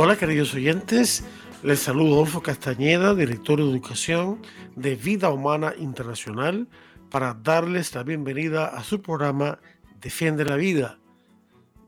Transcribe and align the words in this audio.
Hola 0.00 0.16
queridos 0.16 0.54
oyentes, 0.54 1.24
les 1.64 1.80
saludo 1.80 2.14
Adolfo 2.14 2.40
Castañeda, 2.40 3.16
director 3.16 3.58
de 3.58 3.68
Educación 3.68 4.40
de 4.76 4.94
Vida 4.94 5.28
Humana 5.28 5.74
Internacional, 5.76 6.68
para 7.10 7.34
darles 7.34 7.92
la 7.96 8.04
bienvenida 8.04 8.66
a 8.66 8.84
su 8.84 9.02
programa 9.02 9.58
Defiende 10.00 10.44
la 10.44 10.54
Vida 10.54 11.00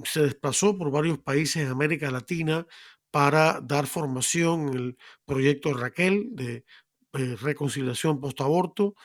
se 0.03 0.21
desplazó 0.21 0.77
por 0.77 0.91
varios 0.91 1.19
países 1.19 1.63
en 1.63 1.69
América 1.69 2.11
Latina 2.11 2.65
para 3.11 3.61
dar 3.61 3.87
formación 3.87 4.69
en 4.69 4.75
el 4.75 4.97
proyecto 5.25 5.73
Raquel 5.73 6.29
de 6.31 6.65
eh, 7.13 7.35
reconciliación 7.41 8.19
post-aborto, 8.19 8.95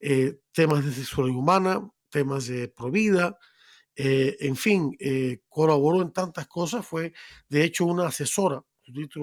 eh, 0.00 0.40
temas 0.52 0.84
de 0.84 0.92
sexualidad 0.92 1.38
humana, 1.38 1.90
temas 2.10 2.46
de 2.46 2.68
provida, 2.68 3.38
en 4.00 4.54
fin, 4.54 4.96
colaboró 5.48 6.02
en 6.02 6.12
tantas 6.12 6.46
cosas, 6.46 6.86
fue 6.86 7.12
de 7.48 7.64
hecho 7.64 7.84
una 7.84 8.06
asesora, 8.06 8.62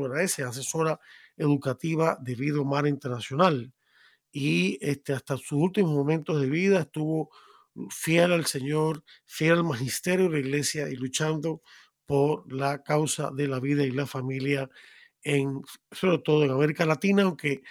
era 0.05 0.23
ese, 0.23 0.43
asesora 0.43 0.99
educativa 1.37 2.17
de 2.21 2.35
Vida 2.35 2.61
Humana 2.61 2.89
Internacional. 2.89 3.73
Y 4.31 4.77
este, 4.81 5.13
hasta 5.13 5.37
sus 5.37 5.53
últimos 5.53 5.91
momentos 5.91 6.41
de 6.41 6.49
vida 6.49 6.81
estuvo 6.81 7.29
fiel 7.89 8.33
al 8.33 8.45
Señor, 8.45 9.03
fiel 9.25 9.53
al 9.53 9.63
magisterio 9.63 10.25
de 10.25 10.31
la 10.31 10.39
iglesia 10.39 10.89
y 10.89 10.95
luchando 10.95 11.61
por 12.05 12.51
la 12.51 12.83
causa 12.83 13.31
de 13.31 13.47
la 13.47 13.59
vida 13.59 13.83
y 13.83 13.91
la 13.91 14.05
familia, 14.05 14.69
en, 15.23 15.61
sobre 15.91 16.19
todo 16.19 16.43
en 16.43 16.51
América 16.51 16.85
Latina, 16.85 17.23
aunque 17.23 17.63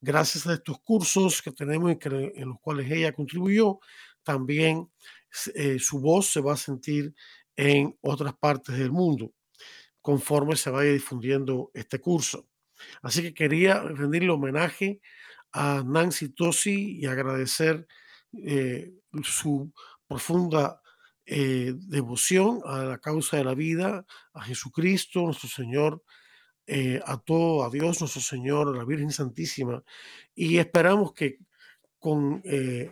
gracias 0.00 0.46
a 0.46 0.54
estos 0.54 0.80
cursos 0.80 1.42
que 1.42 1.52
tenemos 1.52 1.92
y 1.92 1.98
en 2.40 2.48
los 2.48 2.60
cuales 2.60 2.90
ella 2.90 3.12
contribuyó, 3.12 3.80
también 4.22 4.90
eh, 5.54 5.78
su 5.78 6.00
voz 6.00 6.26
se 6.32 6.40
va 6.40 6.54
a 6.54 6.56
sentir 6.56 7.14
en 7.56 7.96
otras 8.00 8.34
partes 8.34 8.78
del 8.78 8.92
mundo 8.92 9.32
conforme 10.02 10.56
se 10.56 10.70
vaya 10.70 10.92
difundiendo 10.92 11.70
este 11.72 12.00
curso. 12.00 12.48
Así 13.00 13.22
que 13.22 13.32
quería 13.32 13.80
rendirle 13.80 14.30
homenaje 14.30 15.00
a 15.52 15.82
Nancy 15.86 16.30
Tosi 16.30 16.98
y 16.98 17.06
agradecer 17.06 17.86
eh, 18.32 18.92
su 19.22 19.72
profunda 20.06 20.80
eh, 21.24 21.74
devoción 21.76 22.60
a 22.64 22.84
la 22.84 22.98
causa 22.98 23.36
de 23.36 23.44
la 23.44 23.54
vida, 23.54 24.04
a 24.32 24.42
Jesucristo, 24.42 25.22
nuestro 25.22 25.48
Señor, 25.48 26.02
eh, 26.66 27.00
a 27.04 27.18
todo, 27.18 27.64
a 27.64 27.70
Dios, 27.70 28.00
nuestro 28.00 28.20
Señor, 28.20 28.68
a 28.68 28.78
la 28.78 28.84
Virgen 28.84 29.12
Santísima. 29.12 29.84
Y 30.34 30.58
esperamos 30.58 31.12
que 31.12 31.38
con 31.98 32.42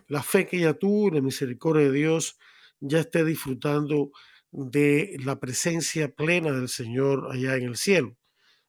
la 0.06 0.22
fe 0.22 0.47
que 0.47 0.59
ella 0.59 0.75
tuvo 0.75 1.09
y 1.09 1.10
la 1.10 1.21
misericordia 1.21 1.82
de 1.87 1.91
Dios, 1.91 2.38
ya 2.78 3.00
esté 3.00 3.25
disfrutando 3.25 4.12
de 4.53 5.16
la 5.25 5.38
presencia 5.38 6.09
plena 6.15 6.53
del 6.53 6.69
Señor 6.69 7.28
allá 7.31 7.56
en 7.56 7.65
el 7.65 7.77
cielo. 7.77 8.16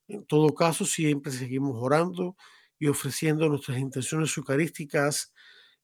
En 0.08 0.26
todo 0.26 0.54
caso, 0.54 0.86
siempre 0.86 1.32
seguimos 1.32 1.78
orando 1.80 2.36
y 2.78 2.88
ofreciendo 2.88 3.48
nuestras 3.48 3.78
intenciones 3.80 4.36
eucarísticas 4.38 5.34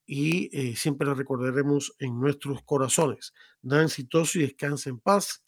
y 0.06 0.50
eh, 0.58 0.76
siempre 0.76 1.08
la 1.08 1.14
recordaremos 1.14 1.94
en 2.00 2.20
nuestros 2.20 2.64
corazones. 2.64 3.34
Nancy 3.62 4.06
Tosi, 4.06 4.40
descansa 4.40 4.90
en 4.90 5.00
paz. 5.00 5.44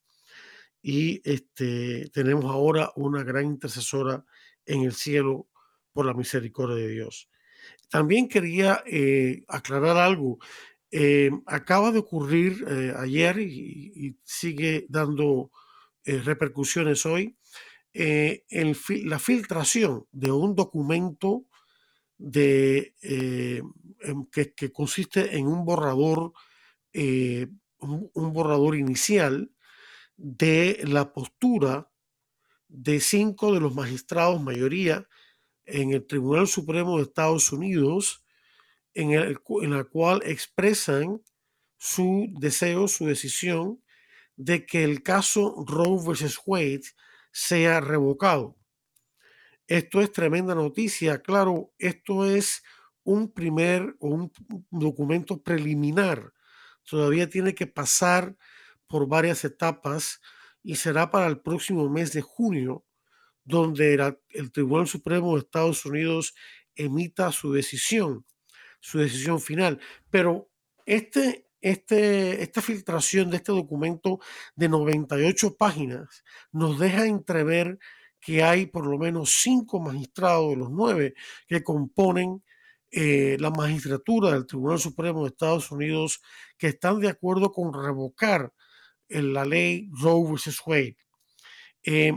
Y 0.82 1.22
este, 1.30 2.10
tenemos 2.10 2.46
ahora 2.46 2.92
una 2.96 3.24
gran 3.24 3.46
intercesora 3.46 4.24
en 4.66 4.84
el 4.84 4.94
cielo 4.94 5.48
por 5.92 6.06
la 6.06 6.14
misericordia 6.14 6.76
de 6.76 6.88
Dios. 6.88 7.30
También 7.90 8.28
quería 8.30 8.84
eh, 8.86 9.44
aclarar 9.48 9.98
algo. 9.98 10.38
Eh, 10.92 11.30
acaba 11.46 11.92
de 11.92 12.00
ocurrir 12.00 12.66
ayer 12.98 13.40
y, 13.40 14.18
sigue 14.24 14.86
dando 14.90 15.52
repercusiones 16.04 17.06
hoy 17.06 17.38
la 17.94 19.20
filtración 19.20 20.08
de 20.12 20.32
un 20.32 20.56
documento 20.56 21.46
eh, 22.36 23.62
que, 24.32 24.72
consiste 24.74 25.38
en 25.38 25.48
un 25.48 25.66
borrador, 25.66 26.34
eh, 26.94 27.48
un, 27.80 28.34
borrador 28.34 28.76
inicial 28.76 29.52
de 30.18 30.82
la 30.84 31.14
postura 31.14 31.90
de 32.68 33.00
cinco 33.00 33.54
de 33.54 33.62
los 33.62 33.74
magistrados, 33.74 34.42
mayoría, 34.42 35.08
en 35.66 35.94
el 35.94 36.06
Tribunal 36.06 36.48
Supremo 36.48 36.98
de 36.98 37.04
Estados 37.04 37.52
Unidos, 37.52 38.24
en, 38.94 39.72
la 39.72 39.84
cual 39.84 40.22
expresan 40.26 41.22
su 41.78 42.28
deseo, 42.40 42.88
su 42.88 43.06
decisión 43.06 43.82
de 44.36 44.66
que 44.66 44.84
el 44.84 45.04
caso 45.04 45.64
Roe 45.68 46.06
versus 46.06 46.40
Wade 46.46 46.82
sea 47.32 47.80
revocado. 47.80 48.58
Esto 49.68 50.02
es 50.02 50.12
tremenda 50.12 50.56
noticia. 50.56 51.22
Claro, 51.22 51.74
esto 51.78 52.26
es 52.26 52.64
un 53.04 53.32
primer 53.32 53.96
o 54.00 54.08
un 54.08 54.32
documento 54.72 55.42
preliminar 55.42 56.34
todavía 56.90 57.30
tiene 57.30 57.54
que 57.54 57.68
pasar 57.68 58.36
por 58.88 59.08
varias 59.08 59.46
etapas 59.46 60.20
y 60.64 60.76
será 60.76 61.12
para 61.12 61.28
el 61.28 61.40
próximo 61.40 61.88
mes 61.90 62.12
de 62.14 62.22
junio 62.22 62.86
donde 63.44 64.16
el 64.30 64.52
Tribunal 64.52 64.88
Supremo 64.88 65.34
de 65.34 65.40
Estados 65.40 65.86
Unidos 65.86 66.34
emita 66.76 67.32
su 67.32 67.54
decisión, 67.54 68.26
su 68.80 69.00
decisión 69.00 69.40
final. 69.40 69.80
Pero 70.10 70.50
este, 70.86 71.48
este, 71.62 72.42
esta 72.42 72.62
filtración 72.62 73.30
de 73.30 73.38
este 73.38 73.52
documento 73.52 74.20
de 74.56 74.70
98 74.70 75.56
páginas 75.56 76.24
nos 76.52 76.80
deja 76.80 77.06
entrever 77.06 77.80
que 78.20 78.44
hay 78.44 78.66
por 78.66 78.86
lo 78.86 78.98
menos 78.98 79.42
cinco 79.42 79.80
magistrados 79.80 80.50
de 80.50 80.58
los 80.58 80.70
nueve 80.70 81.14
que 81.48 81.64
componen 81.64 82.44
eh, 82.92 83.38
la 83.40 83.50
magistratura 83.52 84.32
del 84.32 84.48
Tribunal 84.48 84.80
Supremo 84.80 85.22
de 85.22 85.30
Estados 85.30 85.72
Unidos 85.72 86.22
que 86.58 86.68
están 86.68 87.00
de 87.00 87.10
acuerdo 87.10 87.52
con 87.52 87.74
revocar 87.74 88.52
la 89.10 89.46
ley 89.46 89.90
Roe 89.92 90.32
vs. 90.32 90.62
Wade. 90.66 90.98
Eh, 91.84 92.14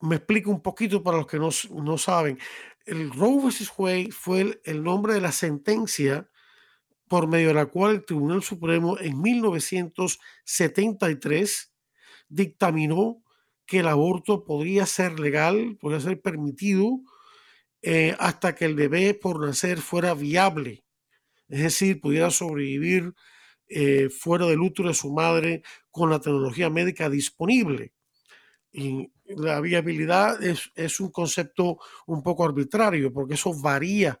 me 0.00 0.16
explico 0.16 0.50
un 0.50 0.60
poquito 0.60 1.02
para 1.02 1.18
los 1.18 1.26
que 1.26 1.38
no, 1.38 1.98
saben. 1.98 2.38
El 2.84 3.10
Roe 3.10 3.46
vs. 3.46 3.72
Wade 3.78 4.10
fue 4.10 4.60
el, 4.64 4.82
nombre 4.82 5.14
de 5.14 5.22
la 5.22 5.32
sentencia 5.32 6.28
por 7.08 7.26
medio 7.28 7.48
de 7.48 7.54
la 7.54 7.64
cual 7.66 7.94
el 7.94 8.04
Tribunal 8.04 8.42
Supremo 8.42 8.98
en 8.98 9.22
1973 9.22 11.72
dictaminó 12.28 13.22
que 13.66 13.80
el 13.80 13.88
aborto 13.88 14.44
podría 14.44 14.84
ser 14.84 15.18
legal, 15.18 15.78
podría 15.80 16.00
ser 16.00 16.20
permitido 16.20 17.00
eh, 17.80 18.14
hasta 18.18 18.54
que 18.54 18.66
el 18.66 18.74
bebé 18.74 19.14
por 19.14 19.42
nacer 19.44 19.78
fuera 19.78 20.12
viable, 20.12 20.84
es 21.48 21.62
decir, 21.62 22.00
pudiera 22.00 22.30
sobrevivir 22.30 23.14
eh, 23.68 24.10
fuera 24.10 24.44
del 24.46 24.60
útero 24.60 24.88
de 24.88 24.94
su 24.94 25.10
madre 25.10 25.62
con 25.90 26.10
la 26.10 26.20
tecnología 26.20 26.68
médica 26.68 27.08
disponible. 27.08 27.93
Y 28.76 29.12
la 29.26 29.60
viabilidad 29.60 30.42
es, 30.42 31.00
un 31.00 31.10
concepto 31.12 31.78
un 32.08 32.22
poco 32.22 32.44
arbitrario, 32.44 33.12
porque 33.12 33.34
eso 33.34 33.54
varía 33.54 34.20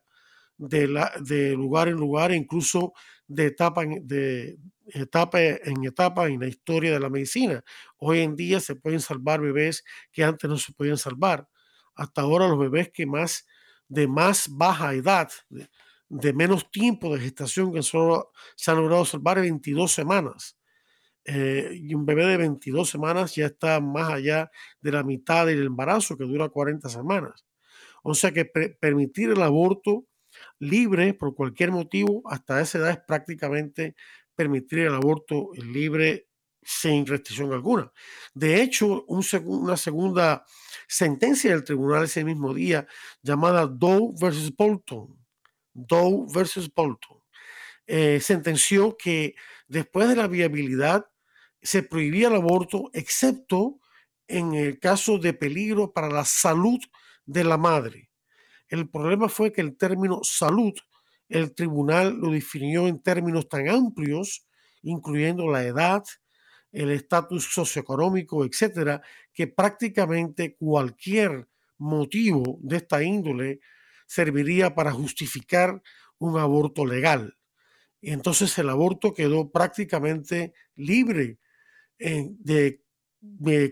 de, 0.56 0.86
la, 0.86 1.12
de 1.20 1.54
lugar 1.54 1.88
en 1.88 1.96
lugar, 1.96 2.30
incluso 2.30 2.92
de 3.26 3.46
etapa, 3.46 3.82
en, 3.82 4.06
de 4.06 4.56
etapa 4.86 5.42
en 5.42 5.84
etapa 5.84 6.28
en 6.28 6.38
la 6.38 6.46
historia 6.46 6.92
de 6.92 7.00
la 7.00 7.10
medicina. 7.10 7.64
Hoy 7.98 8.20
en 8.20 8.36
día 8.36 8.60
se 8.60 8.76
pueden 8.76 9.00
salvar 9.00 9.40
bebés 9.40 9.84
que 10.12 10.22
antes 10.22 10.48
no 10.48 10.56
se 10.56 10.72
podían 10.72 10.98
salvar. 10.98 11.48
Hasta 11.96 12.22
ahora 12.22 12.46
los 12.46 12.58
bebés 12.58 12.90
que 12.92 13.06
más 13.06 13.46
de 13.88 14.06
más 14.06 14.48
baja 14.48 14.94
edad, 14.94 15.30
de, 16.08 16.32
menos 16.32 16.70
tiempo 16.70 17.14
de 17.14 17.20
gestación 17.20 17.72
que 17.72 17.82
solo 17.82 18.30
se 18.56 18.70
han 18.70 18.78
logrado 18.78 19.04
salvar 19.04 19.40
22 19.40 19.92
semanas. 19.92 20.56
Eh, 21.24 21.70
y 21.74 21.94
un 21.94 22.04
bebé 22.04 22.26
de 22.26 22.36
22 22.36 22.88
semanas 22.88 23.34
ya 23.34 23.46
está 23.46 23.80
más 23.80 24.12
allá 24.12 24.50
de 24.80 24.92
la 24.92 25.02
mitad 25.02 25.46
del 25.46 25.64
embarazo 25.64 26.16
que 26.16 26.24
dura 26.24 26.48
40 26.48 26.88
semanas. 26.88 27.44
O 28.02 28.14
sea 28.14 28.32
que 28.32 28.44
permitir 28.44 29.30
el 29.30 29.42
aborto 29.42 30.06
libre 30.58 31.14
por 31.14 31.34
cualquier 31.34 31.70
motivo 31.72 32.22
hasta 32.26 32.60
esa 32.60 32.78
edad 32.78 32.90
es 32.90 32.98
prácticamente 32.98 33.94
permitir 34.34 34.80
el 34.80 34.94
aborto 34.94 35.50
libre 35.54 36.28
sin 36.62 37.06
restricción 37.06 37.52
alguna. 37.52 37.92
De 38.34 38.62
hecho, 38.62 39.04
una 39.06 39.76
segunda 39.76 40.44
sentencia 40.88 41.50
del 41.50 41.64
tribunal 41.64 42.04
ese 42.04 42.24
mismo 42.24 42.52
día 42.52 42.86
llamada 43.22 43.66
Doe 43.66 44.12
versus 44.20 44.54
Bolton, 44.54 45.16
Doe 45.72 46.26
versus 46.34 46.72
Bolton, 46.72 47.18
eh, 47.86 48.18
sentenció 48.20 48.96
que 48.96 49.34
después 49.68 50.08
de 50.08 50.16
la 50.16 50.26
viabilidad 50.26 51.06
se 51.64 51.82
prohibía 51.82 52.28
el 52.28 52.34
aborto, 52.34 52.90
excepto 52.92 53.80
en 54.28 54.54
el 54.54 54.78
caso 54.78 55.18
de 55.18 55.32
peligro 55.32 55.92
para 55.92 56.08
la 56.08 56.24
salud 56.24 56.78
de 57.24 57.42
la 57.42 57.56
madre. 57.56 58.10
El 58.68 58.88
problema 58.90 59.28
fue 59.30 59.50
que 59.50 59.62
el 59.62 59.76
término 59.76 60.20
salud, 60.22 60.74
el 61.28 61.54
tribunal 61.54 62.18
lo 62.18 62.30
definió 62.30 62.86
en 62.86 63.02
términos 63.02 63.48
tan 63.48 63.68
amplios, 63.68 64.46
incluyendo 64.82 65.50
la 65.50 65.64
edad, 65.64 66.04
el 66.70 66.90
estatus 66.90 67.44
socioeconómico, 67.52 68.44
etcétera, 68.44 69.00
que 69.32 69.46
prácticamente 69.46 70.56
cualquier 70.56 71.48
motivo 71.78 72.58
de 72.60 72.76
esta 72.76 73.02
índole 73.02 73.60
serviría 74.06 74.74
para 74.74 74.92
justificar 74.92 75.82
un 76.18 76.38
aborto 76.38 76.84
legal. 76.84 77.38
Y 78.02 78.10
entonces 78.10 78.58
el 78.58 78.68
aborto 78.68 79.14
quedó 79.14 79.50
prácticamente 79.50 80.52
libre 80.74 81.38
de, 81.98 82.80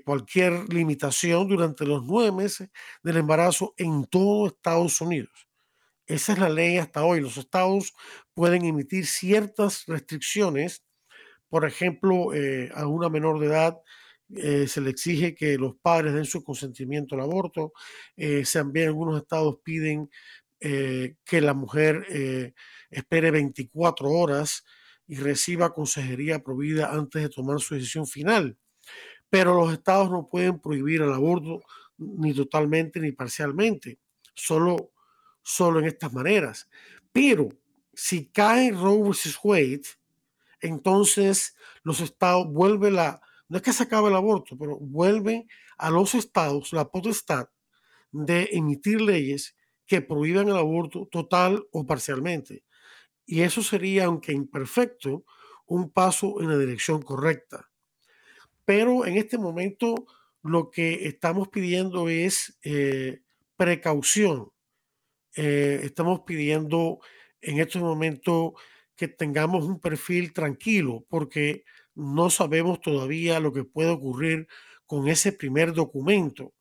cualquier 0.05 0.73
limitación 0.73 1.49
durante 1.49 1.85
los 1.85 2.05
nueve 2.05 2.33
meses 2.33 2.71
del 3.03 3.19
embarazo 3.19 3.75
en 3.77 4.05
todo 4.05 4.47
Estados 4.47 5.01
Unidos. 5.01 5.49
Esa 6.07 6.33
es 6.33 6.39
la 6.39 6.49
ley 6.49 6.79
hasta 6.79 7.05
hoy. 7.05 7.21
Los 7.21 7.37
estados 7.37 7.93
pueden 8.35 8.65
emitir 8.65 9.07
ciertas 9.07 9.87
restricciones. 9.87 10.85
Por 11.49 11.67
ejemplo, 11.67 12.35
eh, 12.35 12.71
a 12.75 12.87
una 12.87 13.09
menor 13.09 13.39
de 13.39 13.47
edad 13.47 13.79
eh, 14.35 14.67
se 14.67 14.81
le 14.81 14.91
exige 14.91 15.35
que 15.35 15.59
los 15.59 15.77
padres 15.77 16.15
den 16.15 16.25
su 16.25 16.43
consentimiento 16.43 17.15
al 17.15 17.23
aborto. 17.23 17.73
Eh, 18.17 18.45
también 18.51 18.89
algunos 18.89 19.21
estados 19.21 19.59
piden 19.63 20.11
que 20.61 21.41
la 21.41 21.55
mujer 21.55 22.07
espere 22.89 23.33
24 23.33 24.09
horas 24.09 24.63
y 25.13 25.17
reciba 25.17 25.75
consejería 25.75 26.43
provida 26.43 26.91
antes 26.91 27.21
de 27.21 27.29
tomar 27.29 27.61
su 27.61 27.75
decisión 27.75 28.07
final. 28.07 28.57
Pero 29.29 29.53
los 29.53 29.71
estados 29.71 30.11
no 30.11 30.27
pueden 30.27 30.59
prohibir 30.59 31.03
el 31.03 31.13
aborto 31.13 31.61
ni 31.99 32.33
totalmente 32.33 32.99
ni 32.99 33.13
parcialmente, 33.13 33.99
solo, 34.35 34.93
solo 35.43 35.81
en 35.81 35.85
estas 35.85 36.15
maneras. 36.15 36.67
Pero 37.13 37.51
si 37.93 38.31
cae 38.31 38.71
Roe 38.71 39.11
vs. 39.11 39.39
Wade, 39.45 39.83
entonces 40.61 41.57
los 41.83 42.01
estados 42.01 42.51
vuelve 42.51 42.91
la, 42.91 43.21
no 43.51 43.59
es 43.59 43.63
que 43.63 43.75
se 43.75 43.83
acabe 43.83 44.09
el 44.09 44.17
aborto, 44.17 44.57
pero 44.57 44.79
vuelve 44.79 45.47
a 45.77 45.91
los 45.91 46.15
estados 46.15 46.73
la 46.73 46.89
potestad 46.89 47.51
de 48.13 48.49
emitir 48.53 49.03
leyes 49.03 49.59
que 49.85 50.01
prohíban 50.01 50.49
el 50.49 50.57
aborto 50.57 51.07
total 51.13 51.67
o 51.71 51.85
parcialmente. 51.85 52.65
Y 53.33 53.41
eso 53.41 53.63
sería, 53.63 54.05
aunque 54.05 54.33
imperfecto, 54.33 55.25
un 55.65 55.91
paso 55.91 56.43
en 56.43 56.51
la 56.51 56.59
dirección 56.59 57.01
correcta. 57.01 57.71
Pero 58.67 59.07
en 59.07 59.17
este 59.17 59.39
momento 59.39 60.05
lo 60.43 60.71
que 60.71 61.07
estamos 61.07 61.49
pidiendo 61.49 62.11
es 62.11 62.59
eh, 62.63 63.23
precaución. 63.57 64.51
Eh, 65.35 65.81
estamos 65.83 66.21
pidiendo 66.27 66.99
en 67.41 67.59
este 67.59 67.79
momento 67.79 68.53
que 68.97 69.09
tengamos 69.09 69.65
un 69.65 69.81
perfil 69.81 70.35
tranquilo 70.35 71.07
porque 71.09 71.65
no 71.95 72.29
sabemos 72.29 72.83
todavía 72.83 73.41
lo 73.41 73.55
que 73.55 73.65
puede 73.65 73.89
ocurrir 73.89 74.47
con 74.87 75.09
ese 75.09 75.33
primer 75.33 75.73
documento. 75.73 76.53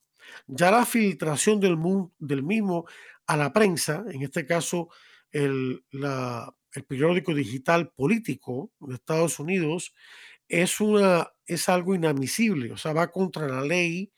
Ya 0.48 0.72
la 0.72 0.86
filtración 0.86 1.60
del, 1.60 1.78
del 2.18 2.44
mismo 2.44 2.86
a 3.28 3.36
la 3.36 3.52
prensa, 3.52 4.06
en 4.10 4.22
este 4.22 4.46
caso 4.46 4.88
el, 5.32 5.84
el 6.74 6.84
periódico 6.84 7.34
digital 7.34 7.92
político 7.92 8.72
de 8.80 8.96
Estados 8.96 9.40
Unidos 9.40 9.94
es, 10.48 10.82
una, 10.82 11.30
es 11.46 11.70
algo 11.70 11.96
inadmisible, 11.96 12.72
o 12.72 12.78
sea, 12.78 12.94
va 12.94 13.12
contra 13.12 13.48
la 13.48 13.62
ley, 13.62 14.12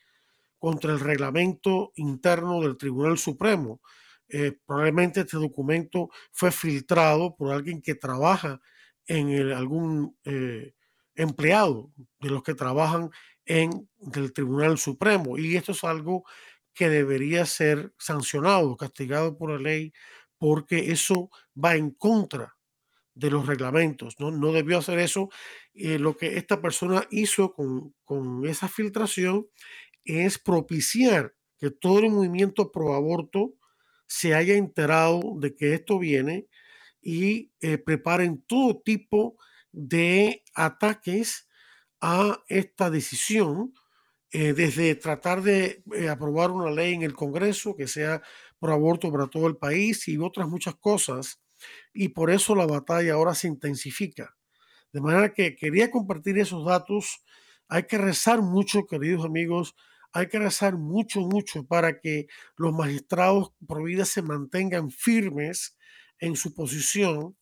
contra 0.58 0.92
el 0.92 1.00
reglamento 1.00 1.92
interno 1.96 2.60
del 2.62 2.76
Tribunal 2.76 3.18
Supremo. 3.18 3.80
Eh, 4.28 4.52
probablemente 4.66 5.20
este 5.20 5.36
documento 5.36 6.10
fue 6.32 6.50
filtrado 6.50 7.36
por 7.36 7.52
alguien 7.52 7.82
que 7.82 7.94
trabaja 7.94 8.60
en 9.06 9.52
algún 9.52 10.16
eh, 10.24 10.72
empleado 11.14 11.92
de 12.20 12.30
los 12.30 12.42
que 12.42 12.54
trabajan 12.54 13.10
en 13.44 13.88
el 14.14 14.32
Tribunal 14.32 14.78
Supremo 14.78 15.36
y 15.38 15.56
esto 15.56 15.72
es 15.72 15.84
algo 15.84 16.24
que 16.72 16.88
debería 16.88 17.46
ser 17.46 17.92
sancionado, 17.98 18.76
castigado 18.76 19.36
por 19.36 19.50
la 19.50 19.58
ley 19.58 19.92
porque 20.38 20.90
eso 20.90 21.30
va 21.56 21.76
en 21.76 21.90
contra 21.90 22.54
de 23.14 23.30
los 23.30 23.46
reglamentos, 23.46 24.18
¿no? 24.18 24.30
No 24.30 24.52
debió 24.52 24.78
hacer 24.78 24.98
eso. 24.98 25.30
Eh, 25.72 25.98
lo 25.98 26.16
que 26.16 26.36
esta 26.36 26.60
persona 26.60 27.06
hizo 27.10 27.54
con, 27.54 28.46
esa 28.46 28.68
filtración 28.68 29.46
es 30.04 30.38
propiciar 30.38 31.34
que 31.58 31.70
todo 31.70 32.00
el 32.00 32.10
movimiento 32.10 32.70
pro 32.72 32.94
aborto 32.94 33.54
se 34.06 34.34
haya 34.34 34.54
enterado 34.54 35.22
de 35.38 35.54
que 35.54 35.74
esto 35.74 35.98
viene 35.98 36.48
y 37.00 37.52
eh, 37.60 37.78
preparen 37.78 38.42
todo 38.42 38.80
tipo 38.82 39.36
de 39.72 40.42
ataques 40.54 41.48
a 42.00 42.42
esta 42.48 42.90
decisión, 42.90 43.72
eh, 44.30 44.52
desde 44.52 44.94
tratar 44.96 45.42
de 45.42 45.82
aprobar 46.10 46.50
una 46.50 46.70
ley 46.70 46.92
en 46.92 47.02
el 47.02 47.14
Congreso 47.14 47.76
que 47.76 47.86
sea 47.86 48.20
por 48.64 48.72
aborto 48.72 49.12
para 49.12 49.26
todo 49.26 49.46
el 49.46 49.58
país 49.58 50.08
y 50.08 50.16
otras 50.16 50.48
muchas 50.48 50.74
cosas. 50.76 51.38
Y 51.92 52.08
por 52.08 52.30
eso 52.30 52.54
la 52.54 52.64
batalla 52.64 53.12
ahora 53.12 53.34
se 53.34 53.46
intensifica. 53.46 54.38
De 54.90 55.02
manera 55.02 55.34
que 55.34 55.54
quería 55.54 55.90
compartir 55.90 56.38
esos 56.38 56.64
datos. 56.64 57.22
Hay 57.68 57.82
que 57.82 57.98
rezar 57.98 58.40
mucho, 58.40 58.86
queridos 58.86 59.26
amigos, 59.26 59.74
hay 60.14 60.28
que 60.28 60.38
rezar 60.38 60.78
mucho, 60.78 61.20
mucho 61.20 61.66
para 61.66 62.00
que 62.00 62.26
los 62.56 62.72
magistrados 62.72 63.52
por 63.66 63.84
vida 63.84 64.06
se 64.06 64.22
mantengan 64.22 64.90
firmes 64.90 65.76
en 66.18 66.34
su 66.34 66.54
posición, 66.54 67.36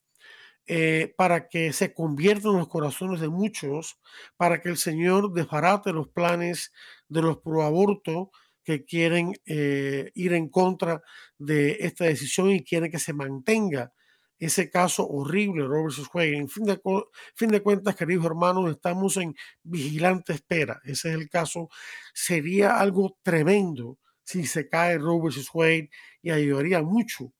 eh, 0.67 1.15
para 1.17 1.47
que 1.47 1.73
se 1.73 1.95
conviertan 1.95 2.57
los 2.57 2.67
corazones 2.67 3.21
de 3.21 3.29
muchos, 3.29 4.01
para 4.37 4.61
que 4.61 4.71
el 4.71 4.77
Señor 4.77 5.33
desbarate 5.33 5.93
los 5.93 6.09
planes 6.09 6.73
de 7.07 7.23
los 7.23 7.39
proabortos 7.39 8.31
que 8.65 8.85
quieren 8.85 9.35
eh, 9.47 10.11
ir 10.15 10.33
en 10.35 10.49
contra 10.49 11.03
de 11.39 11.79
esta 11.81 12.05
decisión 12.05 12.51
y 12.51 12.65
quieren 12.65 12.91
que 12.91 12.99
se 12.99 13.13
mantenga 13.13 13.93
ese 14.39 14.71
caso 14.71 15.07
horrible, 15.09 15.65
Robert 15.65 15.95
Wade. 16.13 16.37
En 16.37 16.49
fin 16.49 16.65
de, 16.65 16.81
fin 17.37 17.49
de 17.49 17.63
cuentas, 17.63 17.95
queridos 17.95 18.27
hermanos, 18.27 18.69
estamos 18.71 19.17
en 19.17 19.37
vigilante 19.63 20.33
espera. 20.33 20.81
Ese 20.85 21.11
es 21.11 21.15
el 21.15 21.31
caso. 21.31 21.69
Sería 22.13 22.81
algo 22.81 23.17
tremendo 23.23 23.99
si 24.25 24.45
se 24.47 24.69
cae 24.69 24.99
Robert 24.99 25.37
Wade 25.55 25.91
y 26.23 26.31
ayudaría 26.31 26.83
mucho 26.83 27.33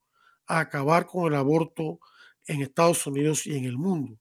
a 0.47 0.61
acabar 0.61 1.05
con 1.05 1.27
el 1.27 1.37
aborto 1.37 1.99
en 2.47 2.61
Estados 2.61 3.05
Unidos 3.05 3.47
y 3.47 3.57
en 3.57 3.65
el 3.65 3.77
mundo. 3.77 4.17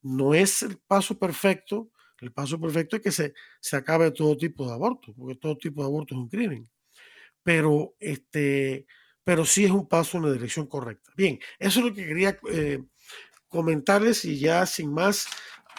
No 0.00 0.32
es 0.34 0.62
el 0.62 0.78
paso 0.78 1.18
perfecto. 1.18 1.90
El 2.22 2.32
paso 2.32 2.60
perfecto 2.60 2.96
es 2.96 3.02
que 3.02 3.12
se, 3.12 3.34
se 3.60 3.76
acabe 3.76 4.10
todo 4.12 4.36
tipo 4.36 4.66
de 4.66 4.72
aborto, 4.72 5.12
porque 5.14 5.36
todo 5.36 5.56
tipo 5.58 5.82
de 5.82 5.88
aborto 5.88 6.14
es 6.14 6.20
un 6.20 6.28
crimen. 6.28 6.70
Pero 7.42 7.94
este, 7.98 8.86
pero 9.24 9.44
sí 9.44 9.64
es 9.64 9.70
un 9.70 9.88
paso 9.88 10.16
en 10.18 10.24
la 10.24 10.32
dirección 10.32 10.66
correcta. 10.66 11.12
Bien, 11.16 11.38
eso 11.58 11.80
es 11.80 11.86
lo 11.86 11.94
que 11.94 12.06
quería 12.06 12.38
eh, 12.50 12.82
comentarles 13.48 14.24
y 14.24 14.38
ya 14.38 14.66
sin 14.66 14.92
más 14.92 15.26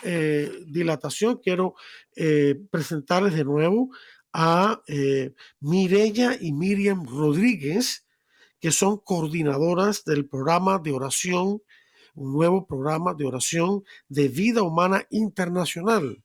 eh, 0.03 0.51
dilatación 0.67 1.39
quiero 1.43 1.75
eh, 2.15 2.55
presentarles 2.71 3.33
de 3.33 3.43
nuevo 3.43 3.89
a 4.35 4.81
Mirella 5.59 6.35
y 6.41 6.53
Miriam 6.53 7.05
Rodríguez, 7.05 8.07
que 8.59 8.71
son 8.71 8.97
coordinadoras 8.97 10.05
del 10.05 10.27
programa 10.27 10.79
de 10.79 10.91
oración, 10.91 11.62
un 12.15 12.33
nuevo 12.33 12.65
programa 12.65 13.13
de 13.13 13.25
oración 13.25 13.83
de 14.09 14.29
vida 14.29 14.63
humana 14.63 15.05
internacional. 15.12 16.23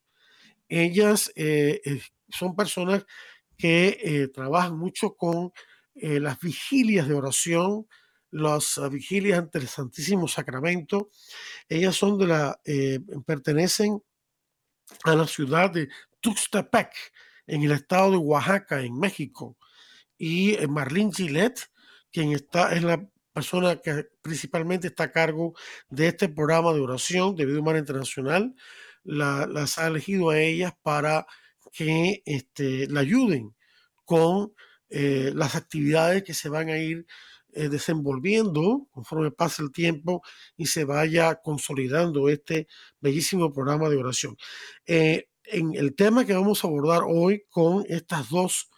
Ellas 0.68 1.32
son 2.28 2.54
personas 2.56 3.06
que 3.56 4.28
trabajan 4.34 4.78
mucho 4.78 5.14
con 5.16 5.52
eh, 6.00 6.20
las 6.20 6.38
vigilias 6.38 7.08
de 7.08 7.14
oración, 7.14 7.88
las 8.30 8.78
ah, 8.78 8.88
vigilias 8.88 9.38
ante 9.38 9.58
el 9.58 9.66
Santísimo 9.66 10.28
Sacramento. 10.28 11.10
Ellas 11.68 11.96
son 11.96 12.18
de 12.18 12.26
la, 12.26 12.60
eh, 12.64 13.00
pertenecen 13.26 14.00
a 15.04 15.16
la 15.16 15.26
ciudad 15.26 15.70
de 15.70 15.88
Tuxtepec, 16.20 16.92
en 17.46 17.62
el 17.62 17.72
estado 17.72 18.12
de 18.12 18.16
Oaxaca, 18.18 18.80
en 18.82 18.96
México. 18.96 19.56
Y 20.16 20.54
eh, 20.54 20.68
Marlene 20.68 21.12
Gillette, 21.12 21.68
quien 22.12 22.32
está, 22.32 22.72
es 22.75 22.84
la 22.84 23.04
persona 23.32 23.76
que 23.76 24.06
principalmente 24.22 24.87
está 24.88 25.04
a 25.04 25.12
cargo 25.12 25.54
de 25.88 26.08
este 26.08 26.28
programa 26.28 26.72
de 26.72 26.80
oración 26.80 27.34
de 27.34 27.46
vida 27.46 27.58
humana 27.58 27.78
internacional, 27.80 28.54
las 29.08 29.78
ha 29.78 29.86
elegido 29.86 30.30
a 30.30 30.38
ellas 30.38 30.72
para 30.82 31.26
que 31.72 32.22
este, 32.26 32.86
la 32.88 33.00
ayuden 33.00 33.54
con 34.04 34.52
eh, 34.90 35.32
las 35.34 35.54
actividades 35.54 36.22
que 36.22 36.34
se 36.34 36.48
van 36.48 36.68
a 36.68 36.78
ir 36.78 37.06
eh, 37.52 37.68
desenvolviendo 37.68 38.86
conforme 38.90 39.30
pasa 39.30 39.62
el 39.62 39.72
tiempo 39.72 40.22
y 40.56 40.66
se 40.66 40.84
vaya 40.84 41.40
consolidando 41.42 42.28
este 42.28 42.68
bellísimo 43.00 43.52
programa 43.52 43.88
de 43.88 43.96
oración. 43.96 44.36
Eh, 44.86 45.28
en 45.44 45.74
el 45.74 45.94
tema 45.94 46.26
que 46.26 46.34
vamos 46.34 46.62
a 46.62 46.68
abordar 46.68 47.02
hoy 47.06 47.44
con 47.48 47.84
estas 47.88 48.28
dos 48.28 48.70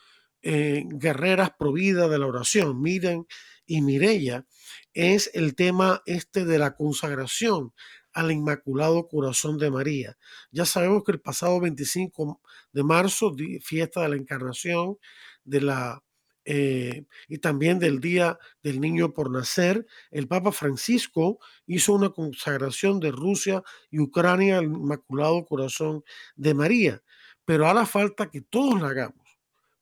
guerreras 0.42 1.50
providas 1.58 2.08
de 2.10 2.18
la 2.18 2.26
oración, 2.26 2.80
Miren 2.80 3.26
y 3.66 3.82
Mirella, 3.82 4.46
es 4.94 5.30
el 5.34 5.54
tema 5.54 6.02
este 6.06 6.46
de 6.46 6.58
la 6.58 6.75
consagración 6.75 7.75
al 8.12 8.33
Inmaculado 8.33 9.09
Corazón 9.09 9.59
de 9.59 9.71
María. 9.71 10.17
Ya 10.50 10.64
sabemos 10.64 11.05
que 11.05 11.12
el 11.12 11.21
pasado 11.21 11.61
25 11.61 12.40
de 12.73 12.83
marzo, 12.83 13.35
fiesta 13.62 14.02
de 14.02 14.09
la 14.11 14.17
Encarnación, 14.17 14.99
de 15.45 15.61
la 15.61 16.02
eh, 16.47 17.05
y 17.29 17.38
también 17.38 17.79
del 17.79 18.00
Día 18.00 18.38
del 18.62 18.81
Niño 18.81 19.12
por 19.12 19.31
Nacer, 19.31 19.87
el 20.11 20.26
Papa 20.26 20.52
Francisco 20.52 21.38
hizo 21.67 21.93
una 21.93 22.11
consagración 22.11 22.99
de 22.99 23.12
Rusia 23.12 23.62
y 23.90 24.00
Ucrania 24.00 24.59
al 24.59 24.64
Inmaculado 24.64 25.45
Corazón 25.45 26.02
de 26.37 26.55
María. 26.55 27.02
Pero 27.45 27.69
hará 27.69 27.85
falta 27.87 28.31
que 28.31 28.40
todos 28.40 28.81
lo 28.81 28.87
hagamos 28.87 29.38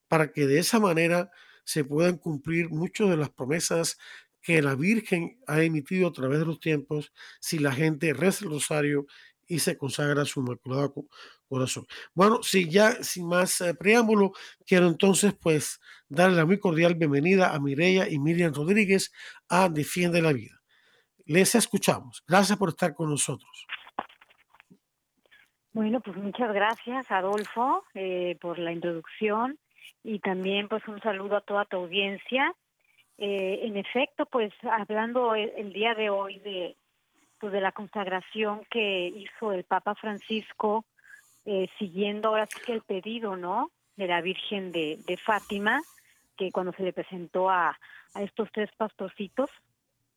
para 0.09 0.33
que 0.33 0.47
de 0.47 0.59
esa 0.59 0.81
manera 0.81 1.31
se 1.65 1.85
puedan 1.85 2.17
cumplir 2.17 2.71
muchas 2.71 3.11
de 3.11 3.17
las 3.17 3.31
promesas 3.31 3.99
que 4.41 4.63
la 4.63 4.75
Virgen 4.75 5.39
ha 5.47 5.63
emitido 5.63 6.09
a 6.09 6.13
través 6.13 6.39
de 6.39 6.47
los 6.47 6.61
tiempos 6.61 7.13
si 7.41 7.59
la 7.59 7.73
gente 7.73 8.13
reza 8.13 8.45
el 8.45 8.53
rosario 8.53 9.07
y 9.47 9.59
se 9.61 9.77
consagra 9.77 10.25
su 10.25 10.41
Inmaculado 10.41 10.95
Corazón. 11.49 11.87
Bueno, 12.15 12.43
si 12.43 12.69
ya 12.69 13.03
sin 13.03 13.27
más 13.27 13.61
eh, 13.63 13.75
preámbulo, 13.75 14.33
quiero 14.67 14.87
entonces 14.87 15.35
pues 15.35 15.81
darle 16.09 16.37
la 16.37 16.45
muy 16.45 16.59
cordial 16.59 16.95
bienvenida 16.95 17.55
a 17.55 17.59
Mireya 17.59 18.09
y 18.09 18.19
Miriam 18.19 18.53
Rodríguez 18.53 19.13
a 19.49 19.69
Defiende 19.69 20.21
la 20.21 20.33
Vida. 20.33 20.61
Les 21.25 21.55
escuchamos. 21.55 22.23
Gracias 22.27 22.59
por 22.59 22.71
estar 22.71 22.95
con 22.95 23.11
nosotros. 23.11 23.67
Bueno, 25.73 26.01
pues 26.01 26.17
muchas 26.17 26.53
gracias, 26.53 27.11
Adolfo, 27.11 27.85
eh, 27.95 28.37
por 28.41 28.59
la 28.59 28.73
introducción 28.73 29.59
y 30.03 30.19
también 30.19 30.69
pues 30.69 30.87
un 30.89 31.01
saludo 31.01 31.37
a 31.37 31.41
toda 31.41 31.65
tu 31.67 31.77
audiencia. 31.77 32.53
Eh, 33.19 33.61
en 33.65 33.77
efecto, 33.77 34.27
pues 34.27 34.53
hablando 34.63 35.35
el, 35.35 35.73
día 35.73 35.95
de 35.95 36.09
hoy 36.09 36.39
de, 36.39 36.77
pues, 37.41 37.53
de 37.53 37.61
la 37.61 37.73
consagración 37.73 38.65
que 38.71 39.09
hizo 39.09 39.53
el 39.53 39.65
Papa 39.65 39.97
Francisco 39.97 40.85
eh, 41.45 41.69
siguiendo 41.79 42.29
ahora 42.29 42.47
sí 42.47 42.61
que 42.65 42.75
el 42.75 42.83
pedido, 42.83 43.37
¿no? 43.37 43.71
De 43.97 44.07
la 44.07 44.21
Virgen 44.21 44.71
de, 44.71 45.19
Fátima, 45.25 45.81
que 46.37 46.53
cuando 46.53 46.73
se 46.73 46.85
le 46.85 46.93
presentó 46.93 47.51
a, 47.51 47.77
a 48.15 48.23
estos 48.23 48.49
tres 48.53 48.71
pastorcitos, 48.77 49.51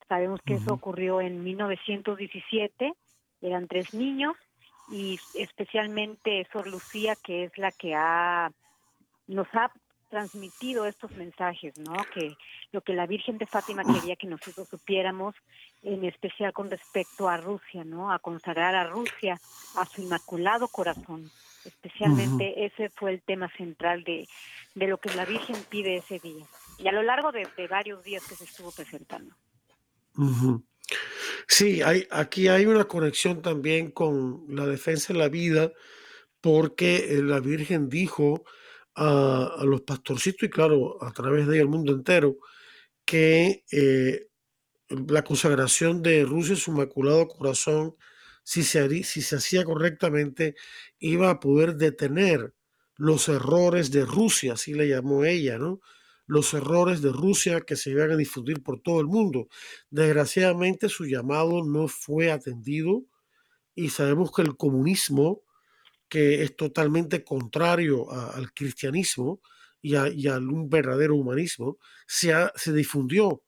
sabemos 0.08 0.40
que 0.46 0.56
eso 0.56 0.74
ocurrió 0.74 1.22
en 1.22 1.44
1917, 1.44 2.94
eran 3.42 3.68
tres 3.68 3.94
niños, 3.96 4.36
y 4.92 5.18
especialmente 5.36 6.46
Sor 6.52 6.68
Lucía, 6.68 7.16
que 7.24 7.46
es 7.46 7.58
la 7.58 7.72
que 7.72 7.96
ha 7.96 8.52
nos 9.28 9.48
ha 9.54 9.72
transmitido 10.12 10.86
estos 10.86 11.10
mensajes, 11.12 11.74
¿no? 11.80 11.96
Que 12.14 12.36
lo 12.72 12.82
que 12.82 12.94
la 12.94 13.08
Virgen 13.08 13.40
de 13.40 13.48
Fátima 13.48 13.84
quería 13.84 14.16
que 14.16 14.28
nosotros 14.28 14.68
supiéramos, 14.70 15.34
en 15.82 16.06
especial 16.06 16.54
con 16.54 16.70
respecto 16.70 17.28
a 17.28 17.38
Rusia, 17.38 17.84
¿no? 17.84 18.12
A 18.12 18.20
consagrar 18.20 18.76
a 18.76 18.88
Rusia 18.88 19.40
a 19.78 19.86
su 19.86 20.02
inmaculado 20.02 20.68
corazón. 20.68 21.32
Especialmente 21.66 22.66
ese 22.66 22.90
fue 22.90 23.14
el 23.14 23.22
tema 23.22 23.50
central 23.56 24.04
de, 24.04 24.28
de, 24.76 24.88
lo 24.88 24.98
que 25.00 25.14
la 25.16 25.26
Virgen 25.26 25.56
pide 25.70 25.98
ese 25.98 26.20
día. 26.20 26.46
Y 26.78 26.88
a 26.88 26.92
lo 26.92 27.04
largo 27.04 27.32
de, 27.32 27.48
varios 27.68 28.04
días 28.04 28.24
que 28.28 28.36
se 28.36 28.44
estuvo 28.44 28.72
presentando. 28.72 29.34
Sí, 31.48 31.82
hay, 31.82 32.08
aquí 32.12 32.48
hay 32.48 32.66
una 32.66 32.86
conexión 32.86 33.42
también 33.42 33.92
con 33.92 34.46
la 34.50 34.66
defensa 34.66 35.14
de 35.14 35.20
la 35.20 35.30
vida, 35.30 35.72
porque 36.42 36.96
eh, 36.96 37.22
la 37.22 37.40
Virgen 37.40 37.90
dijo 37.90 38.44
a, 39.02 39.64
los 39.66 39.82
pastorcitos 39.82 40.44
y 40.44 40.50
claro, 40.50 41.04
a 41.04 41.12
través 41.12 41.48
de 41.48 41.60
el 41.60 41.68
mundo 41.68 41.92
entero, 41.92 42.38
que 43.06 43.66
eh, 43.72 44.28
la 44.90 45.24
consagración 45.24 46.02
de 46.02 46.24
Rusia, 46.24 46.56
su 46.56 46.72
inmaculado 46.72 47.28
corazón, 47.28 47.96
si 48.44 48.64
se, 48.64 49.04
si 49.04 49.22
se 49.22 49.38
hacía 49.38 49.64
correctamente, 49.64 50.56
iba 51.00 51.30
a 51.30 51.40
poder 51.40 51.76
detener 51.76 52.54
los 52.96 53.30
errores 53.30 53.92
de 53.92 54.06
Rusia, 54.06 54.54
así 54.54 54.74
le 54.74 54.88
llamó 54.88 55.26
ella, 55.26 55.58
¿no? 55.58 55.82
Los 56.28 56.54
errores 56.54 57.02
de 57.02 57.12
Rusia 57.12 57.62
que 57.62 57.76
se 57.76 57.90
iban 57.92 58.12
a 58.12 58.16
difundir 58.16 58.62
por 58.62 58.82
todo 58.82 59.02
el 59.02 59.08
mundo. 59.08 59.48
Desgraciadamente 59.90 60.90
su 60.90 61.06
llamado 61.06 61.64
no 61.66 61.88
fue 61.88 62.32
atendido 62.32 63.04
y 63.76 63.90
sabemos 63.90 64.32
que 64.32 64.44
el 64.44 64.56
comunismo 64.56 65.42
que 66.12 66.44
es 66.44 66.58
totalmente 66.58 67.24
contrario 67.24 68.12
al 68.12 68.54
cristianismo 68.54 69.40
y 69.82 69.96
a, 69.96 70.38
un 70.40 70.70
verdadero 70.70 71.16
humanismo, 71.16 71.78
se, 72.06 72.34
se 72.54 72.74
difundió 72.74 73.44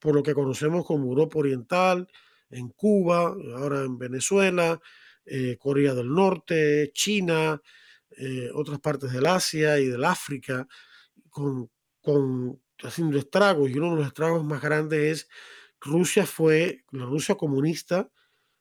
por 0.00 0.16
lo 0.16 0.24
que 0.24 0.34
conocemos 0.34 0.84
como 0.84 1.06
Europa 1.06 1.38
Oriental, 1.38 2.08
en 2.50 2.70
Cuba, 2.70 3.32
ahora 3.56 3.84
en 3.84 3.98
Venezuela, 3.98 4.80
eh, 5.24 5.56
Corea 5.60 5.94
del 5.94 6.12
Norte, 6.12 6.90
China, 6.92 7.62
eh, 8.16 8.50
otras 8.52 8.80
partes 8.80 9.12
del 9.12 9.26
Asia 9.26 9.78
y 9.78 9.86
del 9.86 10.04
África, 10.04 10.66
con, 11.30 11.70
con, 12.00 12.60
haciendo 12.82 13.16
estragos. 13.16 13.70
Y 13.70 13.78
uno 13.78 13.90
de 13.90 13.96
los 13.98 14.08
estragos 14.08 14.44
más 14.44 14.60
grandes 14.60 15.00
es 15.00 15.28
Rusia 15.80 16.26
fue, 16.26 16.84
la 16.90 17.04
Rusia 17.04 17.36
comunista 17.36 18.10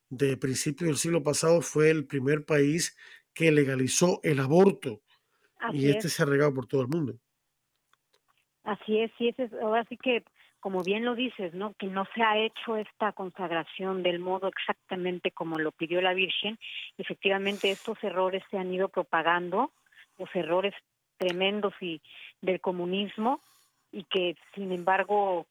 de 0.10 0.38
principios 0.38 0.90
del 0.90 0.98
siglo 0.98 1.24
pasado 1.24 1.64
fue 1.64 1.90
el 1.90 2.06
primer 2.06 2.46
país 2.46 2.96
que 3.34 3.52
legalizó 3.52 4.20
el 4.24 4.40
aborto 4.40 5.02
y 5.74 5.90
este 5.90 6.10
se 6.10 6.24
ha 6.24 6.26
regado 6.26 6.54
por 6.54 6.68
todo 6.68 6.82
el 6.82 6.88
mundo. 6.88 7.14
Así 8.64 9.00
es, 9.00 9.12
sí, 9.18 9.34
es, 9.38 9.54
ahora 9.54 9.86
sí 9.86 9.98
que, 9.98 10.24
como 10.60 10.84
bien 10.84 11.04
lo 11.04 11.16
dices, 11.16 11.54
¿no? 11.54 11.74
Que 11.74 11.88
no 11.88 12.06
se 12.14 12.22
ha 12.22 12.38
hecho 12.38 12.78
esta 12.78 13.12
consagración 13.12 14.04
del 14.04 14.20
modo 14.20 14.48
exactamente 14.48 15.32
como 15.32 15.58
lo 15.58 15.72
pidió 15.72 16.02
la 16.02 16.14
Virgen. 16.14 16.60
Efectivamente, 16.98 17.72
estos 17.72 18.04
errores 18.04 18.44
se 18.52 18.58
han 18.58 18.72
ido 18.74 18.90
propagando, 18.90 19.72
los 20.18 20.30
errores 20.36 20.74
tremendos 21.18 21.74
y 21.82 22.02
del 22.42 22.62
comunismo, 22.62 23.42
y 23.92 24.04
que, 24.06 24.36
sin 24.56 24.72
embargo, 24.72 25.48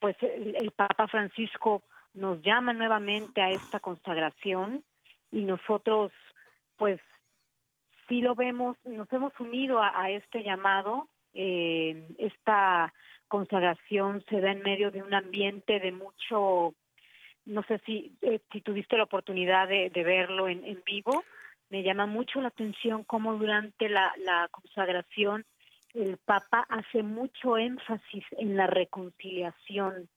pues 0.00 0.16
el 0.20 0.70
Papa 0.72 1.06
Francisco 1.08 1.82
nos 2.14 2.42
llama 2.42 2.72
nuevamente 2.72 3.40
a 3.40 3.50
esta 3.50 3.80
consagración 3.80 4.82
y 5.30 5.42
nosotros, 5.42 6.12
pues, 6.82 7.00
sí 8.08 8.22
lo 8.22 8.34
vemos, 8.34 8.76
nos 8.84 9.06
hemos 9.12 9.32
unido 9.38 9.80
a, 9.80 10.10
este 10.10 10.42
llamado. 10.42 11.08
Eh, 11.32 12.08
esta 12.18 12.92
consagración 13.28 14.24
se 14.28 14.40
da 14.40 14.50
en 14.50 14.62
medio 14.62 14.90
de 14.90 15.00
un 15.00 15.14
ambiente 15.14 15.78
de 15.78 15.92
mucho, 15.92 16.74
no 17.44 17.62
sé 17.68 17.78
si, 17.86 18.16
eh, 18.20 18.40
si 18.50 18.62
tuviste 18.62 18.96
la 18.96 19.04
oportunidad 19.04 19.68
de, 19.68 19.90
verlo 19.94 20.48
en, 20.48 20.82
vivo, 20.84 21.22
me 21.70 21.84
llama 21.84 22.06
mucho 22.06 22.40
la 22.40 22.48
atención 22.48 23.04
cómo 23.04 23.34
durante 23.34 23.88
la, 23.88 24.12
la 24.16 24.48
consagración 24.50 25.44
el 25.94 26.16
Papa 26.16 26.66
hace 26.68 27.04
mucho 27.04 27.58
énfasis 27.58 28.24
en 28.32 28.56
la 28.56 28.66
reconciliación, 28.66 30.08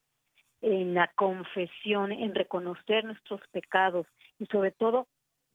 en 0.64 0.96
la 0.96 1.12
confesión, 1.14 2.12
en 2.12 2.34
reconocer 2.34 3.06
nuestros 3.06 3.42
pecados 3.52 4.08
y 4.40 4.48
sobre 4.48 4.72
todo 4.72 5.06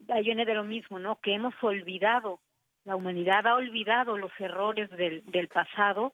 ahí 0.08 0.24
viene 0.24 0.44
de 0.44 0.54
lo 0.54 0.64
mismo, 0.64 0.98
¿no? 0.98 1.20
Que 1.20 1.34
hemos 1.34 1.54
olvidado, 1.62 2.40
la 2.84 2.96
humanidad 2.96 3.46
ha 3.46 3.54
olvidado 3.54 4.16
los 4.16 4.32
errores 4.38 4.90
del, 4.90 5.48
pasado 5.48 6.12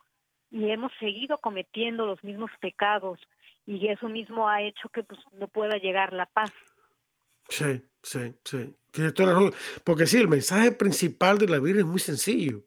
y 0.51 0.71
hemos 0.71 0.93
seguido 0.99 1.39
cometiendo 1.39 2.07
los 2.07 2.23
mismos 2.25 2.51
pecados 2.61 3.21
y 3.67 3.89
eso 3.89 4.09
mismo 4.09 4.49
ha 4.49 4.63
hecho 4.63 4.89
que 4.89 5.03
pues, 5.03 5.21
no 5.33 5.49
pueda 5.49 5.77
llegar 5.79 6.13
la 6.13 6.27
paz. 6.27 6.53
Sí, 7.49 7.83
sí, 8.03 8.35
sí. 8.45 8.75
Porque 9.85 10.07
sí, 10.07 10.19
el 10.19 10.29
mensaje 10.29 10.73
principal 10.73 11.39
de 11.39 11.49
la 11.49 11.59
Biblia 11.59 11.81
es 11.81 11.87
muy 11.87 12.01
sencillo. 12.01 12.65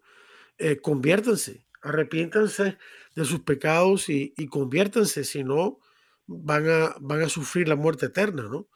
Eh, 0.58 0.80
conviértanse, 0.80 1.66
arrepiéntanse 1.82 2.78
de 3.16 3.26
sus 3.26 3.42
pecados 3.42 4.10
y, 4.10 4.34
y 4.38 4.48
conviértanse, 4.48 5.24
si 5.24 5.44
no, 5.44 5.80
van 6.28 6.70
a, 6.70 6.96
van 7.00 7.22
a 7.22 7.30
sufrir 7.30 7.68
la 7.68 7.76
muerte 7.76 8.08
eterna, 8.08 8.44
¿no? 8.44 8.68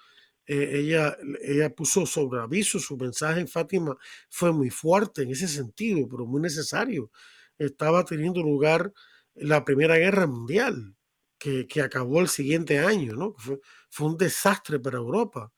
Eh, 0.46 0.80
ella, 0.80 1.18
ella 1.42 1.74
puso 1.74 2.06
sobre 2.06 2.42
aviso, 2.42 2.80
su 2.80 2.98
mensaje 2.98 3.40
en 3.42 3.48
Fátima 3.48 3.98
fue 4.30 4.52
muy 4.52 4.70
fuerte 4.70 5.24
en 5.24 5.32
ese 5.32 5.48
sentido, 5.48 6.08
pero 6.10 6.26
muy 6.26 6.42
necesario. 6.42 7.12
Estaba 7.58 8.04
teniendo 8.06 8.42
lugar 8.42 8.92
la 9.36 9.64
Primera 9.66 9.98
Guerra 9.98 10.28
Mundial, 10.28 10.96
que, 11.40 11.68
que 11.68 11.82
acabó 11.82 12.22
el 12.22 12.30
siguiente 12.30 12.80
año, 12.80 13.14
¿no? 13.16 13.36
Fue, 13.38 13.60
fue 13.90 14.08
un 14.08 14.18
desastre 14.18 14.80
para 14.80 14.98
Europa. 14.98 15.52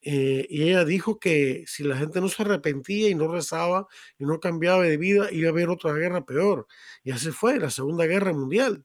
Eh, 0.00 0.46
y 0.48 0.62
ella 0.62 0.84
dijo 0.84 1.18
que 1.18 1.64
si 1.66 1.82
la 1.84 1.96
gente 1.96 2.20
no 2.20 2.28
se 2.28 2.42
arrepentía 2.42 3.08
y 3.10 3.14
no 3.14 3.32
rezaba 3.32 3.88
y 4.18 4.24
no 4.24 4.38
cambiaba 4.40 4.82
de 4.84 4.96
vida, 4.96 5.28
iba 5.32 5.48
a 5.48 5.52
haber 5.52 5.70
otra 5.70 5.92
guerra 5.94 6.24
peor. 6.24 6.66
Y 7.02 7.10
así 7.10 7.30
fue, 7.32 7.58
la 7.58 7.70
Segunda 7.70 8.06
Guerra 8.06 8.32
Mundial. 8.32 8.84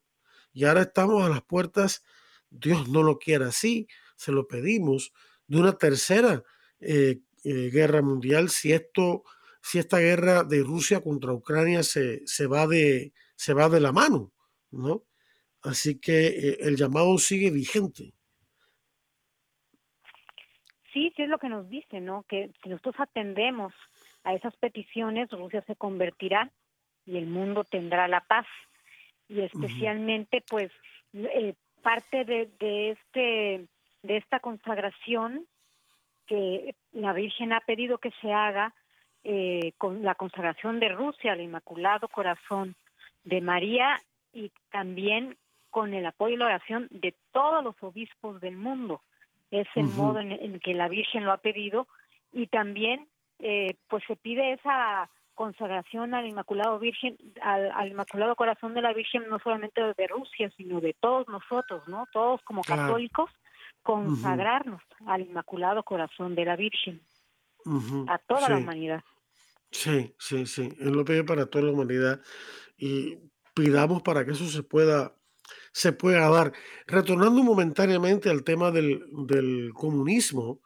Y 0.54 0.66
ahora 0.66 0.84
estamos 0.84 1.24
a 1.24 1.30
las 1.30 1.44
puertas, 1.44 2.04
Dios 2.50 2.90
no 2.90 3.04
lo 3.04 3.20
quiere 3.20 3.46
así, 3.46 3.88
se 4.16 4.32
lo 4.32 4.48
pedimos, 4.48 5.14
de 5.48 5.60
una 5.60 5.74
tercera 5.74 6.44
eh, 6.80 7.20
eh, 7.44 7.70
guerra 7.72 8.02
mundial 8.02 8.50
si 8.50 8.72
esto 8.72 9.24
si 9.62 9.79
esta 9.79 10.00
guerra 10.00 10.44
de 10.44 10.62
Rusia 10.62 11.01
contra 11.01 11.32
Ucrania 11.32 11.84
se, 11.84 12.27
se, 12.27 12.48
va, 12.48 12.68
de, 12.68 13.14
se 13.36 13.53
va 13.53 13.70
de 13.70 13.79
la 13.79 13.94
mano, 13.94 14.34
¿no? 14.72 15.03
Así 15.62 16.01
que 16.01 16.27
eh, 16.27 16.58
el 16.60 16.75
llamado 16.75 17.18
sigue 17.18 17.50
vigente. 17.50 18.14
Sí, 20.92 21.14
sí 21.16 21.22
es 21.22 21.29
lo 21.29 21.40
que 21.40 21.48
nos 21.48 21.70
dice, 21.70 22.01
¿no? 22.01 22.25
Que 22.27 22.51
si 22.62 22.68
nosotros 22.68 22.96
atendemos 22.98 23.74
a 24.25 24.34
esas 24.34 24.53
peticiones, 24.58 25.32
Rusia 25.32 25.64
se 25.66 25.77
convertirá 25.77 26.51
y 27.06 27.18
el 27.18 27.27
mundo 27.27 27.64
tendrá 27.64 28.10
la 28.10 28.20
paz. 28.20 28.46
Y 29.29 29.40
especialmente, 29.40 30.44
pues, 30.50 30.72
parte 31.82 32.25
de, 32.25 32.51
de 32.60 32.92
este 32.92 33.68
de 34.03 34.18
esta 34.18 34.39
consagración 34.39 35.46
que 36.27 36.75
la 36.92 37.13
Virgen 37.13 37.53
ha 37.53 37.61
pedido 37.61 37.98
que 37.98 38.11
se 38.22 38.31
haga 38.31 38.74
eh, 39.24 39.74
con 39.77 40.03
la 40.03 40.16
consagración 40.16 40.79
de 40.79 40.89
Rusia 40.89 41.31
al 41.31 41.42
Inmaculado 41.42 42.07
Corazón 42.07 42.75
de 43.24 43.42
María 43.42 44.01
y 44.33 44.51
también 44.72 45.37
con 45.70 45.94
el 45.94 46.05
apoyo 46.05 46.35
y 46.35 46.37
la 46.37 46.46
oración 46.46 46.87
de 46.92 47.16
todos 47.31 47.63
los 47.63 47.75
obispos 47.81 48.39
del 48.42 48.57
mundo. 48.57 49.01
Es 49.50 49.68
el 49.75 49.85
modo 49.85 50.20
en, 50.20 50.59
que 50.59 50.74
la 50.74 50.87
Virgen 50.87 51.25
lo 51.25 51.31
ha 51.31 51.37
pedido 51.37 51.87
y 52.31 52.48
también 52.48 53.07
eh, 53.39 53.75
pues 53.87 54.03
se 54.07 54.16
pide 54.16 54.53
esa 54.53 55.09
consagración 55.35 56.13
al 56.13 56.27
Inmaculado 56.27 56.77
Virgen, 56.79 57.18
al, 57.42 57.87
Inmaculado 57.87 58.35
Corazón 58.35 58.74
de 58.74 58.81
la 58.81 58.94
Virgen, 58.94 59.27
no 59.29 59.39
solamente 59.39 59.81
de 59.81 60.07
Rusia, 60.07 60.51
sino 60.57 60.79
de 60.81 60.94
todos 60.94 61.27
nosotros, 61.27 61.87
¿no? 61.87 62.07
Todos 62.11 62.42
como 62.44 62.61
católicos, 62.61 63.31
consagrarnos 63.83 64.81
al 65.05 65.22
Inmaculado 65.22 65.83
Corazón 65.83 66.35
de 66.35 66.46
la 66.46 66.55
Virgen, 66.55 67.01
a 68.07 68.17
toda 68.17 68.50
la 68.50 68.57
humanidad. 68.57 69.03
Sí, 69.72 70.15
sí, 70.19 70.46
sí. 70.46 70.69
Él 70.79 70.93
lo 70.93 71.03
pide 71.03 71.24
para 71.24 71.46
toda 71.46 71.65
la 71.65 71.72
humanidad 71.72 72.22
y 72.77 73.17
pidamos 73.53 74.01
para 74.01 74.25
que 74.25 74.31
eso 74.31 74.48
se 74.48 74.63
pueda, 74.63 75.15
se 75.72 75.91
pueda 75.93 76.29
dar. 76.29 76.53
Retornando 76.87 77.43
momentáneamente 77.43 78.29
al 78.29 78.43
tema 78.43 78.72
del, 78.72 79.03
del 79.27 79.72
comunismo, 79.74 80.61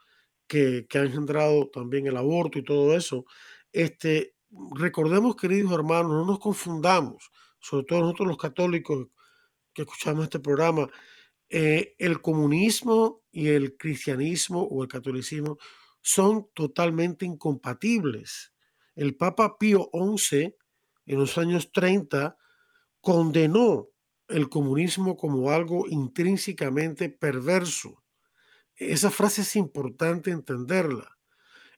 que, 0.47 0.87
que, 0.87 0.97
ha 0.97 1.03
engendrado 1.03 1.69
también 1.69 2.07
el 2.07 2.17
aborto 2.17 2.59
y 2.59 2.63
todo 2.63 2.95
eso, 2.95 3.25
este, 3.73 4.35
recordemos, 4.75 5.35
queridos 5.35 5.73
hermanos, 5.73 6.11
no 6.11 6.25
nos 6.25 6.39
confundamos, 6.39 7.29
sobre 7.59 7.85
todo 7.85 8.01
nosotros 8.01 8.29
los 8.29 8.37
católicos 8.37 9.07
que 9.73 9.81
escuchamos 9.83 10.23
este 10.23 10.39
programa, 10.39 10.87
eh, 11.49 11.95
el 11.97 12.21
comunismo 12.21 13.23
y 13.31 13.49
el 13.49 13.77
cristianismo 13.77 14.63
o 14.63 14.83
el 14.83 14.89
catolicismo 14.89 15.57
son 16.01 16.49
totalmente 16.53 17.25
incompatibles. 17.25 18.53
El 18.95 19.15
Papa 19.15 19.57
Pío 19.57 19.89
XI 19.93 20.55
en 21.05 21.19
los 21.19 21.37
años 21.37 21.71
30 21.71 22.37
condenó 23.01 23.89
el 24.27 24.49
comunismo 24.49 25.15
como 25.15 25.51
algo 25.51 25.85
intrínsecamente 25.87 27.09
perverso. 27.09 28.03
Esa 28.75 29.09
frase 29.09 29.41
es 29.41 29.55
importante 29.55 30.31
entenderla. 30.31 31.17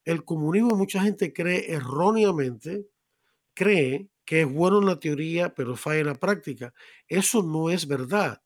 El 0.04 0.26
comunismo 0.26 0.76
mucha 0.76 1.02
gente 1.02 1.34
cree 1.34 1.72
erróneamente, 1.72 2.88
cree 3.54 4.10
que 4.26 4.42
es 4.42 4.52
bueno 4.52 4.80
en 4.80 4.88
la 4.88 5.00
teoría, 5.00 5.54
pero 5.54 5.76
falla 5.76 6.00
en 6.02 6.08
la 6.08 6.16
práctica. 6.16 6.74
Eso 7.08 7.44
no 7.44 7.70
es 7.70 7.88
verdad. 7.88 8.42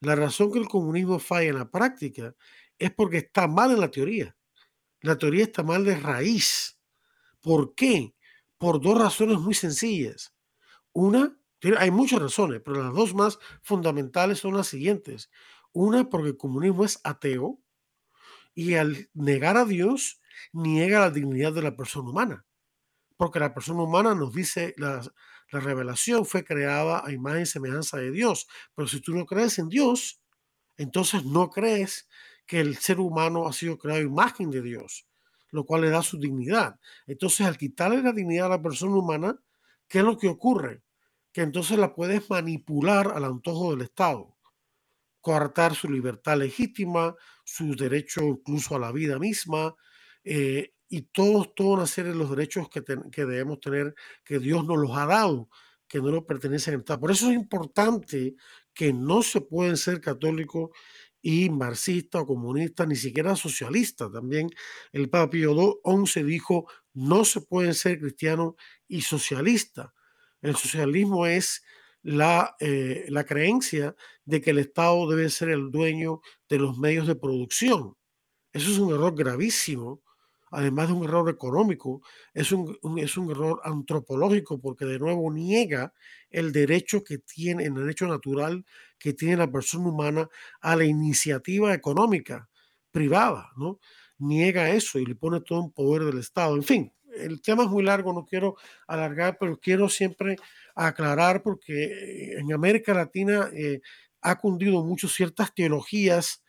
La 0.00 0.14
razón 0.14 0.52
que 0.52 0.58
el 0.58 0.68
comunismo 0.68 1.18
falla 1.18 1.50
en 1.50 1.58
la 1.58 1.70
práctica 1.70 2.34
es 2.78 2.92
porque 2.92 3.18
está 3.18 3.48
mal 3.48 3.72
en 3.72 3.80
la 3.80 3.90
teoría. 3.90 4.36
La 5.00 5.18
teoría 5.18 5.44
está 5.44 5.62
mal 5.62 5.84
de 5.84 5.96
raíz. 5.96 6.78
¿Por 7.40 7.74
qué? 7.74 8.14
Por 8.58 8.80
dos 8.80 8.98
razones 8.98 9.38
muy 9.38 9.54
sencillas. 9.54 10.34
Una, 10.92 11.36
hay 11.78 11.90
muchas 11.90 12.20
razones, 12.20 12.60
pero 12.64 12.82
las 12.82 12.94
dos 12.94 13.14
más 13.14 13.38
fundamentales 13.62 14.38
son 14.38 14.56
las 14.56 14.68
siguientes. 14.68 15.30
Una, 15.72 16.08
porque 16.08 16.30
el 16.30 16.36
comunismo 16.36 16.84
es 16.84 17.00
ateo 17.04 17.60
y 18.54 18.74
al 18.74 19.08
negar 19.14 19.56
a 19.56 19.64
Dios 19.64 20.20
niega 20.52 21.00
la 21.00 21.10
dignidad 21.10 21.52
de 21.52 21.62
la 21.62 21.76
persona 21.76 22.10
humana. 22.10 22.46
Porque 23.16 23.40
la 23.40 23.54
persona 23.54 23.82
humana 23.82 24.14
nos 24.14 24.32
dice, 24.32 24.74
las, 24.76 25.12
la 25.50 25.60
revelación 25.60 26.26
fue 26.26 26.44
creada 26.44 27.02
a 27.04 27.12
imagen 27.12 27.42
y 27.42 27.46
semejanza 27.46 27.96
de 27.96 28.10
Dios. 28.10 28.46
Pero 28.74 28.88
si 28.88 29.00
tú 29.00 29.14
no 29.14 29.26
crees 29.26 29.58
en 29.58 29.68
Dios, 29.68 30.20
entonces 30.76 31.24
no 31.24 31.50
crees 31.50 32.08
que 32.46 32.60
el 32.60 32.76
ser 32.76 33.00
humano 33.00 33.46
ha 33.46 33.52
sido 33.52 33.78
creado 33.78 34.00
a 34.00 34.04
imagen 34.04 34.50
de 34.50 34.62
Dios, 34.62 35.06
lo 35.50 35.64
cual 35.64 35.82
le 35.82 35.90
da 35.90 36.02
su 36.02 36.18
dignidad. 36.18 36.78
Entonces, 37.06 37.46
al 37.46 37.58
quitarle 37.58 38.02
la 38.02 38.12
dignidad 38.12 38.46
a 38.46 38.56
la 38.56 38.62
persona 38.62 38.96
humana, 38.96 39.38
¿qué 39.88 39.98
es 39.98 40.04
lo 40.04 40.18
que 40.18 40.28
ocurre? 40.28 40.82
Que 41.32 41.42
entonces 41.42 41.78
la 41.78 41.94
puedes 41.94 42.28
manipular 42.30 43.12
al 43.14 43.24
antojo 43.24 43.72
del 43.72 43.82
Estado, 43.82 44.36
coartar 45.20 45.74
su 45.74 45.90
libertad 45.90 46.38
legítima, 46.38 47.14
su 47.44 47.74
derecho 47.74 48.22
incluso 48.22 48.76
a 48.76 48.78
la 48.78 48.92
vida 48.92 49.18
misma, 49.18 49.74
eh, 50.24 50.72
y 50.88 51.02
todos, 51.02 51.54
toda 51.54 51.76
una 51.76 51.86
serie 51.86 52.12
de 52.12 52.18
los 52.18 52.30
derechos 52.30 52.68
que, 52.68 52.82
que, 52.82 53.24
debemos 53.24 53.60
tener, 53.60 53.94
que 54.24 54.38
Dios 54.38 54.64
nos 54.64 54.78
los 54.78 54.96
ha 54.96 55.06
dado, 55.06 55.48
que 55.86 56.00
no 56.00 56.10
nos 56.10 56.24
pertenecen 56.24 56.74
a 56.74 56.78
Estado. 56.78 57.00
Por 57.00 57.10
eso 57.10 57.28
es 57.30 57.36
importante 57.36 58.34
que 58.72 58.92
no 58.92 59.22
se 59.22 59.40
pueden 59.40 59.76
ser 59.76 60.00
católicos 60.00 60.70
y 61.20 61.50
marxista 61.50 62.20
o 62.20 62.26
comunista, 62.26 62.86
ni 62.86 62.96
siquiera 62.96 63.36
socialista. 63.36 64.10
También 64.10 64.50
el 64.92 65.10
Papa 65.10 65.30
Pío 65.30 65.80
XI 65.84 66.22
dijo, 66.22 66.70
no 66.94 67.24
se 67.24 67.40
puede 67.40 67.74
ser 67.74 67.98
cristiano 67.98 68.56
y 68.86 69.02
socialista. 69.02 69.92
El 70.40 70.56
socialismo 70.56 71.26
es 71.26 71.62
la, 72.02 72.56
eh, 72.60 73.06
la 73.08 73.24
creencia 73.24 73.96
de 74.24 74.40
que 74.40 74.50
el 74.50 74.58
Estado 74.58 75.08
debe 75.08 75.28
ser 75.30 75.50
el 75.50 75.70
dueño 75.70 76.20
de 76.48 76.58
los 76.58 76.78
medios 76.78 77.06
de 77.06 77.16
producción. 77.16 77.96
Eso 78.52 78.70
es 78.70 78.78
un 78.78 78.94
error 78.94 79.14
gravísimo 79.14 80.02
además 80.50 80.88
de 80.88 80.94
un 80.94 81.04
error 81.04 81.28
económico, 81.30 82.02
es 82.34 82.52
un, 82.52 82.78
es 82.98 83.16
un 83.16 83.30
error 83.30 83.60
antropológico 83.64 84.60
porque 84.60 84.84
de 84.84 84.98
nuevo 84.98 85.32
niega 85.32 85.92
el 86.30 86.52
derecho 86.52 87.02
que 87.04 87.18
tiene, 87.18 87.64
el 87.64 87.74
derecho 87.74 88.06
natural 88.06 88.64
que 88.98 89.12
tiene 89.12 89.36
la 89.36 89.50
persona 89.50 89.88
humana 89.88 90.28
a 90.60 90.76
la 90.76 90.84
iniciativa 90.84 91.72
económica 91.74 92.48
privada, 92.90 93.52
¿no? 93.56 93.78
Niega 94.18 94.70
eso 94.70 94.98
y 94.98 95.06
le 95.06 95.14
pone 95.14 95.40
todo 95.40 95.64
en 95.64 95.70
poder 95.70 96.04
del 96.04 96.18
Estado. 96.18 96.56
En 96.56 96.64
fin, 96.64 96.92
el 97.16 97.40
tema 97.40 97.64
es 97.64 97.70
muy 97.70 97.82
largo, 97.82 98.12
no 98.12 98.24
quiero 98.24 98.56
alargar, 98.86 99.36
pero 99.38 99.58
quiero 99.58 99.88
siempre 99.88 100.36
aclarar 100.74 101.42
porque 101.42 102.32
en 102.38 102.52
América 102.52 102.94
Latina 102.94 103.50
eh, 103.52 103.80
ha 104.20 104.38
cundido 104.38 104.84
mucho 104.84 105.08
ciertas 105.08 105.54
teologías 105.54 106.42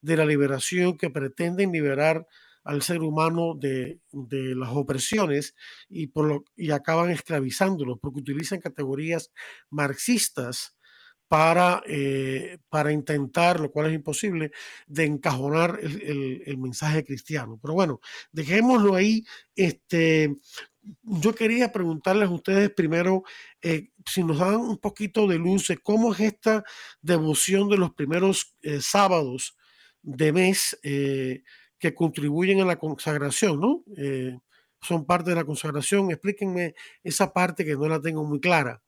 de 0.00 0.16
la 0.16 0.26
liberación 0.26 0.98
que 0.98 1.10
pretenden 1.10 1.72
liberar 1.72 2.26
al 2.64 2.82
ser 2.82 3.02
humano 3.02 3.54
de, 3.54 4.00
las 4.12 4.70
opresiones 4.70 5.54
y, 5.88 6.08
por 6.08 6.26
lo, 6.26 6.44
y 6.56 6.70
acaban 6.70 7.10
esclavizándolo 7.10 7.98
porque 7.98 8.20
utilizan 8.20 8.60
categorías 8.60 9.30
marxistas 9.70 10.76
para, 11.28 11.82
eh, 11.86 12.58
para 12.68 12.92
intentar, 12.92 13.60
lo 13.60 13.70
cual 13.70 13.88
es 13.88 13.94
imposible, 13.94 14.50
de 14.86 15.04
encajonar 15.04 15.80
el, 15.82 16.58
mensaje 16.58 17.04
cristiano. 17.04 17.58
Pero 17.60 17.74
bueno, 17.74 18.00
dejémoslo 18.32 18.94
ahí. 18.94 19.24
Este, 19.56 20.34
yo 21.02 21.34
quería 21.34 21.72
preguntarles 21.72 22.28
a 22.28 22.32
ustedes 22.32 22.70
primero 22.70 23.24
eh, 23.62 23.88
si 24.06 24.22
nos 24.22 24.38
dan 24.38 24.56
un 24.56 24.78
poquito 24.78 25.26
de 25.26 25.38
luz 25.38 25.68
de 25.68 25.78
cómo 25.78 26.12
es 26.12 26.20
esta 26.20 26.62
devoción 27.00 27.68
de 27.68 27.78
los 27.78 27.92
primeros 27.94 28.54
eh, 28.62 28.80
sábados 28.80 29.56
de 30.02 30.32
mes 30.32 30.78
que 31.84 31.94
contribuyen 31.94 32.62
a 32.62 32.64
la 32.64 32.76
consagración, 32.76 33.60
¿no? 33.60 33.82
Eh, 33.98 34.38
son 34.80 35.04
parte 35.04 35.28
de 35.28 35.36
la 35.36 35.44
consagración. 35.44 36.10
Explíquenme 36.10 36.74
esa 37.02 37.30
parte 37.30 37.62
que 37.62 37.74
no 37.74 37.86
la 37.86 38.00
tengo 38.00 38.24
muy 38.24 38.40
clara. 38.40 38.80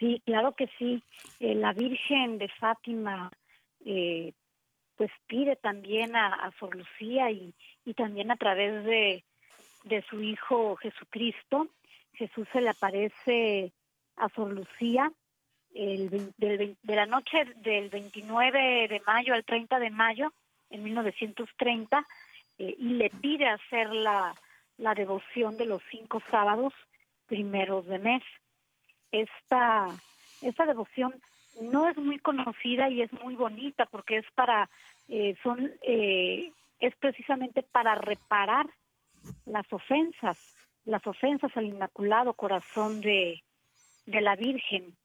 Sí, 0.00 0.20
claro 0.26 0.56
que 0.56 0.68
sí. 0.76 1.00
Eh, 1.38 1.54
la 1.54 1.72
Virgen 1.72 2.38
de 2.38 2.48
Fátima 2.48 3.30
eh, 3.84 4.32
pues 4.96 5.12
pide 5.28 5.54
también 5.54 6.16
a, 6.16 6.34
a 6.34 6.50
Sor 6.58 6.74
Lucía 6.74 7.30
y, 7.30 7.54
también 7.94 8.32
a 8.32 8.36
través 8.36 8.84
de, 8.84 9.24
de 9.84 10.02
su 10.10 10.20
Hijo 10.20 10.74
Jesucristo. 10.78 11.68
Jesús 12.14 12.48
se 12.52 12.60
le 12.60 12.70
aparece 12.70 13.72
a 14.16 14.28
Sor 14.30 14.52
Lucía 14.52 15.12
el, 15.74 16.34
de 16.36 16.76
la 16.96 17.06
noche 17.06 17.44
del 17.58 17.88
29 17.88 18.88
de 18.88 19.00
mayo 19.06 19.34
al 19.34 19.44
30 19.44 19.78
de 19.78 19.90
mayo 19.90 20.32
en 20.70 20.82
1930 20.84 22.06
eh, 22.58 22.74
y 22.78 22.88
le 22.94 23.10
pide 23.10 23.48
hacer 23.48 23.90
la, 23.90 24.34
la 24.76 24.94
devoción 24.94 25.56
de 25.56 25.66
los 25.66 25.82
cinco 25.90 26.22
sábados 26.30 26.72
primeros 27.26 27.86
de 27.86 27.98
mes. 27.98 28.22
Esta, 29.12 29.88
esta 30.42 30.66
devoción 30.66 31.14
no 31.60 31.88
es 31.88 31.96
muy 31.96 32.18
conocida 32.18 32.88
y 32.88 33.02
es 33.02 33.12
muy 33.12 33.34
bonita 33.34 33.86
porque 33.86 34.18
es 34.18 34.26
para, 34.34 34.68
eh, 35.08 35.36
son, 35.42 35.72
eh, 35.82 36.52
es 36.80 36.94
precisamente 36.96 37.62
para 37.62 37.94
reparar 37.94 38.66
las 39.46 39.70
ofensas, 39.72 40.54
las 40.84 41.06
ofensas 41.06 41.54
al 41.56 41.66
Inmaculado 41.66 42.34
Corazón 42.34 43.00
de, 43.00 43.42
de 44.06 44.20
la 44.20 44.36
Virgen 44.36 44.96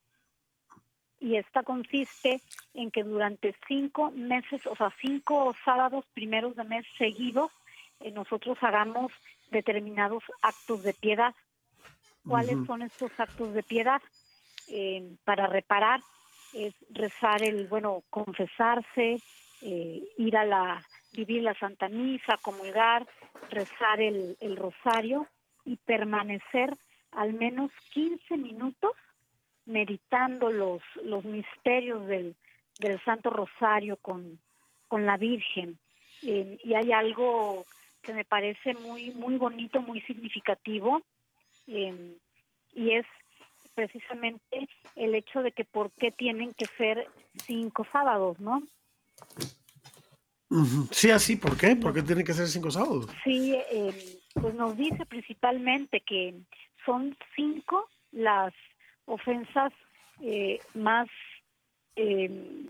y 1.24 1.36
esta 1.38 1.62
consiste 1.62 2.42
en 2.74 2.90
que 2.90 3.02
durante 3.02 3.54
cinco 3.66 4.10
meses, 4.10 4.66
o 4.66 4.76
sea, 4.76 4.92
cinco 5.00 5.54
sábados 5.64 6.04
primeros 6.12 6.54
de 6.54 6.64
mes 6.64 6.84
seguidos, 6.98 7.50
eh, 8.00 8.10
nosotros 8.10 8.58
hagamos 8.60 9.10
determinados 9.50 10.22
actos 10.42 10.82
de 10.82 10.92
piedad. 10.92 11.34
¿Cuáles 12.28 12.66
son 12.66 12.82
estos 12.82 13.10
actos 13.18 13.54
de 13.54 13.62
piedad? 13.62 14.02
Eh, 14.68 15.16
para 15.24 15.46
reparar 15.46 16.00
es 16.52 16.74
rezar 16.90 17.42
el, 17.42 17.68
bueno, 17.68 18.02
confesarse, 18.10 19.18
eh, 19.62 20.02
ir 20.18 20.36
a 20.36 20.44
la, 20.44 20.84
vivir 21.14 21.42
la 21.42 21.54
Santa 21.54 21.88
Misa, 21.88 22.36
comulgar, 22.42 23.06
rezar 23.50 24.02
el, 24.02 24.36
el 24.40 24.56
rosario 24.56 25.26
y 25.64 25.76
permanecer 25.76 26.76
al 27.12 27.32
menos 27.32 27.70
15 27.94 28.36
minutos 28.36 28.92
meditando 29.66 30.50
los, 30.50 30.82
los 31.02 31.24
misterios 31.24 32.06
del, 32.06 32.34
del 32.78 33.00
Santo 33.04 33.30
Rosario 33.30 33.96
con, 33.96 34.38
con 34.88 35.06
la 35.06 35.16
Virgen. 35.16 35.78
Eh, 36.22 36.58
y 36.62 36.74
hay 36.74 36.92
algo 36.92 37.64
que 38.02 38.14
me 38.14 38.24
parece 38.24 38.74
muy, 38.74 39.10
muy 39.12 39.36
bonito, 39.36 39.80
muy 39.80 40.00
significativo, 40.02 41.02
eh, 41.66 42.16
y 42.74 42.90
es 42.92 43.06
precisamente 43.74 44.68
el 44.94 45.14
hecho 45.14 45.42
de 45.42 45.52
que 45.52 45.64
por 45.64 45.90
qué 45.92 46.10
tienen 46.10 46.52
que 46.52 46.66
ser 46.76 47.08
cinco 47.46 47.86
sábados, 47.90 48.38
¿no? 48.38 48.62
Sí, 50.92 51.10
así, 51.10 51.36
¿por 51.36 51.56
qué? 51.56 51.74
¿Por 51.74 51.92
qué 51.92 52.02
tienen 52.02 52.24
que 52.24 52.32
ser 52.32 52.46
cinco 52.46 52.70
sábados? 52.70 53.08
Sí, 53.24 53.54
eh, 53.72 54.20
pues 54.34 54.54
nos 54.54 54.76
dice 54.76 55.04
principalmente 55.06 56.00
que 56.00 56.34
son 56.84 57.16
cinco 57.34 57.88
las 58.12 58.52
ofensas 59.06 59.72
eh, 60.20 60.58
más 60.74 61.08
eh, 61.96 62.66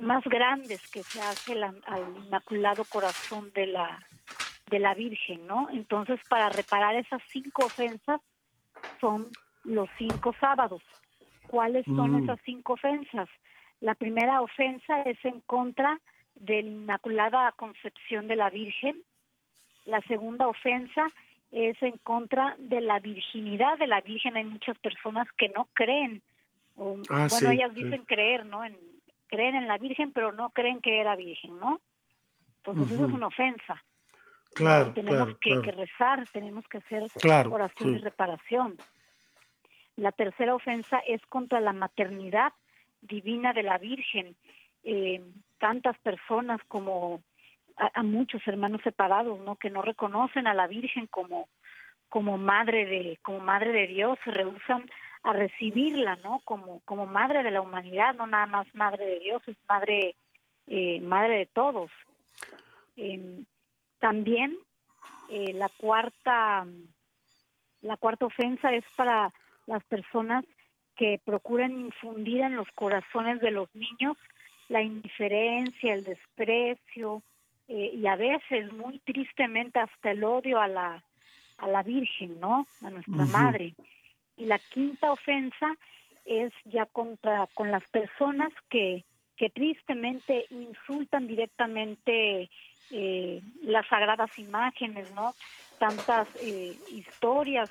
más 0.00 0.24
grandes 0.24 0.88
que 0.90 1.02
se 1.02 1.20
hace 1.20 1.62
al 1.62 2.24
Inmaculado 2.24 2.84
Corazón 2.84 3.52
de 3.52 3.66
la 3.66 4.06
de 4.70 4.78
la 4.78 4.94
Virgen, 4.94 5.46
¿no? 5.46 5.68
Entonces, 5.70 6.18
para 6.28 6.48
reparar 6.48 6.94
esas 6.96 7.22
cinco 7.28 7.66
ofensas 7.66 8.20
son 9.00 9.28
los 9.64 9.88
cinco 9.98 10.34
sábados. 10.40 10.82
¿Cuáles 11.46 11.84
son 11.84 12.12
mm. 12.12 12.24
esas 12.24 12.40
cinco 12.44 12.72
ofensas? 12.74 13.28
La 13.80 13.94
primera 13.94 14.40
ofensa 14.40 15.02
es 15.02 15.22
en 15.24 15.40
contra 15.40 16.00
de 16.34 16.62
la 16.62 16.70
Inmaculada 16.70 17.52
Concepción 17.52 18.28
de 18.28 18.36
la 18.36 18.48
Virgen. 18.48 19.02
La 19.84 20.00
segunda 20.02 20.48
ofensa 20.48 21.06
es 21.52 21.80
en 21.82 21.98
contra 21.98 22.56
de 22.58 22.80
la 22.80 22.98
virginidad 22.98 23.78
de 23.78 23.86
la 23.86 24.00
Virgen. 24.00 24.36
Hay 24.36 24.44
muchas 24.44 24.78
personas 24.78 25.28
que 25.36 25.50
no 25.50 25.68
creen, 25.74 26.22
ah, 27.10 27.28
bueno, 27.30 27.50
ellas 27.50 27.74
dicen 27.74 28.04
creer, 28.04 28.46
¿no? 28.46 28.64
En, 28.64 28.76
creen 29.28 29.54
en 29.54 29.68
la 29.68 29.78
Virgen, 29.78 30.12
pero 30.12 30.32
no 30.32 30.50
creen 30.50 30.80
que 30.80 31.00
era 31.00 31.14
virgen, 31.14 31.58
¿no? 31.58 31.80
Entonces 32.58 32.92
eso 32.92 33.06
es 33.06 33.12
una 33.12 33.26
ofensa. 33.26 33.82
Claro, 34.54 34.92
tenemos 34.92 35.36
que, 35.38 35.72
rezar, 35.72 36.26
tenemos 36.32 36.66
que 36.68 36.78
hacer 36.78 37.04
oración 37.50 37.94
y 37.94 37.98
reparación. 37.98 38.76
La 39.96 40.12
tercera 40.12 40.54
ofensa 40.54 40.98
es 41.06 41.20
contra 41.26 41.60
la 41.60 41.72
maternidad 41.72 42.52
divina 43.00 43.52
de 43.52 43.62
la 43.62 43.78
Virgen. 43.78 44.36
Eh, 44.84 45.22
tantas 45.58 45.98
personas 45.98 46.60
como 46.68 47.22
a, 47.94 48.02
muchos 48.02 48.46
hermanos 48.46 48.80
separados, 48.82 49.40
¿no? 49.40 49.56
Que 49.56 49.70
no 49.70 49.82
reconocen 49.82 50.46
a 50.46 50.54
la 50.54 50.66
Virgen 50.66 51.06
como 51.06 51.48
como 52.08 52.36
madre 52.36 52.84
de 52.84 53.18
como 53.22 53.40
madre 53.40 53.72
de 53.72 53.86
Dios, 53.86 54.18
se 54.24 54.30
rehusan 54.30 54.88
a 55.22 55.32
recibirla, 55.32 56.16
¿no? 56.16 56.40
Como 56.44 56.80
como 56.84 57.06
madre 57.06 57.42
de 57.42 57.50
la 57.50 57.60
humanidad, 57.60 58.14
no 58.14 58.26
nada 58.26 58.46
más 58.46 58.66
madre 58.74 59.06
de 59.06 59.20
Dios, 59.20 59.42
es 59.46 59.56
madre 59.68 60.14
eh, 60.66 61.00
madre 61.00 61.38
de 61.38 61.46
todos. 61.46 61.90
Em, 62.96 63.44
también 63.98 64.56
eh, 65.30 65.52
la 65.54 65.68
cuarta 65.68 66.66
la 67.80 67.96
cuarta 67.96 68.26
ofensa 68.26 68.72
es 68.72 68.84
para 68.96 69.32
las 69.66 69.82
personas 69.84 70.44
que 70.96 71.20
procuran 71.24 71.72
infundir 71.72 72.42
en 72.42 72.56
los 72.56 72.68
corazones 72.74 73.40
de 73.40 73.50
los 73.50 73.74
niños 73.74 74.16
la 74.68 74.82
indiferencia, 74.82 75.94
el 75.94 76.04
desprecio, 76.04 77.22
eh, 77.68 77.90
y 77.94 78.06
a 78.06 78.16
veces 78.16 78.72
muy 78.72 78.98
tristemente 79.00 79.78
hasta 79.78 80.10
el 80.10 80.24
odio 80.24 80.60
a 80.60 80.68
la, 80.68 81.02
a 81.58 81.68
la 81.68 81.82
Virgen, 81.82 82.40
¿no? 82.40 82.66
A 82.82 82.90
nuestra 82.90 83.24
madre. 83.26 83.74
Y 84.36 84.46
la 84.46 84.58
quinta 84.58 85.12
ofensa 85.12 85.76
es 86.24 86.52
ya 86.64 86.86
contra 86.86 87.48
con 87.54 87.70
las 87.70 87.84
personas 87.88 88.52
que, 88.68 89.04
que 89.36 89.50
tristemente 89.50 90.46
insultan 90.50 91.26
directamente 91.26 92.50
eh, 92.90 93.42
las 93.62 93.86
sagradas 93.86 94.38
imágenes, 94.38 95.12
¿no? 95.14 95.34
Tantas 95.78 96.28
eh, 96.42 96.76
historias 96.90 97.70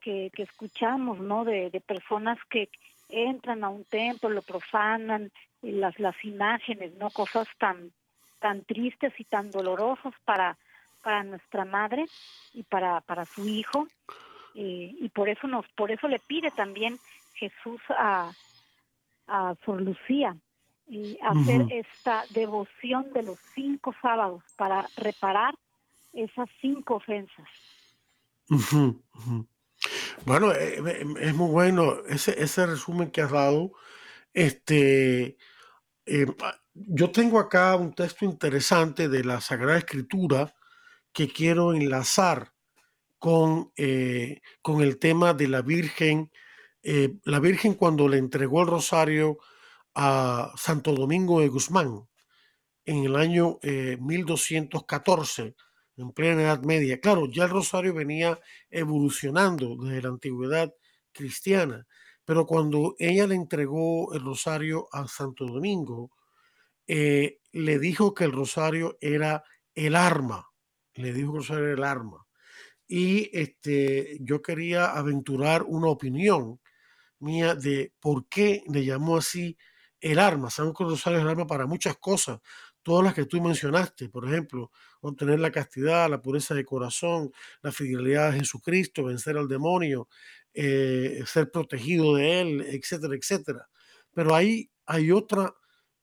que, 0.00 0.30
que 0.34 0.42
escuchamos, 0.42 1.18
¿no? 1.20 1.44
De, 1.44 1.70
de 1.70 1.80
personas 1.80 2.38
que 2.50 2.68
entran 3.08 3.62
a 3.62 3.68
un 3.68 3.84
templo, 3.84 4.30
lo 4.30 4.42
profanan, 4.42 5.30
las, 5.60 5.98
las 5.98 6.16
imágenes, 6.24 6.94
¿no? 6.94 7.10
Cosas 7.10 7.46
tan, 7.58 7.92
tan 8.42 8.64
tristes 8.64 9.14
y 9.18 9.24
tan 9.24 9.50
dolorosas 9.50 10.12
para, 10.26 10.58
para 11.02 11.22
nuestra 11.22 11.64
madre 11.64 12.04
y 12.52 12.64
para, 12.64 13.00
para 13.00 13.24
su 13.24 13.48
hijo. 13.48 13.88
Eh, 14.54 14.94
y 15.00 15.08
por 15.08 15.30
eso 15.30 15.46
nos, 15.46 15.66
por 15.68 15.90
eso 15.90 16.08
le 16.08 16.18
pide 16.18 16.50
también 16.50 16.98
Jesús 17.34 17.80
a, 17.88 18.30
a 19.28 19.54
Sor 19.64 19.80
Lucía 19.80 20.36
y 20.86 21.18
hacer 21.22 21.62
esta 21.70 22.24
devoción 22.30 23.12
de 23.14 23.22
los 23.22 23.38
cinco 23.54 23.94
sábados 24.02 24.42
para 24.56 24.86
reparar 24.96 25.54
esas 26.12 26.50
cinco 26.60 26.96
ofensas. 26.96 27.48
Bueno, 30.26 30.52
eh, 30.52 30.78
eh, 30.86 31.06
es 31.20 31.34
muy 31.34 31.50
bueno 31.50 32.04
ese, 32.08 32.42
ese 32.42 32.66
resumen 32.66 33.10
que 33.10 33.22
has 33.22 33.30
dado. 33.30 33.72
Este, 34.34 35.38
eh, 36.06 36.26
yo 36.74 37.10
tengo 37.10 37.38
acá 37.38 37.76
un 37.76 37.94
texto 37.94 38.24
interesante 38.24 39.08
de 39.08 39.24
la 39.24 39.40
Sagrada 39.40 39.78
Escritura 39.78 40.54
que 41.12 41.28
quiero 41.28 41.74
enlazar 41.74 42.52
con, 43.18 43.72
con 44.62 44.80
el 44.80 44.98
tema 44.98 45.34
de 45.34 45.48
la 45.48 45.62
Virgen. 45.62 46.30
la 46.82 47.40
Virgen 47.40 47.74
cuando 47.74 48.08
le 48.08 48.18
entregó 48.18 48.62
el 48.62 48.68
rosario 48.68 49.38
a 49.94 50.52
Santo 50.56 50.92
Domingo 50.92 51.40
de 51.40 51.48
Guzmán 51.48 52.08
en 52.84 53.04
el 53.04 53.16
año 53.16 53.58
1214 53.62 55.54
en 55.96 56.12
plena 56.12 56.42
Edad 56.42 56.62
Media. 56.62 57.00
Claro, 57.00 57.28
ya 57.30 57.44
el 57.44 57.50
rosario 57.50 57.94
venía 57.94 58.38
evolucionando 58.70 59.76
desde 59.76 60.02
la 60.02 60.08
antigüedad 60.08 60.74
cristiana, 61.12 61.86
pero 62.24 62.46
cuando 62.46 62.94
ella 62.98 63.26
le 63.26 63.34
entregó 63.34 64.14
el 64.14 64.24
rosario 64.24 64.88
a 64.92 65.06
Santo 65.06 65.46
Domingo, 65.46 66.10
eh, 66.86 67.38
le 67.52 67.78
dijo 67.78 68.14
que 68.14 68.24
el 68.24 68.32
rosario 68.32 68.96
era 69.00 69.44
el 69.74 69.96
arma, 69.96 70.48
le 70.94 71.12
dijo 71.12 71.32
que 71.32 71.38
el 71.38 71.42
rosario 71.44 71.64
era 71.64 71.74
el 71.74 71.84
arma. 71.84 72.26
Y 72.86 73.30
este, 73.32 74.18
yo 74.20 74.42
quería 74.42 74.86
aventurar 74.92 75.62
una 75.62 75.88
opinión 75.88 76.60
mía 77.20 77.54
de 77.54 77.92
por 78.00 78.28
qué 78.28 78.62
le 78.68 78.84
llamó 78.84 79.16
así 79.16 79.56
el 80.00 80.18
arma. 80.18 80.50
Sabemos 80.50 80.76
que 80.76 80.84
el 80.84 80.90
rosario 80.90 81.18
es 81.18 81.24
el 81.24 81.30
arma 81.30 81.46
para 81.46 81.66
muchas 81.66 81.96
cosas, 81.96 82.40
todas 82.82 83.04
las 83.04 83.14
que 83.14 83.26
tú 83.26 83.40
mencionaste, 83.40 84.08
por 84.08 84.26
ejemplo, 84.26 84.70
obtener 85.00 85.40
la 85.40 85.50
castidad, 85.52 86.10
la 86.10 86.20
pureza 86.20 86.54
de 86.54 86.64
corazón, 86.64 87.32
la 87.62 87.72
fidelidad 87.72 88.28
a 88.28 88.32
Jesucristo, 88.32 89.04
vencer 89.04 89.36
al 89.38 89.48
demonio, 89.48 90.08
eh, 90.52 91.22
ser 91.26 91.50
protegido 91.50 92.16
de 92.16 92.40
él, 92.40 92.60
etcétera, 92.62 93.14
etcétera. 93.16 93.68
Pero 94.12 94.34
ahí 94.34 94.70
hay 94.86 95.12
otra, 95.12 95.54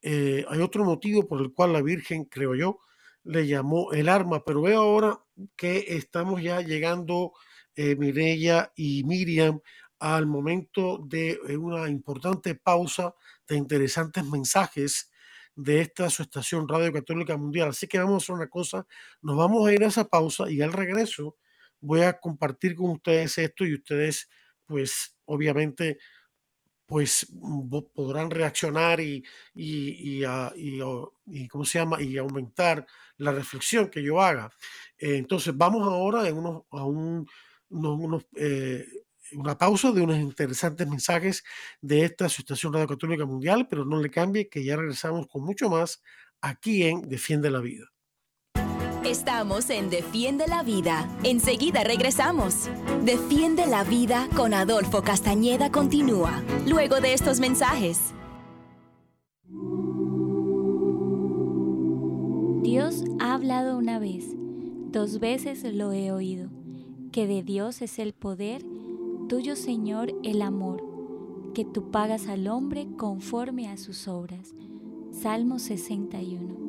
eh, 0.01 0.45
hay 0.47 0.61
otro 0.61 0.85
motivo 0.85 1.27
por 1.27 1.41
el 1.41 1.53
cual 1.53 1.73
la 1.73 1.81
Virgen, 1.81 2.25
creo 2.25 2.55
yo, 2.55 2.79
le 3.23 3.47
llamó 3.47 3.91
el 3.93 4.09
arma. 4.09 4.43
Pero 4.45 4.61
veo 4.61 4.81
ahora 4.81 5.19
que 5.55 5.85
estamos 5.89 6.41
ya 6.41 6.61
llegando, 6.61 7.33
eh, 7.75 7.95
Mireya 7.95 8.71
y 8.75 9.03
Miriam, 9.03 9.61
al 9.99 10.27
momento 10.27 10.99
de 11.05 11.39
una 11.57 11.89
importante 11.89 12.55
pausa 12.55 13.15
de 13.47 13.57
interesantes 13.57 14.25
mensajes 14.25 15.11
de 15.55 15.81
esta 15.81 16.09
su 16.09 16.23
estación 16.23 16.67
Radio 16.69 16.93
Católica 16.93 17.35
Mundial. 17.35 17.69
Así 17.69 17.87
que 17.87 17.99
vamos 17.99 18.13
a 18.13 18.17
hacer 18.23 18.35
una 18.35 18.47
cosa, 18.47 18.87
nos 19.21 19.37
vamos 19.37 19.67
a 19.67 19.73
ir 19.73 19.83
a 19.83 19.87
esa 19.87 20.05
pausa 20.05 20.49
y 20.49 20.61
al 20.61 20.71
regreso 20.71 21.37
voy 21.81 22.01
a 22.01 22.19
compartir 22.19 22.75
con 22.75 22.91
ustedes 22.91 23.37
esto 23.37 23.65
y 23.65 23.73
ustedes 23.73 24.29
pues 24.65 25.17
obviamente 25.25 25.97
pues 26.89 27.27
podrán 27.93 28.31
reaccionar 28.31 28.99
y, 28.99 29.23
y, 29.53 30.23
y, 30.55 31.47
¿cómo 31.47 31.63
se 31.63 31.77
llama? 31.77 32.01
y 32.01 32.17
aumentar 32.17 32.85
la 33.17 33.31
reflexión 33.31 33.89
que 33.89 34.01
yo 34.03 34.19
haga. 34.19 34.49
Eh, 34.97 35.17
entonces 35.17 35.55
vamos 35.55 35.87
ahora 35.87 36.27
en 36.27 36.35
unos, 36.35 36.63
a 36.71 36.83
un, 36.83 37.27
unos, 37.69 38.25
eh, 38.35 38.87
una 39.33 39.55
pausa 39.55 39.91
de 39.91 40.01
unos 40.01 40.17
interesantes 40.17 40.87
mensajes 40.87 41.43
de 41.79 42.05
esta 42.05 42.27
situación 42.27 42.73
Radio 42.73 42.87
Católica 42.87 43.23
Mundial, 43.23 43.67
pero 43.69 43.85
no 43.85 44.01
le 44.01 44.09
cambie 44.09 44.49
que 44.49 44.63
ya 44.63 44.75
regresamos 44.75 45.27
con 45.27 45.43
mucho 45.43 45.69
más 45.69 46.01
aquí 46.41 46.87
en 46.87 47.07
Defiende 47.07 47.51
la 47.51 47.59
Vida. 47.59 47.85
Estamos 49.05 49.69
en 49.69 49.89
Defiende 49.89 50.45
la 50.47 50.61
Vida. 50.61 51.07
Enseguida 51.23 51.85
regresamos. 51.85 52.69
Defiende 53.03 53.65
la 53.65 53.85
Vida 53.85 54.27
con 54.35 54.53
Adolfo 54.53 55.01
Castañeda 55.01 55.71
continúa, 55.71 56.43
luego 56.67 56.99
de 56.99 57.13
estos 57.13 57.39
mensajes. 57.39 58.13
Dios 62.61 63.05
ha 63.19 63.35
hablado 63.35 63.77
una 63.77 63.99
vez, 63.99 64.25
dos 64.91 65.19
veces 65.19 65.63
lo 65.63 65.93
he 65.93 66.11
oído, 66.11 66.49
que 67.13 67.25
de 67.25 67.41
Dios 67.41 67.81
es 67.81 67.99
el 67.99 68.13
poder 68.13 68.63
tuyo, 69.29 69.55
Señor, 69.55 70.13
el 70.23 70.41
amor, 70.41 70.83
que 71.53 71.63
tú 71.63 71.89
pagas 71.89 72.27
al 72.27 72.47
hombre 72.49 72.87
conforme 72.97 73.69
a 73.69 73.77
sus 73.77 74.09
obras. 74.09 74.53
Salmo 75.11 75.57
61. 75.57 76.68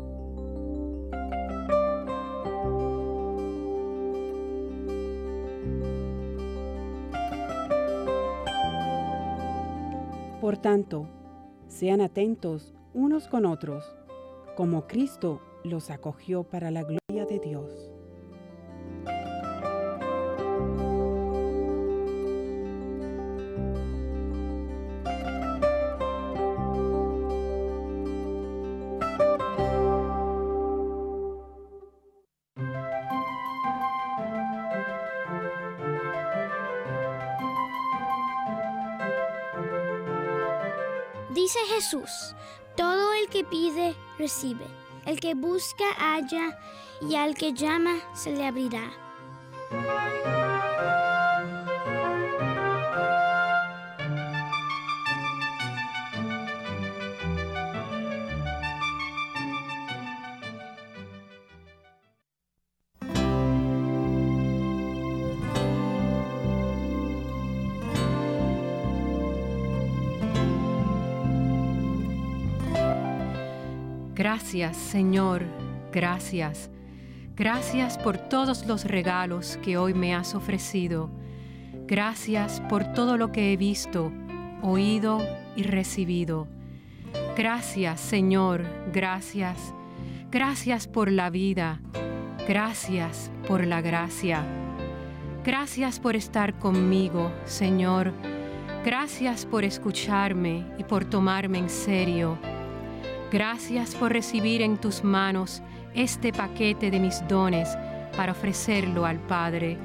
Por 10.51 10.57
tanto, 10.57 11.07
sean 11.69 12.01
atentos 12.01 12.73
unos 12.93 13.29
con 13.29 13.45
otros 13.45 13.85
como 14.57 14.85
Cristo 14.85 15.39
los 15.63 15.89
acogió 15.89 16.43
para 16.43 16.71
la 16.71 16.83
gloria 16.83 17.25
de 17.25 17.39
Dios. 17.39 17.90
Jesús, 41.81 42.35
todo 42.77 43.11
el 43.13 43.27
que 43.29 43.43
pide, 43.43 43.95
recibe. 44.19 44.67
El 45.07 45.19
que 45.19 45.33
busca, 45.33 45.83
halla, 45.97 46.55
y 47.01 47.15
al 47.15 47.33
que 47.33 47.53
llama, 47.53 47.95
se 48.13 48.31
le 48.31 48.45
abrirá. 48.45 48.87
Gracias, 74.21 74.77
Señor, 74.77 75.41
gracias. 75.91 76.69
Gracias 77.35 77.97
por 77.97 78.19
todos 78.19 78.67
los 78.67 78.85
regalos 78.85 79.57
que 79.63 79.79
hoy 79.79 79.95
me 79.95 80.13
has 80.13 80.35
ofrecido. 80.35 81.09
Gracias 81.87 82.61
por 82.69 82.93
todo 82.93 83.17
lo 83.17 83.31
que 83.31 83.51
he 83.51 83.57
visto, 83.57 84.11
oído 84.61 85.25
y 85.55 85.63
recibido. 85.63 86.47
Gracias, 87.35 87.99
Señor, 87.99 88.63
gracias. 88.93 89.73
Gracias 90.29 90.85
por 90.85 91.11
la 91.11 91.31
vida. 91.31 91.79
Gracias 92.47 93.31
por 93.47 93.65
la 93.65 93.81
gracia. 93.81 94.45
Gracias 95.43 95.99
por 95.99 96.15
estar 96.15 96.59
conmigo, 96.59 97.31
Señor. 97.45 98.13
Gracias 98.85 99.47
por 99.47 99.63
escucharme 99.63 100.63
y 100.77 100.83
por 100.83 101.05
tomarme 101.05 101.57
en 101.57 101.71
serio. 101.71 102.37
Gracias 103.31 103.95
por 103.95 104.11
recibir 104.11 104.61
en 104.61 104.77
tus 104.77 105.05
manos 105.05 105.61
este 105.93 106.33
paquete 106.33 106.91
de 106.91 106.99
mis 106.99 107.25
dones 107.29 107.69
para 108.17 108.33
ofrecerlo 108.33 109.05
al 109.05 109.19
Padre. 109.19 109.77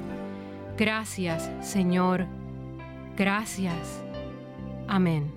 Gracias, 0.77 1.49
Señor. 1.61 2.25
Gracias. 3.15 4.03
Amén. 4.87 5.36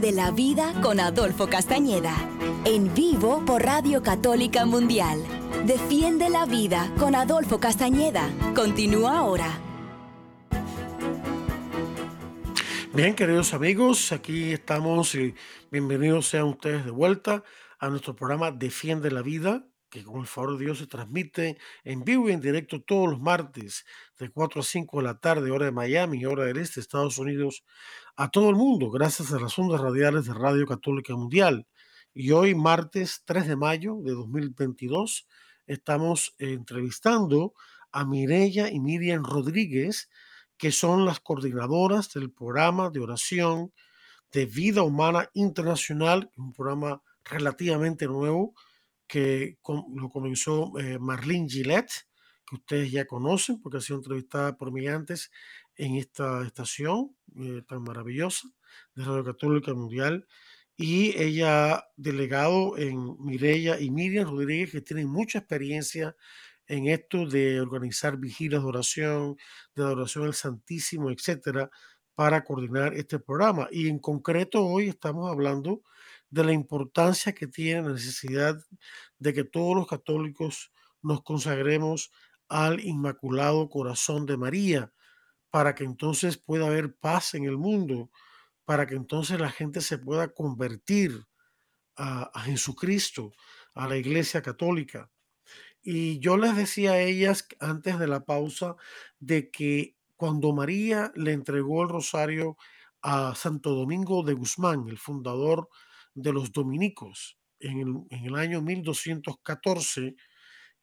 Defiende 0.00 0.22
la 0.22 0.30
Vida 0.30 0.80
con 0.80 0.98
Adolfo 0.98 1.46
Castañeda. 1.46 2.14
En 2.64 2.94
vivo 2.94 3.44
por 3.44 3.62
Radio 3.62 4.02
Católica 4.02 4.64
Mundial. 4.64 5.22
Defiende 5.66 6.30
la 6.30 6.46
Vida 6.46 6.90
con 6.98 7.14
Adolfo 7.14 7.60
Castañeda. 7.60 8.30
Continúa 8.54 9.18
ahora. 9.18 9.60
Bien, 12.94 13.14
queridos 13.14 13.52
amigos, 13.52 14.10
aquí 14.12 14.52
estamos 14.52 15.14
y 15.14 15.34
bienvenidos 15.70 16.28
sean 16.28 16.44
ustedes 16.44 16.86
de 16.86 16.92
vuelta 16.92 17.44
a 17.78 17.90
nuestro 17.90 18.16
programa 18.16 18.52
Defiende 18.52 19.10
la 19.10 19.20
Vida 19.20 19.66
que 19.90 20.04
con 20.04 20.20
el 20.20 20.26
favor 20.26 20.56
de 20.56 20.64
Dios 20.64 20.78
se 20.78 20.86
transmite 20.86 21.58
en 21.84 22.04
vivo 22.04 22.30
y 22.30 22.32
en 22.32 22.40
directo 22.40 22.80
todos 22.80 23.10
los 23.10 23.20
martes 23.20 23.84
de 24.18 24.30
4 24.30 24.60
a 24.60 24.64
5 24.64 24.98
de 24.98 25.02
la 25.02 25.18
tarde, 25.18 25.50
hora 25.50 25.66
de 25.66 25.72
Miami, 25.72 26.24
hora 26.24 26.44
del 26.44 26.58
este, 26.58 26.80
Estados 26.80 27.18
Unidos, 27.18 27.64
a 28.16 28.30
todo 28.30 28.48
el 28.50 28.56
mundo, 28.56 28.90
gracias 28.90 29.32
a 29.32 29.40
las 29.40 29.58
ondas 29.58 29.80
radiales 29.80 30.26
de 30.26 30.34
Radio 30.34 30.66
Católica 30.66 31.14
Mundial. 31.14 31.66
Y 32.14 32.30
hoy, 32.30 32.54
martes 32.54 33.22
3 33.24 33.48
de 33.48 33.56
mayo 33.56 33.96
de 34.02 34.12
2022, 34.12 35.26
estamos 35.66 36.34
entrevistando 36.38 37.54
a 37.92 38.04
Mireya 38.04 38.70
y 38.70 38.78
Miriam 38.80 39.24
Rodríguez, 39.24 40.08
que 40.56 40.70
son 40.70 41.04
las 41.04 41.20
coordinadoras 41.20 42.12
del 42.12 42.30
programa 42.30 42.90
de 42.90 43.00
oración 43.00 43.72
de 44.32 44.46
vida 44.46 44.82
humana 44.82 45.28
internacional, 45.34 46.30
un 46.36 46.52
programa 46.52 47.02
relativamente 47.24 48.06
nuevo 48.06 48.54
que 49.10 49.58
lo 49.96 50.08
comenzó 50.08 50.78
eh, 50.78 50.98
Marlene 51.00 51.48
Gillette, 51.48 52.06
que 52.46 52.54
ustedes 52.54 52.92
ya 52.92 53.06
conocen 53.06 53.60
porque 53.60 53.78
ha 53.78 53.80
sido 53.80 53.98
entrevistada 53.98 54.56
por 54.56 54.70
mí 54.70 54.86
antes 54.86 55.32
en 55.74 55.96
esta 55.96 56.46
estación 56.46 57.16
eh, 57.36 57.62
tan 57.66 57.82
maravillosa 57.82 58.48
de 58.94 59.04
Radio 59.04 59.24
Católica 59.24 59.74
Mundial. 59.74 60.28
Y 60.76 61.20
ella 61.20 61.84
delegado 61.96 62.78
en 62.78 63.16
Mireya 63.18 63.80
y 63.80 63.90
Miriam 63.90 64.30
Rodríguez, 64.30 64.70
que 64.70 64.80
tienen 64.80 65.08
mucha 65.08 65.40
experiencia 65.40 66.14
en 66.68 66.86
esto 66.86 67.26
de 67.26 67.60
organizar 67.60 68.16
vigilias 68.16 68.62
de 68.62 68.68
oración, 68.68 69.36
de 69.74 69.82
adoración 69.82 70.26
al 70.26 70.34
Santísimo, 70.34 71.10
etcétera, 71.10 71.68
para 72.14 72.44
coordinar 72.44 72.94
este 72.94 73.18
programa. 73.18 73.66
Y 73.72 73.88
en 73.88 73.98
concreto 73.98 74.64
hoy 74.64 74.88
estamos 74.88 75.28
hablando 75.28 75.82
de 76.30 76.44
la 76.44 76.52
importancia 76.52 77.34
que 77.34 77.46
tiene 77.46 77.82
la 77.82 77.92
necesidad 77.94 78.56
de 79.18 79.34
que 79.34 79.44
todos 79.44 79.76
los 79.76 79.86
católicos 79.86 80.72
nos 81.02 81.22
consagremos 81.22 82.10
al 82.48 82.80
Inmaculado 82.80 83.68
Corazón 83.68 84.26
de 84.26 84.36
María, 84.36 84.92
para 85.50 85.74
que 85.74 85.84
entonces 85.84 86.36
pueda 86.36 86.66
haber 86.66 86.94
paz 86.94 87.34
en 87.34 87.44
el 87.44 87.56
mundo, 87.56 88.10
para 88.64 88.86
que 88.86 88.94
entonces 88.94 89.40
la 89.40 89.50
gente 89.50 89.80
se 89.80 89.98
pueda 89.98 90.32
convertir 90.32 91.26
a, 91.96 92.30
Jesucristo, 92.44 93.32
a 93.74 93.88
la 93.88 93.96
Iglesia 93.96 94.42
Católica. 94.42 95.10
Y 95.82 96.18
yo 96.20 96.36
les 96.36 96.56
decía 96.56 96.92
a 96.92 97.00
ellas 97.00 97.46
antes 97.58 97.98
de 97.98 98.06
la 98.06 98.24
pausa 98.24 98.76
de 99.18 99.50
que 99.50 99.96
cuando 100.16 100.52
María 100.52 101.12
le 101.14 101.32
entregó 101.32 101.82
el 101.82 101.88
rosario 101.88 102.56
a 103.02 103.34
Santo 103.34 103.70
Domingo 103.74 104.22
de 104.22 104.34
Guzmán, 104.34 104.86
el 104.88 104.98
fundador 104.98 105.68
de 105.68 105.89
los 106.14 106.52
dominicos 106.52 107.38
en 107.60 108.06
el, 108.10 108.34
año 108.36 108.62
1214, 108.62 110.16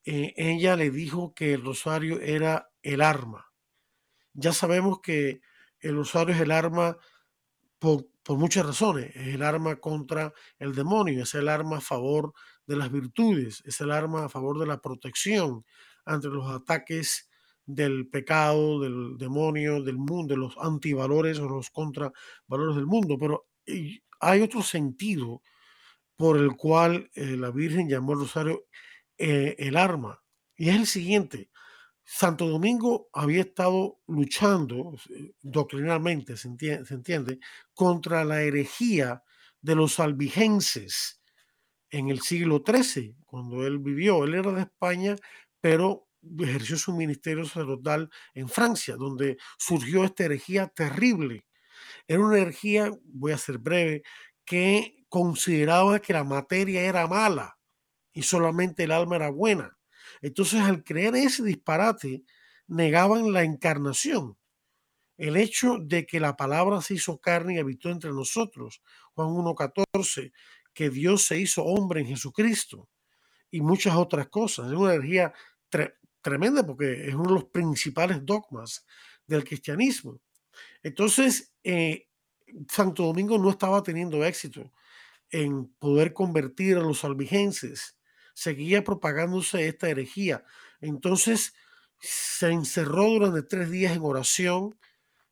eh, 0.06 0.34
ella 0.38 0.76
le 0.76 0.92
dijo 0.92 1.34
que 1.34 1.54
el 1.54 1.66
rosario 1.66 2.22
era 2.22 2.70
el 2.82 3.02
arma. 3.02 3.52
Ya 4.34 4.54
sabemos 4.54 5.00
que 5.02 5.42
el 5.80 5.96
rosario 5.96 6.36
es 6.36 6.42
el 6.42 6.52
arma 6.52 6.98
por, 7.80 8.08
por, 8.24 8.38
muchas 8.38 8.66
razones. 8.66 9.16
Es 9.16 9.36
el 9.36 9.44
arma 9.44 9.78
contra 9.78 10.34
el 10.60 10.76
demonio, 10.76 11.24
es 11.24 11.34
el 11.34 11.50
arma 11.50 11.78
a 11.78 11.82
favor 11.82 12.34
de 12.68 12.76
las 12.76 12.92
virtudes, 12.92 13.64
es 13.66 13.82
el 13.82 13.92
arma 13.92 14.26
a 14.26 14.30
favor 14.30 14.60
de 14.60 14.68
la 14.68 14.80
protección 14.80 15.66
ante 16.06 16.28
los 16.28 16.50
ataques 16.50 17.30
del 17.66 18.08
pecado, 18.08 18.80
del 18.80 19.18
demonio, 19.18 19.84
del 19.84 19.98
mundo, 19.98 20.34
de 20.34 20.40
los 20.40 20.58
antivalores 20.58 21.40
o 21.40 21.50
los 21.50 21.70
contravalores 21.70 22.76
del 22.76 22.86
mundo. 22.86 23.18
Pero 23.20 23.48
hay 24.20 24.42
otro 24.42 24.62
sentido 24.62 25.42
por 26.16 26.38
el 26.38 26.56
cual 26.56 27.10
eh, 27.14 27.38
la 27.38 27.52
Virgen 27.52 27.88
llamó 27.88 28.14
al 28.14 28.20
rosario 28.20 28.66
eh, 29.18 29.56
el 29.60 29.78
arma. 29.78 30.24
Y 30.56 30.70
es 30.70 30.76
el 30.76 30.88
siguiente. 30.88 31.52
Santo 32.04 32.48
Domingo 32.48 33.10
había 33.14 33.42
estado 33.42 34.00
luchando 34.08 34.96
eh, 35.10 35.34
doctrinalmente, 35.42 36.38
se 36.38 36.48
entiende, 36.48 37.40
contra 37.74 38.24
la 38.26 38.42
herejía 38.42 39.24
de 39.62 39.76
los 39.76 40.00
albigenses 40.00 41.22
en 41.90 42.10
el 42.10 42.22
siglo 42.22 42.64
XIII, 42.66 43.16
cuando 43.26 43.66
él 43.66 43.80
vivió. 43.80 44.24
Él 44.24 44.36
era 44.36 44.52
de 44.52 44.62
España, 44.62 45.16
pero 45.62 46.08
ejerció 46.40 46.78
su 46.78 46.94
ministerio 46.94 47.46
sacerdotal 47.46 48.10
en 48.34 48.50
Francia, 48.50 48.96
donde 48.96 49.38
surgió 49.58 50.04
esta 50.04 50.26
herejía 50.26 50.68
terrible 50.68 51.47
era 52.08 52.20
una 52.20 52.38
energía, 52.38 52.92
voy 53.04 53.32
a 53.32 53.38
ser 53.38 53.58
breve, 53.58 54.04
que 54.46 55.06
consideraba 55.10 56.00
que 56.00 56.14
la 56.14 56.24
materia 56.24 56.82
era 56.82 57.08
mala 57.08 57.58
y 58.14 58.24
solamente 58.24 58.84
el 58.84 58.92
alma 58.92 59.18
era 59.18 59.30
buena. 59.30 59.78
Entonces, 60.22 60.62
al 60.62 60.84
creer 60.84 61.16
ese 61.16 61.44
disparate, 61.44 62.24
negaban 62.68 63.32
la 63.34 63.44
encarnación, 63.44 64.38
el 65.18 65.36
hecho 65.38 65.78
de 65.80 66.06
que 66.06 66.20
la 66.20 66.36
palabra 66.36 66.82
se 66.82 66.96
hizo 66.96 67.20
carne 67.20 67.56
y 67.56 67.60
habitó 67.60 67.90
entre 67.90 68.12
nosotros, 68.12 68.82
Juan 69.14 69.30
1.14, 69.30 70.32
que 70.74 70.90
Dios 70.90 71.24
se 71.24 71.40
hizo 71.40 71.64
hombre 71.64 72.02
en 72.02 72.08
Jesucristo 72.08 72.88
y 73.50 73.62
muchas 73.62 73.96
otras 73.96 74.28
cosas. 74.30 74.68
Es 74.68 74.74
una 74.74 74.94
energía 74.94 75.34
tremenda 76.22 76.66
porque 76.66 77.08
es 77.08 77.16
uno 77.16 77.30
de 77.30 77.34
los 77.34 77.46
principales 77.46 78.24
dogmas 78.24 78.86
del 79.26 79.44
cristianismo. 79.44 80.22
Entonces, 80.84 81.54
eh, 81.64 82.08
Santo 82.70 83.04
Domingo 83.04 83.38
no 83.38 83.50
estaba 83.50 83.84
teniendo 83.84 84.24
éxito 84.24 84.72
en 85.30 85.68
poder 85.80 86.14
convertir 86.14 86.78
a 86.78 86.82
los 86.82 87.04
albigenses. 87.04 87.98
Seguía 88.34 88.84
propagándose 88.84 89.68
esta 89.68 89.90
herejía. 89.90 90.44
Entonces, 90.80 91.54
se 92.00 92.52
encerró 92.52 93.06
durante 93.10 93.44
tres 93.44 93.72
días 93.72 93.96
en 93.96 94.04
oración 94.04 94.78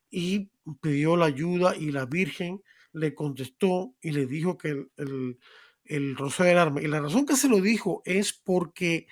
y 0.09 0.49
pidió 0.81 1.15
la 1.15 1.25
ayuda 1.25 1.75
y 1.75 1.91
la 1.91 2.05
Virgen 2.05 2.61
le 2.93 3.13
contestó 3.13 3.93
y 4.01 4.11
le 4.11 4.25
dijo 4.25 4.57
que 4.57 4.87
el, 4.97 6.15
rosario 6.15 6.51
del 6.51 6.59
arma. 6.59 6.81
Y 6.81 6.87
la 6.87 7.01
razón 7.01 7.25
que 7.25 7.35
se 7.35 7.49
lo 7.49 7.61
dijo 7.61 8.01
es 8.05 8.33
porque 8.33 9.07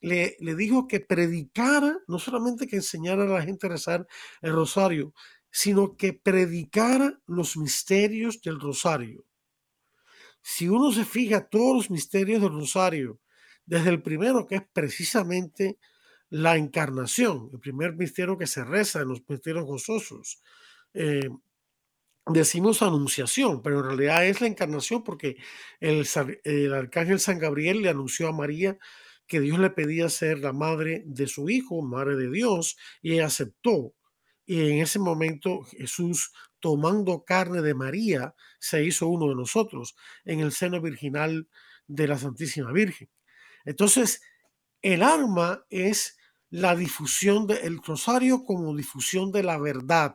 le, 0.00 0.36
le, 0.38 0.54
dijo 0.54 0.86
que 0.86 1.00
predicara, 1.00 1.98
no 2.06 2.18
solamente 2.18 2.66
que 2.66 2.76
enseñara 2.76 3.22
a 3.22 3.26
la 3.26 3.42
gente 3.42 3.66
a 3.66 3.70
rezar 3.70 4.06
el 4.42 4.52
rosario, 4.52 5.14
sino 5.56 5.96
que 5.96 6.12
predicara 6.12 7.20
los 7.28 7.56
misterios 7.56 8.42
del 8.42 8.58
rosario. 8.58 9.24
Si 10.42 10.68
uno 10.68 10.90
se 10.90 11.04
fija 11.04 11.48
todos 11.48 11.76
los 11.76 11.90
misterios 11.92 12.42
del 12.42 12.50
rosario, 12.50 13.20
desde 13.64 13.90
el 13.90 14.02
primero 14.02 14.48
que 14.48 14.56
es 14.56 14.62
precisamente 14.72 15.78
la 16.28 16.56
encarnación, 16.56 17.50
el 17.52 17.60
primer 17.60 17.94
misterio 17.94 18.36
que 18.36 18.48
se 18.48 18.64
reza 18.64 19.02
en 19.02 19.08
los 19.08 19.22
misterios 19.28 19.64
gozosos, 19.64 20.42
eh, 20.92 21.30
decimos 22.26 22.82
anunciación, 22.82 23.62
pero 23.62 23.78
en 23.78 23.86
realidad 23.86 24.26
es 24.26 24.40
la 24.40 24.48
encarnación 24.48 25.04
porque 25.04 25.36
el, 25.78 26.04
el, 26.42 26.74
arcángel 26.74 27.20
San 27.20 27.38
Gabriel 27.38 27.80
le 27.80 27.90
anunció 27.90 28.26
a 28.26 28.32
María 28.32 28.76
que 29.28 29.38
Dios 29.38 29.60
le 29.60 29.70
pedía 29.70 30.08
ser 30.08 30.40
la 30.40 30.52
madre 30.52 31.04
de 31.06 31.28
su 31.28 31.48
hijo, 31.48 31.80
madre 31.80 32.16
de 32.16 32.28
Dios, 32.28 32.76
y 33.02 33.12
ella 33.12 33.26
aceptó. 33.26 33.94
Y 34.46 34.70
en 34.70 34.78
ese 34.80 34.98
momento 34.98 35.62
Jesús, 35.62 36.32
tomando 36.60 37.24
carne 37.24 37.62
de 37.62 37.74
María, 37.74 38.34
se 38.58 38.84
hizo 38.84 39.08
uno 39.08 39.28
de 39.28 39.34
nosotros 39.34 39.94
en 40.24 40.40
el 40.40 40.52
seno 40.52 40.80
virginal 40.80 41.48
de 41.86 42.08
la 42.08 42.18
Santísima 42.18 42.72
Virgen. 42.72 43.10
Entonces, 43.64 44.20
el 44.82 45.02
arma 45.02 45.64
es 45.70 46.18
la 46.50 46.76
difusión 46.76 47.46
del 47.46 47.80
rosario 47.82 48.44
como 48.44 48.76
difusión 48.76 49.32
de 49.32 49.42
la 49.42 49.58
verdad, 49.58 50.14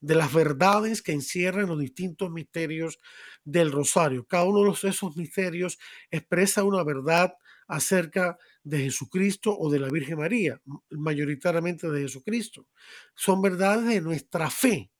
de 0.00 0.14
las 0.14 0.32
verdades 0.32 1.02
que 1.02 1.12
encierran 1.12 1.68
los 1.68 1.78
distintos 1.78 2.30
misterios 2.30 2.98
del 3.44 3.70
rosario. 3.72 4.24
Cada 4.26 4.44
uno 4.44 4.72
de 4.72 4.88
esos 4.88 5.16
misterios 5.16 5.78
expresa 6.10 6.64
una 6.64 6.82
verdad 6.84 7.34
acerca 7.72 8.36
de 8.62 8.80
Jesucristo 8.80 9.56
o 9.58 9.70
de 9.70 9.80
la 9.80 9.88
Virgen 9.88 10.18
María, 10.18 10.60
mayoritariamente 10.90 11.88
de 11.88 12.02
Jesucristo. 12.02 12.68
Son 13.14 13.40
verdades 13.40 13.86
de 13.86 14.00
nuestra 14.02 14.50
fe. 14.50 14.90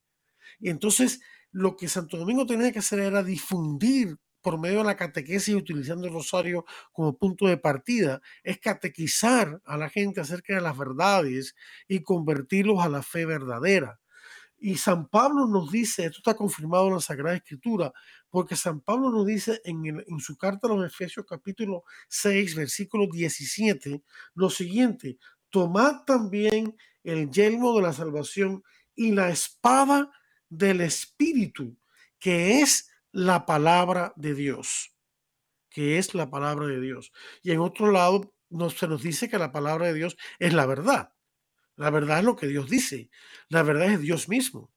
Y 0.58 0.70
entonces 0.70 1.20
lo 1.50 1.76
que 1.76 1.88
Santo 1.88 2.16
Domingo 2.16 2.46
tenía 2.46 2.72
que 2.72 2.78
hacer 2.78 3.00
era 3.00 3.22
difundir 3.22 4.16
por 4.40 4.58
medio 4.58 4.78
de 4.78 4.84
la 4.84 4.96
catequesis 4.96 5.54
utilizando 5.54 6.06
el 6.06 6.14
rosario 6.14 6.64
como 6.92 7.16
punto 7.16 7.46
de 7.46 7.58
partida, 7.58 8.22
es 8.42 8.58
catequizar 8.58 9.60
a 9.64 9.76
la 9.76 9.90
gente 9.90 10.20
acerca 10.20 10.54
de 10.54 10.62
las 10.62 10.76
verdades 10.76 11.54
y 11.86 12.02
convertirlos 12.02 12.82
a 12.82 12.88
la 12.88 13.02
fe 13.02 13.26
verdadera. 13.26 14.00
Y 14.64 14.76
San 14.76 15.08
Pablo 15.08 15.48
nos 15.48 15.72
dice, 15.72 16.04
esto 16.04 16.18
está 16.18 16.36
confirmado 16.36 16.86
en 16.86 16.94
la 16.94 17.00
Sagrada 17.00 17.36
Escritura, 17.36 17.92
porque 18.30 18.54
San 18.54 18.80
Pablo 18.80 19.10
nos 19.10 19.26
dice 19.26 19.60
en, 19.64 19.84
en 19.86 20.20
su 20.20 20.36
carta 20.36 20.68
a 20.68 20.70
los 20.70 20.86
Efesios 20.86 21.26
capítulo 21.28 21.82
6, 22.08 22.54
versículo 22.54 23.08
17, 23.08 24.04
lo 24.34 24.48
siguiente, 24.50 25.18
tomad 25.50 26.04
también 26.04 26.76
el 27.02 27.28
yelmo 27.28 27.74
de 27.74 27.82
la 27.82 27.92
salvación 27.92 28.62
y 28.94 29.10
la 29.10 29.30
espada 29.30 30.12
del 30.48 30.80
Espíritu, 30.80 31.76
que 32.20 32.60
es 32.60 32.88
la 33.10 33.44
palabra 33.46 34.12
de 34.14 34.32
Dios, 34.32 34.94
que 35.70 35.98
es 35.98 36.14
la 36.14 36.30
palabra 36.30 36.68
de 36.68 36.80
Dios. 36.80 37.10
Y 37.42 37.50
en 37.50 37.58
otro 37.58 37.90
lado 37.90 38.32
se 38.76 38.86
nos 38.86 39.02
dice 39.02 39.28
que 39.28 39.38
la 39.38 39.50
palabra 39.50 39.88
de 39.88 39.94
Dios 39.94 40.16
es 40.38 40.52
la 40.52 40.66
verdad. 40.66 41.12
La 41.76 41.90
verdad 41.90 42.18
es 42.18 42.24
lo 42.24 42.36
que 42.36 42.46
Dios 42.46 42.68
dice. 42.68 43.10
La 43.48 43.62
verdad 43.62 43.90
es 43.90 44.00
Dios 44.00 44.28
mismo. 44.28 44.70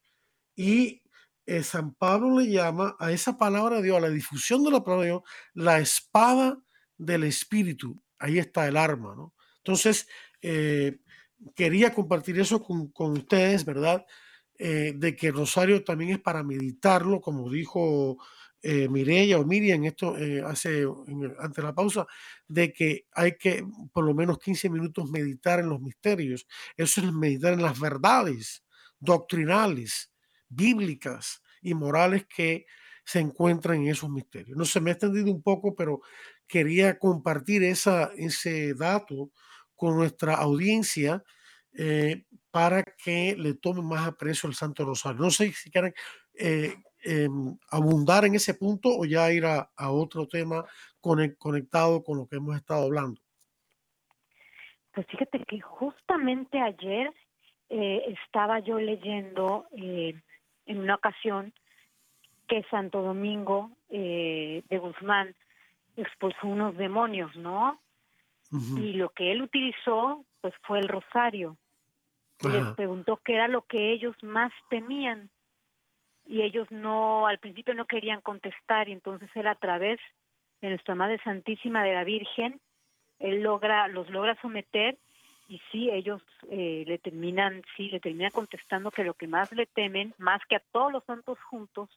Y 0.55 1.03
eh, 1.45 1.63
San 1.63 1.93
Pablo 1.93 2.39
le 2.39 2.49
llama 2.49 2.95
a 2.99 3.11
esa 3.11 3.37
palabra 3.37 3.77
de 3.77 3.83
Dios, 3.83 3.97
a 3.97 4.01
la 4.01 4.09
difusión 4.09 4.63
de 4.63 4.71
la 4.71 4.83
palabra 4.83 5.05
de 5.05 5.11
Dios, 5.11 5.23
la 5.53 5.79
espada 5.79 6.59
del 6.97 7.23
Espíritu. 7.23 8.01
Ahí 8.17 8.39
está 8.39 8.67
el 8.67 8.77
arma, 8.77 9.15
¿no? 9.15 9.35
Entonces, 9.57 10.07
eh, 10.41 10.99
quería 11.55 11.93
compartir 11.93 12.39
eso 12.39 12.61
con, 12.63 12.91
con 12.91 13.11
ustedes, 13.11 13.65
¿verdad? 13.65 14.05
Eh, 14.57 14.93
de 14.95 15.15
que 15.15 15.31
Rosario 15.31 15.83
también 15.83 16.11
es 16.11 16.19
para 16.19 16.43
meditarlo, 16.43 17.19
como 17.19 17.49
dijo 17.51 18.17
eh, 18.67 18.89
Mireya 18.89 19.37
o 19.37 19.45
Miriam 19.45 19.83
esto 19.85 20.17
eh, 20.17 20.41
hace 20.43 20.85
ante 21.39 21.61
la 21.61 21.73
pausa, 21.73 22.07
de 22.47 22.73
que 22.73 23.05
hay 23.11 23.37
que 23.37 23.63
por 23.93 24.03
lo 24.03 24.15
menos 24.15 24.39
15 24.39 24.71
minutos 24.71 25.07
meditar 25.11 25.59
en 25.59 25.69
los 25.69 25.79
misterios. 25.79 26.47
Eso 26.75 27.01
es 27.01 27.13
meditar 27.13 27.53
en 27.53 27.61
las 27.61 27.79
verdades 27.79 28.63
doctrinales, 28.99 30.11
bíblicas 30.49 31.43
y 31.61 31.75
morales 31.75 32.25
que 32.25 32.65
se 33.05 33.19
encuentran 33.19 33.83
en 33.83 33.89
esos 33.89 34.09
misterios. 34.09 34.57
No 34.57 34.65
se 34.65 34.81
me 34.81 34.89
ha 34.89 34.93
extendido 34.93 35.31
un 35.31 35.43
poco, 35.43 35.75
pero 35.75 36.01
quería 36.47 36.97
compartir 36.97 37.61
esa, 37.63 38.11
ese 38.17 38.73
dato 38.73 39.29
con 39.75 39.95
nuestra 39.95 40.33
audiencia 40.35 41.23
eh, 41.77 42.23
para 42.49 42.81
que 42.83 43.35
le 43.37 43.53
tome 43.53 43.83
más 43.83 44.07
aprecio 44.07 44.49
al 44.49 44.55
Santo 44.55 44.85
Rosario. 44.85 45.21
No 45.21 45.29
sé 45.29 45.51
si 45.53 45.69
quieren 45.69 45.93
eh, 46.33 46.73
em, 47.05 47.57
abundar 47.69 48.25
en 48.25 48.35
ese 48.35 48.53
punto 48.53 48.89
o 48.89 49.05
ya 49.05 49.31
ir 49.31 49.45
a, 49.45 49.69
otro 49.77 50.27
tema 50.27 50.65
conectado 50.99 52.03
con 52.03 52.17
lo 52.17 52.27
que 52.27 52.37
hemos 52.37 52.55
estado 52.55 52.85
hablando. 52.85 53.21
Pues 54.93 55.05
fíjate 55.07 55.43
que 55.45 55.61
justamente 55.61 56.59
ayer 56.59 57.13
eh, 57.69 58.15
estaba 58.25 58.59
yo 58.59 58.79
leyendo 58.79 59.67
en 59.71 60.23
una 60.67 60.95
ocasión 60.95 61.53
que 62.47 62.63
Santo 62.71 63.01
Domingo 63.01 63.71
de 63.89 64.63
Guzmán 64.69 65.35
expulsó 65.95 66.47
unos 66.47 66.75
demonios, 66.77 67.35
¿no? 67.35 67.79
Y 68.51 68.93
lo 68.93 69.09
que 69.09 69.31
él 69.31 69.41
utilizó, 69.41 70.23
pues 70.41 70.53
fue 70.63 70.79
el 70.79 70.87
rosario 70.87 71.57
les 72.43 72.67
preguntó 72.75 73.19
qué 73.23 73.35
era 73.35 73.47
lo 73.47 73.63
que 73.63 73.93
ellos 73.93 74.15
más 74.21 74.51
temían 74.69 75.29
y 76.25 76.41
ellos 76.41 76.69
no, 76.71 77.27
al 77.27 77.39
principio 77.39 77.73
no 77.73 77.85
querían 77.85 78.21
contestar 78.21 78.89
y 78.89 78.93
entonces 78.93 79.29
él 79.35 79.47
a 79.47 79.55
través 79.55 79.99
de 80.61 80.69
nuestra 80.69 80.95
Madre 80.95 81.19
Santísima 81.23 81.83
de 81.83 81.93
la 81.93 82.03
Virgen, 82.03 82.59
él 83.19 83.41
logra, 83.41 83.87
los 83.87 84.09
logra 84.09 84.39
someter 84.41 84.97
y 85.47 85.61
sí, 85.71 85.89
ellos 85.91 86.21
eh, 86.49 86.83
le 86.87 86.97
terminan, 86.97 87.61
sí, 87.77 87.89
le 87.89 87.99
terminan 87.99 88.31
contestando 88.31 88.89
que 88.89 89.03
lo 89.03 89.13
que 89.13 89.27
más 89.27 89.51
le 89.51 89.67
temen, 89.67 90.13
más 90.17 90.41
que 90.49 90.55
a 90.55 90.63
todos 90.71 90.91
los 90.91 91.03
santos 91.05 91.37
juntos, 91.43 91.89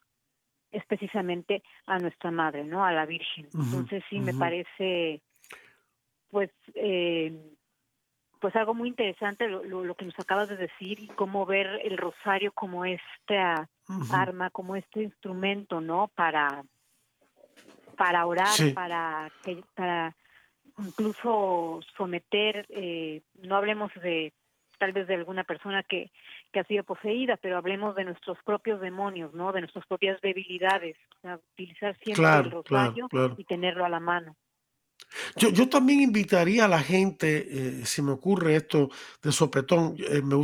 es 0.71 0.85
precisamente 0.85 1.63
a 1.87 1.99
nuestra 1.99 2.31
Madre, 2.31 2.65
¿no? 2.65 2.85
A 2.85 2.93
la 2.93 3.07
Virgen. 3.07 3.49
Entonces 3.55 4.05
sí, 4.11 4.21
me 4.21 4.35
parece, 4.35 5.23
pues, 6.31 6.51
eh, 6.75 7.33
pues 8.41 8.55
algo 8.57 8.75
muy 8.75 8.89
interesante 8.89 9.49
lo, 9.49 9.63
lo, 9.63 9.95
que 9.95 10.05
nos 10.05 10.19
acabas 10.19 10.49
de 10.49 10.57
decir 10.57 11.01
y 11.01 11.09
cómo 11.09 11.47
ver 11.47 11.81
el 11.85 11.97
rosario 11.97 12.53
como 12.53 12.85
esta 12.85 13.69
arma, 14.11 14.51
como 14.51 14.77
este 14.77 15.03
instrumento, 15.03 15.81
¿no? 15.81 16.09
Para 16.15 16.65
para 17.97 18.25
orar, 18.27 18.57
para 18.75 19.31
que, 19.43 19.63
para 19.75 20.15
incluso 20.79 21.81
someter, 21.97 22.65
eh, 22.71 23.23
no 23.43 23.57
hablemos 23.57 23.93
de 24.01 24.33
tal 24.79 24.93
vez 24.93 25.09
de 25.09 25.17
alguna 25.17 25.43
persona 25.43 25.83
que, 25.83 26.13
que 26.53 26.61
ha 26.61 26.65
sido 26.65 26.85
poseída, 26.85 27.37
pero 27.37 27.57
hablemos 27.57 27.97
de 27.97 28.05
nuestros 28.05 28.39
propios 28.45 28.81
demonios, 28.81 29.35
¿no? 29.35 29.53
De 29.53 29.61
nuestras 29.61 29.85
propias 29.87 30.21
debilidades, 30.21 30.97
utilizar 31.53 31.97
siempre 31.99 32.25
el 32.25 32.51
rosario 32.53 33.09
y 33.37 33.45
tenerlo 33.45 33.85
a 33.85 33.89
la 33.89 33.99
mano. 33.99 34.37
Yo, 35.37 35.69
también 35.69 36.01
invitaría 36.01 36.65
a 36.65 36.69
la 36.69 36.83
gente, 36.83 37.47
eh, 37.51 37.87
si 37.87 38.03
me 38.03 38.13
ocurre 38.13 38.57
esto 38.57 38.91
de 39.23 39.33
sopetón, 39.33 39.97
eh, 39.99 40.23
me, 40.23 40.37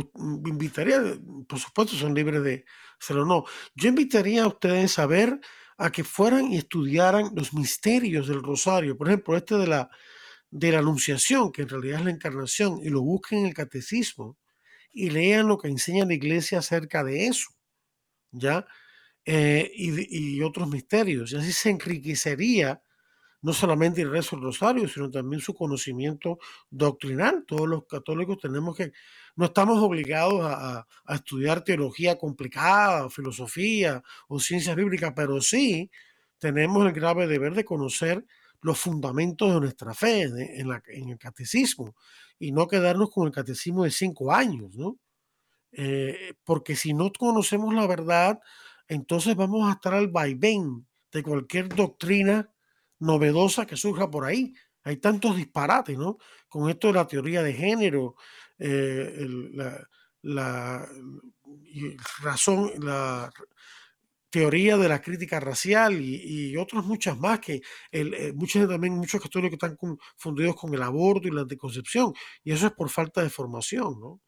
invitaría, 0.49 1.01
por 1.47 1.59
supuesto 1.59 1.95
son 1.95 2.13
libres 2.13 2.43
de 2.43 2.65
hacerlo 2.99 3.25
no, 3.25 3.45
yo 3.75 3.89
invitaría 3.89 4.43
a 4.43 4.47
ustedes 4.47 4.97
a 4.99 5.05
ver, 5.05 5.39
a 5.77 5.91
que 5.91 6.03
fueran 6.03 6.51
y 6.51 6.57
estudiaran 6.57 7.31
los 7.35 7.53
misterios 7.53 8.27
del 8.27 8.41
rosario, 8.41 8.97
por 8.97 9.07
ejemplo, 9.07 9.35
este 9.37 9.55
de 9.55 9.67
la, 9.67 9.89
de 10.49 10.71
la 10.71 10.79
anunciación, 10.79 11.51
que 11.51 11.63
en 11.63 11.69
realidad 11.69 11.99
es 11.99 12.05
la 12.05 12.11
encarnación, 12.11 12.79
y 12.81 12.89
lo 12.89 13.01
busquen 13.01 13.39
en 13.39 13.45
el 13.47 13.53
catecismo 13.53 14.37
y 14.91 15.09
lean 15.09 15.47
lo 15.47 15.57
que 15.57 15.67
enseña 15.67 16.05
la 16.05 16.13
iglesia 16.13 16.59
acerca 16.59 17.03
de 17.03 17.27
eso, 17.27 17.49
¿ya? 18.31 18.65
Eh, 19.25 19.71
y, 19.75 20.37
y 20.37 20.41
otros 20.43 20.69
misterios, 20.69 21.31
y 21.31 21.37
así 21.37 21.51
se 21.51 21.71
enriquecería 21.71 22.81
no 23.45 23.53
solamente 23.53 24.01
el 24.01 24.09
rezo 24.09 24.35
del 24.35 24.45
rosario, 24.45 24.87
sino 24.87 25.11
también 25.11 25.39
su 25.39 25.53
conocimiento 25.53 26.39
doctrinal. 26.71 27.45
Todos 27.45 27.69
los 27.69 27.85
católicos 27.85 28.39
tenemos 28.41 28.75
que, 28.75 28.91
no 29.35 29.45
estamos 29.45 29.83
obligados 29.83 30.41
a, 30.43 30.87
estudiar 31.13 31.63
teología 31.63 32.17
complicada, 32.17 33.07
filosofía 33.11 34.01
o 34.27 34.39
ciencias 34.39 34.75
bíblicas, 34.75 35.13
pero 35.15 35.39
sí 35.41 35.91
tenemos 36.39 36.87
el 36.87 36.91
grave 36.91 37.27
deber 37.27 37.53
de 37.53 37.63
conocer 37.63 38.25
los 38.61 38.79
fundamentos 38.79 39.53
de 39.53 39.59
nuestra 39.59 39.93
fe 39.93 40.23
en, 40.23 40.39
en 40.39 41.09
el 41.09 41.19
catecismo 41.19 41.95
y 42.39 42.51
no 42.51 42.67
quedarnos 42.67 43.11
con 43.11 43.27
el 43.27 43.31
catecismo 43.31 43.83
de 43.83 43.91
cinco 43.91 44.33
años, 44.33 44.75
¿no? 44.75 44.97
Eh, 45.71 46.33
porque 46.43 46.75
si 46.75 46.95
no 46.95 47.11
conocemos 47.11 47.75
la 47.75 47.85
verdad, 47.85 48.39
entonces 48.87 49.35
vamos 49.35 49.69
a 49.69 49.73
estar 49.73 49.93
al 49.93 50.07
vaivén 50.07 50.87
de 51.11 51.21
cualquier 51.21 51.69
doctrina 51.69 52.49
novedosa 52.99 53.65
que 53.65 53.77
surja 53.77 54.09
por 54.09 54.25
ahí. 54.25 54.53
Hay 54.83 54.97
tantos 54.97 55.35
disparates, 55.35 55.97
¿no? 55.97 56.17
Con 56.47 56.69
esto 56.69 56.87
de 56.87 56.93
la 56.93 57.07
teoría 57.07 57.41
de 57.41 57.53
género, 57.53 58.15
eh, 58.59 59.27
la, 60.21 60.87
razón, 62.21 62.71
la 62.79 63.31
teoría 64.29 64.77
de 64.77 64.89
la 64.89 65.01
crítica 65.01 65.39
racial 65.39 65.99
y, 66.01 66.55
otras 66.57 66.83
muchas 66.85 67.17
más 67.17 67.39
que 67.39 67.61
el, 67.91 68.13
eh, 68.13 68.33
muchos 68.33 68.67
también 68.67 68.93
muchos 68.93 69.21
católicos 69.21 69.53
están 69.53 69.75
confundidos 69.75 70.55
con 70.55 70.73
el 70.73 70.83
aborto 70.83 71.27
y 71.27 71.31
la 71.31 71.41
anticoncepción 71.41 72.13
y 72.43 72.51
eso 72.51 72.67
es 72.67 72.73
por 72.73 72.89
falta 72.89 73.23
de 73.23 73.29
formación, 73.29 73.99
¿no? 73.99 74.21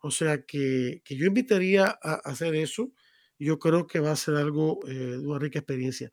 O 0.00 0.10
sea 0.10 0.42
que, 0.42 1.02
yo 1.08 1.26
invitaría 1.26 1.86
a, 1.86 2.14
hacer 2.24 2.54
eso. 2.56 2.92
Yo 3.38 3.58
creo 3.58 3.86
que 3.86 4.00
va 4.00 4.12
a 4.12 4.16
ser 4.16 4.36
algo 4.36 4.80
eh, 4.86 5.16
una 5.16 5.38
rica 5.38 5.60
experiencia. 5.60 6.10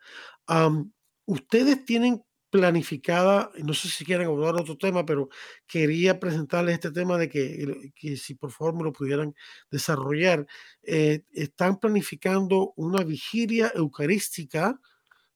Ustedes 1.25 1.85
tienen 1.85 2.23
planificada, 2.49 3.49
no 3.63 3.73
sé 3.73 3.87
si 3.87 4.03
quieren 4.03 4.27
abordar 4.27 4.55
otro 4.55 4.77
tema, 4.77 5.05
pero 5.05 5.29
quería 5.65 6.19
presentarles 6.19 6.75
este 6.75 6.91
tema 6.91 7.17
de 7.17 7.29
que, 7.29 7.91
que 7.95 8.17
si 8.17 8.35
por 8.35 8.51
favor 8.51 8.75
me 8.75 8.83
lo 8.83 8.91
pudieran 8.91 9.33
desarrollar. 9.71 10.45
Eh, 10.83 11.23
están 11.31 11.79
planificando 11.79 12.73
una 12.75 13.03
vigilia 13.03 13.71
eucarística 13.73 14.79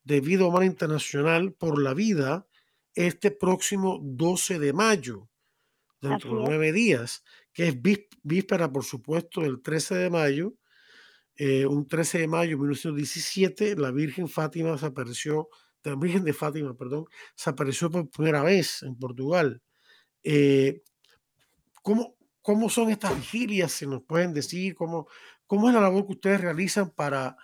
de 0.03 0.21
vida 0.21 0.45
humana 0.45 0.65
internacional 0.65 1.53
por 1.53 1.81
la 1.81 1.93
vida 1.93 2.47
este 2.93 3.31
próximo 3.31 3.99
12 4.01 4.59
de 4.59 4.73
mayo, 4.73 5.29
dentro 6.01 6.37
de 6.37 6.43
nueve 6.43 6.71
días, 6.71 7.23
que 7.51 7.67
es 7.67 7.75
víspera, 8.23 8.71
por 8.71 8.83
supuesto, 8.83 9.41
del 9.41 9.61
13 9.61 9.95
de 9.95 10.09
mayo. 10.09 10.53
Eh, 11.37 11.65
un 11.65 11.87
13 11.87 12.19
de 12.19 12.27
mayo 12.27 12.51
de 12.51 12.55
1917, 12.57 13.75
la 13.75 13.91
Virgen 13.91 14.29
Fátima 14.29 14.77
se 14.77 14.85
apareció, 14.85 15.49
la 15.89 15.95
Virgen 15.95 16.23
de 16.23 16.33
Fátima, 16.33 16.75
perdón, 16.75 17.05
se 17.35 17.49
apareció 17.49 17.89
por 17.89 18.09
primera 18.09 18.43
vez 18.43 18.83
en 18.83 18.95
Portugal. 18.97 19.61
Eh, 20.23 20.81
¿cómo, 21.81 22.17
¿Cómo 22.41 22.69
son 22.69 22.89
estas 22.89 23.15
vigilias? 23.15 23.71
¿Se 23.71 23.87
nos 23.87 24.03
pueden 24.03 24.33
decir 24.33 24.75
cómo, 24.75 25.07
cómo 25.47 25.69
es 25.69 25.75
la 25.75 25.81
labor 25.81 26.05
que 26.05 26.13
ustedes 26.13 26.41
realizan 26.41 26.91
para, 26.91 27.37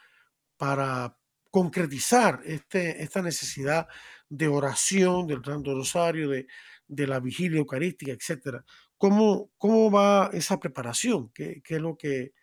para 0.58 1.18
concretizar 1.52 2.42
este, 2.46 3.04
esta 3.04 3.22
necesidad 3.22 3.88
de 4.30 4.48
oración, 4.48 5.28
del 5.28 5.44
Santo 5.44 5.74
Rosario, 5.74 6.30
de, 6.30 6.48
de 6.88 7.08
la 7.08 7.20
vigilia 7.20 7.60
eucarística, 7.60 8.12
etcétera? 8.12 8.64
¿Cómo, 8.98 9.52
¿Cómo 9.58 9.90
va 9.92 10.30
esa 10.34 10.60
preparación? 10.60 11.30
¿Qué, 11.34 11.62
qué 11.64 11.76
es 11.76 11.82
lo 11.82 11.98
que, 11.98 12.34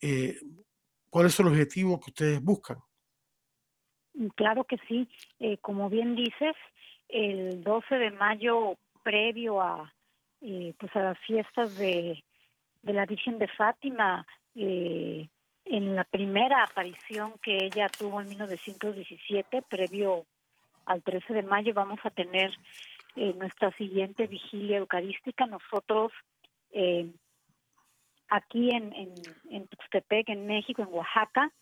eh, 0.00 0.38
¿Cuáles 1.10 1.34
son 1.34 1.46
los 1.46 1.52
objetivos 1.52 2.00
que 2.00 2.10
ustedes 2.10 2.40
buscan? 2.40 2.78
Claro 4.34 4.64
que 4.64 4.76
sí. 4.88 5.08
Eh, 5.38 5.58
como 5.58 5.88
bien 5.88 6.14
dices, 6.14 6.56
el 7.08 7.62
12 7.62 7.94
de 7.96 8.10
mayo, 8.10 8.76
previo 9.02 9.60
a, 9.60 9.92
eh, 10.40 10.74
pues 10.78 10.94
a 10.96 11.00
las 11.00 11.18
fiestas 11.20 11.76
de, 11.76 12.22
de 12.82 12.92
la 12.92 13.06
Virgen 13.06 13.38
de 13.38 13.48
Fátima, 13.48 14.26
eh, 14.54 15.28
en 15.64 15.94
la 15.94 16.04
primera 16.04 16.64
aparición 16.64 17.34
que 17.42 17.64
ella 17.64 17.88
tuvo 17.88 18.20
en 18.20 18.28
1917, 18.28 19.62
previo 19.62 20.26
al 20.86 21.02
13 21.02 21.34
de 21.34 21.42
mayo, 21.42 21.74
vamos 21.74 22.00
a 22.02 22.10
tener 22.10 22.50
eh, 23.16 23.34
nuestra 23.36 23.70
siguiente 23.76 24.26
vigilia 24.26 24.78
eucarística. 24.78 25.46
Nosotros 25.46 26.12
eh, 26.72 27.10
aquí 28.28 28.70
en, 28.70 28.92
en, 28.92 29.14
en, 29.50 29.68
Tuxtepec, 29.68 30.28
en 30.30 30.46
México, 30.46 30.82
en 30.82 30.88
Oaxaca, 30.92 31.52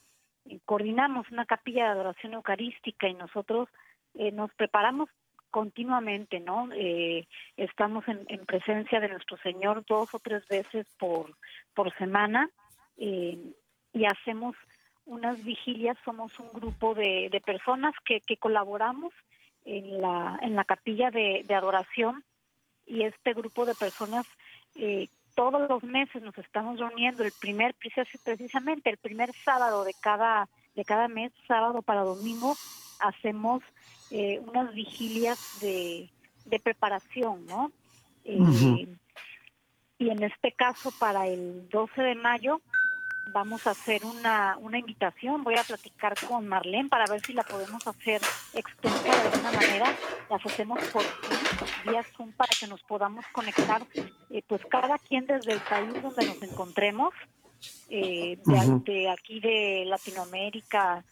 coordinamos 0.64 1.30
una 1.30 1.46
capilla 1.46 1.84
de 1.84 1.90
adoración 1.90 2.34
eucarística 2.34 3.08
y 3.08 3.14
nosotros 3.14 3.68
eh, 4.14 4.32
nos 4.32 4.52
preparamos 4.54 5.08
continuamente, 5.50 6.40
¿no? 6.40 6.68
Eh, 6.72 7.26
estamos 7.56 8.06
en, 8.08 8.24
en, 8.28 8.44
presencia 8.44 9.00
de 9.00 9.08
nuestro 9.08 9.36
Señor 9.38 9.84
dos 9.86 10.14
o 10.14 10.18
tres 10.18 10.46
veces 10.48 10.86
por, 10.98 11.34
por 11.74 11.94
semana 11.96 12.50
eh, 12.98 13.38
y 13.92 14.04
hacemos 14.04 14.56
unas 15.06 15.42
vigilias, 15.42 15.96
somos 16.04 16.38
un 16.38 16.50
grupo 16.52 16.94
de, 16.94 17.28
de 17.32 17.40
personas 17.40 17.94
que, 18.04 18.20
que, 18.20 18.36
colaboramos 18.36 19.14
en 19.64 20.02
la, 20.02 20.38
en 20.42 20.54
la 20.54 20.64
capilla 20.64 21.10
de, 21.10 21.44
de 21.46 21.54
adoración 21.54 22.24
y 22.86 23.04
este 23.04 23.32
grupo 23.32 23.64
de 23.64 23.74
personas 23.74 24.26
eh, 24.76 25.08
todos 25.38 25.68
los 25.68 25.84
meses 25.84 26.20
nos 26.20 26.36
estamos 26.36 26.80
reuniendo 26.80 27.22
el 27.22 27.30
primer 27.30 27.72
precisamente 28.24 28.90
el 28.90 28.96
primer 28.96 29.32
sábado 29.44 29.84
de 29.84 29.94
cada 30.02 30.48
de 30.74 30.84
cada 30.84 31.06
mes 31.06 31.30
sábado 31.46 31.80
para 31.80 32.02
domingo 32.02 32.56
hacemos 32.98 33.62
eh, 34.10 34.40
unas 34.48 34.74
vigilias 34.74 35.60
de, 35.60 36.10
de 36.44 36.58
preparación 36.58 37.46
no 37.46 37.70
eh, 38.24 38.40
uh 38.40 38.46
-huh. 38.46 38.98
y 39.98 40.10
en 40.10 40.24
este 40.24 40.50
caso 40.50 40.90
para 40.98 41.28
el 41.28 41.68
12 41.68 42.02
de 42.02 42.16
mayo 42.16 42.60
vamos 43.32 43.66
a 43.66 43.70
hacer 43.70 44.04
una, 44.04 44.56
una 44.58 44.78
invitación, 44.78 45.44
voy 45.44 45.56
a 45.56 45.62
platicar 45.64 46.14
con 46.26 46.46
Marlene 46.46 46.88
para 46.88 47.06
ver 47.06 47.20
si 47.20 47.32
la 47.32 47.42
podemos 47.42 47.86
hacer 47.86 48.20
extensa 48.54 49.02
de 49.02 49.28
alguna 49.28 49.52
manera, 49.52 49.96
las 50.30 50.44
hacemos 50.46 50.78
por 50.92 51.02
vía 51.86 52.02
Zoom 52.16 52.32
para 52.32 52.50
que 52.58 52.66
nos 52.66 52.82
podamos 52.82 53.24
conectar, 53.32 53.82
eh, 54.30 54.42
pues 54.46 54.62
cada 54.66 54.98
quien 54.98 55.26
desde 55.26 55.52
el 55.52 55.60
país 55.60 56.02
donde 56.02 56.26
nos 56.26 56.42
encontremos, 56.42 57.14
eh, 57.90 58.38
de, 58.44 58.52
uh 58.52 58.56
-huh. 58.56 58.84
de, 58.84 59.10
aquí 59.10 59.40
de 59.40 59.84
Latinoamérica, 59.86 61.04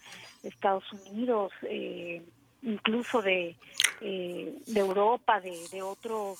Estados 0.42 0.84
Unidos, 0.92 1.52
eh, 1.62 2.22
incluso 2.62 3.20
de, 3.22 3.56
eh, 4.00 4.58
de 4.66 4.80
Europa, 4.80 5.40
de, 5.40 5.56
de 5.72 5.82
otros 5.82 6.38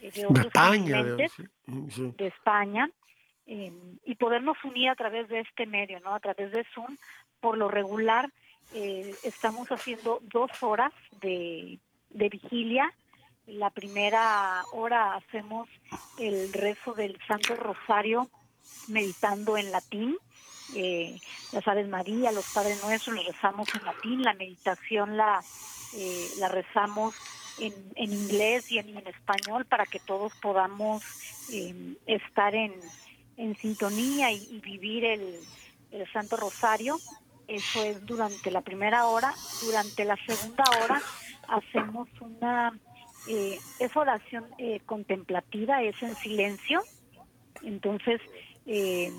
de 0.00 0.26
otros 0.26 0.46
España, 0.46 1.02
de, 1.02 1.28
sí. 1.28 2.12
de 2.16 2.26
España 2.28 2.88
eh, 3.48 3.72
y 4.04 4.14
podernos 4.16 4.62
unir 4.62 4.90
a 4.90 4.94
través 4.94 5.28
de 5.28 5.40
este 5.40 5.66
medio, 5.66 5.98
¿no? 6.00 6.14
A 6.14 6.20
través 6.20 6.52
de 6.52 6.64
Zoom. 6.74 6.96
Por 7.40 7.56
lo 7.56 7.68
regular, 7.68 8.30
eh, 8.74 9.14
estamos 9.22 9.68
haciendo 9.72 10.20
dos 10.22 10.50
horas 10.62 10.92
de, 11.22 11.78
de, 12.10 12.28
vigilia. 12.28 12.92
La 13.46 13.70
primera 13.70 14.62
hora 14.72 15.14
hacemos 15.14 15.68
el 16.18 16.52
rezo 16.52 16.92
del 16.92 17.18
Santo 17.26 17.56
Rosario 17.56 18.28
meditando 18.88 19.56
en 19.56 19.72
latín. 19.72 20.16
Eh, 20.74 21.18
las 21.52 21.66
Aves 21.66 21.88
María, 21.88 22.30
los 22.32 22.52
Padres 22.52 22.82
Nuestros, 22.84 23.16
los 23.16 23.26
rezamos 23.26 23.74
en 23.74 23.84
latín. 23.84 24.22
La 24.22 24.34
meditación 24.34 25.16
la, 25.16 25.40
eh, 25.96 26.28
la 26.38 26.48
rezamos 26.48 27.14
en, 27.58 27.72
en, 27.94 28.12
inglés 28.12 28.70
y 28.70 28.78
en, 28.78 28.94
español 29.06 29.64
para 29.64 29.86
que 29.86 30.00
todos 30.00 30.34
podamos 30.34 31.02
eh, 31.50 31.96
estar 32.06 32.54
en, 32.54 32.74
en 33.38 33.56
sintonía 33.56 34.30
y, 34.30 34.46
y 34.50 34.60
vivir 34.60 35.04
el, 35.04 35.40
el, 35.92 36.12
Santo 36.12 36.36
Rosario. 36.36 36.98
Eso 37.46 37.82
es 37.82 38.04
durante 38.04 38.50
la 38.50 38.60
primera 38.60 39.06
hora. 39.06 39.32
Durante 39.64 40.04
la 40.04 40.16
segunda 40.26 40.64
hora 40.82 41.00
hacemos 41.48 42.08
una 42.20 42.78
eh, 43.26 43.58
es 43.78 43.96
oración 43.96 44.44
eh, 44.58 44.80
contemplativa, 44.84 45.82
es 45.82 46.00
en 46.02 46.14
silencio. 46.16 46.82
Entonces, 47.62 48.20
eh, 48.66 49.10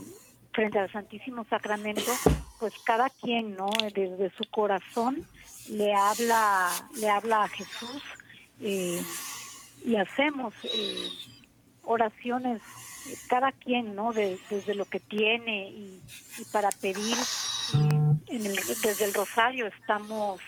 frente 0.54 0.80
al 0.80 0.92
Santísimo 0.92 1.46
Sacramento, 1.50 2.12
pues 2.60 2.74
cada 2.84 3.10
quien, 3.10 3.56
¿no? 3.56 3.70
Desde 3.94 4.30
su 4.32 4.44
corazón 4.52 5.26
le 5.70 5.94
habla, 5.94 6.70
le 7.00 7.10
habla 7.10 7.44
a 7.44 7.48
Jesús 7.48 8.04
eh, 8.62 9.02
y 9.86 9.96
hacemos 9.96 10.54
eh, 10.64 11.10
oraciones 11.84 12.62
cada 13.28 13.52
quien, 13.52 13.96
¿no? 13.96 14.14
De, 14.14 14.40
desde 14.50 14.76
lo 14.76 14.86
que 14.86 15.00
tiene 15.00 15.70
y, 15.70 16.02
y 16.38 16.46
para 16.52 16.70
pedir 16.70 17.18
en 18.28 18.46
el, 18.46 18.56
desde 18.56 19.06
el 19.06 19.14
rosario 19.14 19.68
estamos 19.68 20.40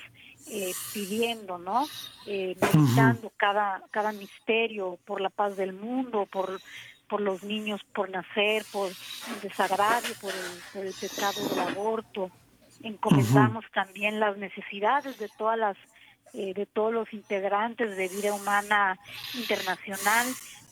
eh, 0.47 0.71
pidiendo, 0.93 1.57
¿no? 1.57 1.85
Eh, 2.25 2.55
meditando 2.59 3.27
uh 3.27 3.31
-huh. 3.31 3.37
cada 3.37 3.81
cada 3.91 4.11
misterio 4.11 4.97
por 5.05 5.21
la 5.21 5.29
paz 5.29 5.55
del 5.55 5.73
mundo, 5.73 6.25
por 6.25 6.59
por 7.07 7.21
los 7.21 7.43
niños 7.43 7.81
por 7.93 8.09
nacer, 8.09 8.63
por 8.71 8.89
el 8.89 9.41
desagravio, 9.41 10.13
por 10.21 10.31
el, 10.33 10.61
por 10.73 10.85
el 10.85 10.93
pecado 10.93 11.47
del 11.49 11.59
aborto. 11.59 12.31
Encomendamos 12.83 13.65
uh 13.65 13.67
-huh. 13.67 13.73
también 13.73 14.19
las 14.19 14.37
necesidades 14.37 15.17
de 15.19 15.29
todas 15.37 15.57
las 15.57 15.77
eh, 16.33 16.53
de 16.53 16.65
todos 16.65 16.93
los 16.93 17.11
integrantes 17.13 17.97
de 17.97 18.07
vida 18.07 18.33
humana 18.33 18.97
internacional 19.35 20.27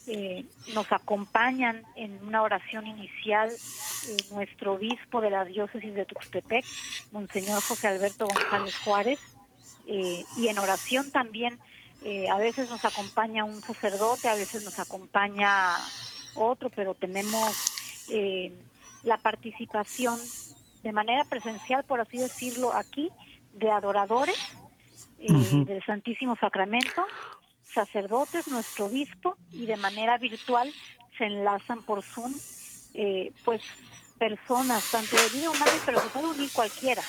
eh, 0.10 0.45
nos 0.74 0.91
acompañan 0.91 1.84
en 1.95 2.20
una 2.26 2.41
oración 2.41 2.88
inicial 2.88 3.49
eh, 3.51 4.18
nuestro 4.32 4.74
obispo 4.74 5.22
de 5.22 5.30
la 5.30 5.45
diócesis 5.45 5.93
de 5.93 6.05
Tuxtepec, 6.05 6.66
Monseñor 7.12 7.62
José 7.62 7.88
Alberto 7.88 8.26
González 8.26 8.76
Juárez, 8.84 9.20
eh, 9.91 10.24
y 10.38 10.47
en 10.47 10.60
oración 10.60 11.10
también 11.12 11.60
eh, 12.03 12.30
a 12.30 12.38
veces 12.38 12.70
nos 12.70 12.86
acompaña 12.86 13.43
un 13.43 13.62
sacerdote, 13.62 14.30
a 14.30 14.36
veces 14.36 14.64
nos 14.64 14.80
acompaña 14.80 15.76
otro, 16.36 16.70
pero 16.70 16.93
tenemos 16.93 18.05
eh, 18.10 18.53
la 19.03 19.18
participación 19.18 20.18
de 20.84 20.91
manera 20.91 21.24
presencial, 21.26 21.84
por 21.84 21.99
así 21.99 22.18
decirlo, 22.18 22.74
aquí, 22.74 23.10
de 23.53 23.70
adoradores 23.70 24.38
uh 25.20 25.34
-huh. 25.34 25.66
del 25.66 25.84
Santísimo 25.84 26.38
Sacramento, 26.38 27.05
sacerdotes, 27.74 28.47
nuestro 28.47 28.86
obispo, 28.86 29.36
y 29.51 29.65
de 29.65 29.78
manera 29.78 30.17
virtual 30.17 30.72
se 31.17 31.26
enlazan 31.26 31.84
por 31.84 32.03
Zoom, 32.03 32.34
eh, 32.93 33.32
pues 33.45 33.61
personas, 34.17 34.91
tanto 34.91 35.15
de 35.15 35.30
vida 35.30 35.49
humana, 35.49 35.72
pero 35.86 35.99
se 35.99 36.09
puede 36.09 36.28
unir 36.28 36.49
cualquiera. 36.51 37.01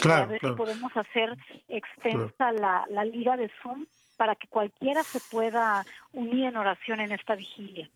Claro, 0.00 0.24
a 0.24 0.26
ver 0.26 0.40
claro. 0.40 0.54
si 0.54 0.58
podemos 0.58 0.96
hacer 0.96 1.36
extensa 1.68 2.34
claro. 2.36 2.58
la, 2.58 2.84
la 2.90 3.04
liga 3.04 3.36
de 3.36 3.50
Zoom 3.62 3.86
para 4.16 4.34
que 4.34 4.48
cualquiera 4.48 5.02
se 5.02 5.20
pueda 5.20 5.84
unir 6.12 6.44
en 6.46 6.56
oración 6.56 7.00
en 7.00 7.12
esta 7.12 7.34
vigilia. 7.34 7.88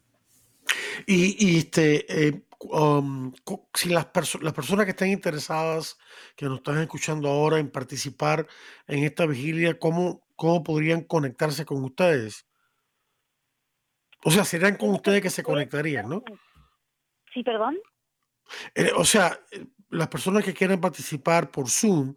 Y, 1.06 1.36
y 1.46 1.58
este, 1.58 2.28
eh, 2.28 2.42
um, 2.60 3.32
si 3.74 3.88
las, 3.88 4.06
perso 4.06 4.38
las 4.40 4.52
personas 4.52 4.84
que 4.84 4.90
están 4.90 5.08
interesadas, 5.08 5.98
que 6.36 6.46
nos 6.46 6.58
están 6.58 6.78
escuchando 6.78 7.28
ahora 7.28 7.58
en 7.58 7.70
participar 7.70 8.46
en 8.86 9.04
esta 9.04 9.26
vigilia, 9.26 9.78
¿cómo, 9.78 10.26
cómo 10.36 10.62
podrían 10.62 11.02
conectarse 11.02 11.64
con 11.64 11.84
ustedes? 11.84 12.46
O 14.24 14.30
sea, 14.30 14.44
serían 14.44 14.76
con 14.76 14.90
ustedes 14.90 15.22
que 15.22 15.30
se 15.30 15.42
conectarían, 15.42 16.08
¿no? 16.08 16.22
Sí, 17.32 17.42
perdón. 17.42 17.78
Eh, 18.74 18.90
o 18.96 19.04
sea, 19.04 19.40
las 19.90 20.08
personas 20.08 20.44
que 20.44 20.54
quieran 20.54 20.80
participar 20.80 21.50
por 21.50 21.68
Zoom 21.68 22.14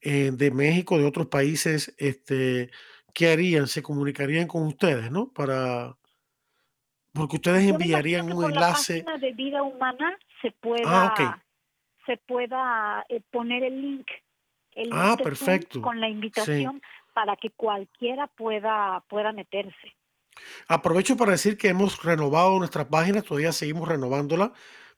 eh, 0.00 0.30
de 0.32 0.50
México, 0.50 0.98
de 0.98 1.04
otros 1.04 1.28
países, 1.28 1.94
este, 1.98 2.70
¿qué 3.14 3.28
harían? 3.30 3.66
Se 3.68 3.82
comunicarían 3.82 4.46
con 4.48 4.62
ustedes, 4.66 5.10
¿no? 5.10 5.32
Para 5.32 5.96
porque 7.16 7.36
ustedes 7.36 7.68
enviarían 7.68 8.32
un 8.32 8.44
enlace. 8.44 9.04
La 9.06 9.18
de 9.18 9.32
vida 9.32 9.62
humana 9.62 10.18
se 10.42 10.50
pueda, 10.52 10.84
ah, 10.84 11.42
se 12.04 12.18
pueda 12.18 13.04
eh, 13.08 13.22
poner 13.30 13.64
el 13.64 13.80
link. 13.80 14.06
El 14.72 14.90
ah, 14.92 15.16
perfecto. 15.16 15.80
Con 15.80 16.00
la 16.00 16.08
invitación 16.08 16.82
para 17.14 17.36
que 17.36 17.50
cualquiera 17.50 18.26
pueda, 18.26 19.02
pueda 19.08 19.32
meterse. 19.32 19.94
Aprovecho 20.68 21.16
para 21.16 21.32
decir 21.32 21.56
que 21.56 21.68
hemos 21.68 22.04
renovado 22.04 22.58
nuestra 22.58 22.86
página, 22.88 23.22
todavía 23.22 23.52
seguimos 23.52 23.88
renovándola, 23.88 24.52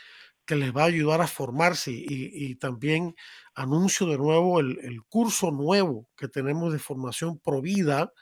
que 0.47 0.55
les 0.55 0.75
va 0.75 0.83
a 0.83 0.87
ayudar 0.87 1.21
a 1.21 1.27
formarse 1.27 1.91
y, 1.93 2.55
también 2.55 3.17
anuncio 3.57 4.07
de 4.07 4.19
nuevo 4.19 4.61
el, 4.61 5.03
curso 5.09 5.51
nuevo 5.51 6.09
que 6.17 6.29
tenemos 6.29 6.73
de 6.73 6.79
formación 6.79 7.41
provida 7.41 8.13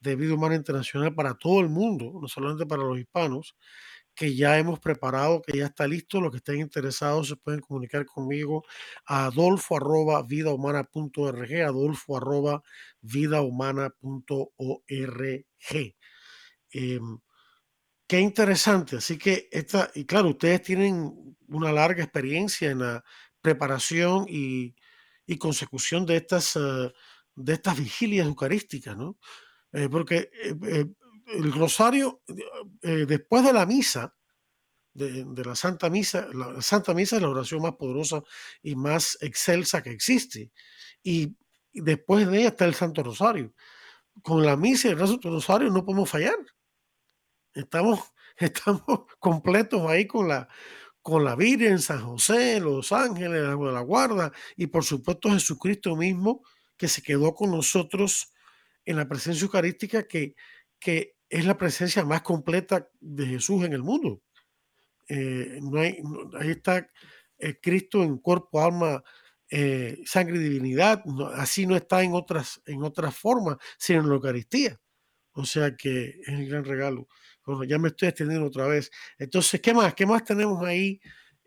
de 0.00 0.16
vida 0.16 0.32
humana 0.32 0.54
internacional 0.54 1.14
para 1.14 1.34
todo 1.34 1.60
el 1.60 1.68
mundo, 1.68 2.18
no 2.22 2.26
solamente 2.26 2.64
para 2.64 2.84
los 2.84 2.98
hispanos, 2.98 3.54
que 4.14 4.34
ya 4.34 4.58
hemos 4.58 4.80
preparado, 4.80 5.42
que 5.42 5.58
ya 5.58 5.66
está 5.66 5.86
listo. 5.86 6.22
Los 6.22 6.30
que 6.30 6.38
estén 6.38 6.60
interesados 6.60 7.28
se 7.28 7.36
pueden 7.36 7.60
comunicar 7.60 8.06
conmigo 8.06 8.64
a 9.04 9.26
adolfo 9.26 9.76
arroba 9.76 10.22
vidahumana.org, 10.22 11.52
adolfo 11.66 12.16
arroba 12.16 12.62
vidahumana.org. 13.02 15.44
Eh, 16.74 17.00
Qué 18.08 18.20
interesante. 18.20 18.96
Así 18.96 19.18
que 19.18 19.48
esta, 19.52 19.90
y 19.94 20.06
claro, 20.06 20.30
ustedes 20.30 20.62
tienen 20.62 21.36
una 21.48 21.72
larga 21.72 22.02
experiencia 22.02 22.70
en 22.70 22.78
la 22.80 23.04
preparación 23.42 24.26
y, 24.28 24.74
consecución 25.38 26.06
de 26.06 26.16
estas, 26.16 26.56
eh, 26.56 26.92
de 27.36 27.52
estas 27.52 27.78
vigilias 27.78 28.26
eucarísticas, 28.26 28.96
¿no? 28.96 29.18
Eh, 29.72 29.88
porque 29.90 30.30
eh, 30.32 30.86
el 31.26 31.52
rosario, 31.52 32.22
después 32.82 33.44
de 33.44 33.52
la 33.52 33.66
misa, 33.66 34.14
de, 34.94 35.44
la 35.44 35.54
Santa 35.54 35.90
Misa, 35.90 36.28
la 36.32 36.62
Santa 36.62 36.94
Misa 36.94 37.16
es 37.16 37.22
la 37.22 37.28
oración 37.28 37.62
más 37.62 37.74
poderosa 37.76 38.22
y 38.62 38.74
más 38.74 39.18
excelsa 39.20 39.82
que 39.82 39.90
existe. 39.90 40.50
Y, 41.02 41.36
después 41.72 42.26
de 42.26 42.38
ella 42.38 42.48
está 42.48 42.64
el 42.64 42.74
Santo 42.74 43.02
Rosario. 43.02 43.52
Con 44.22 44.44
la 44.44 44.56
misa 44.56 44.88
y 44.88 44.92
el 44.92 44.98
Santo 44.98 45.30
Rosario 45.30 45.70
no 45.70 45.84
podemos 45.84 46.10
fallar. 46.10 46.36
Estamos, 47.58 48.00
estamos 48.36 48.82
completos 49.18 49.88
ahí 49.88 50.06
con 50.06 50.28
la, 50.28 50.48
con 51.02 51.24
la 51.24 51.34
Virgen, 51.34 51.78
San 51.80 52.04
José, 52.04 52.60
los 52.60 52.92
ángeles, 52.92 53.42
de 53.42 53.72
la 53.72 53.80
guarda 53.80 54.32
y 54.56 54.68
por 54.68 54.84
supuesto 54.84 55.30
Jesucristo 55.30 55.96
mismo 55.96 56.42
que 56.76 56.88
se 56.88 57.02
quedó 57.02 57.34
con 57.34 57.50
nosotros 57.50 58.32
en 58.84 58.96
la 58.96 59.08
presencia 59.08 59.44
eucarística 59.44 60.06
que, 60.06 60.36
que 60.78 61.16
es 61.28 61.44
la 61.44 61.58
presencia 61.58 62.04
más 62.04 62.22
completa 62.22 62.88
de 63.00 63.26
Jesús 63.26 63.64
en 63.64 63.72
el 63.72 63.82
mundo. 63.82 64.22
Eh, 65.08 65.58
no 65.60 65.80
hay, 65.80 65.98
ahí 66.38 66.50
está 66.50 66.88
eh, 67.38 67.58
Cristo 67.60 68.02
en 68.04 68.18
cuerpo, 68.18 68.62
alma, 68.62 69.02
eh, 69.50 70.00
sangre 70.04 70.36
y 70.36 70.40
divinidad. 70.40 71.02
así 71.34 71.66
no 71.66 71.74
está 71.74 72.02
en 72.02 72.14
otras, 72.14 72.62
en 72.66 72.82
otras 72.84 73.16
formas, 73.16 73.56
sino 73.78 74.00
en 74.00 74.08
la 74.08 74.14
Eucaristía. 74.14 74.80
O 75.32 75.44
sea 75.44 75.76
que 75.76 76.20
es 76.20 76.28
el 76.28 76.48
gran 76.48 76.64
regalo. 76.64 77.08
Bueno, 77.48 77.64
ya 77.64 77.78
me 77.78 77.88
estoy 77.88 78.08
extendiendo 78.08 78.46
otra 78.46 78.66
vez. 78.66 78.90
Entonces, 79.18 79.58
¿qué 79.62 79.72
más? 79.72 79.94
¿Qué 79.94 80.04
más 80.04 80.22
tenemos 80.22 80.62
ahí 80.62 81.00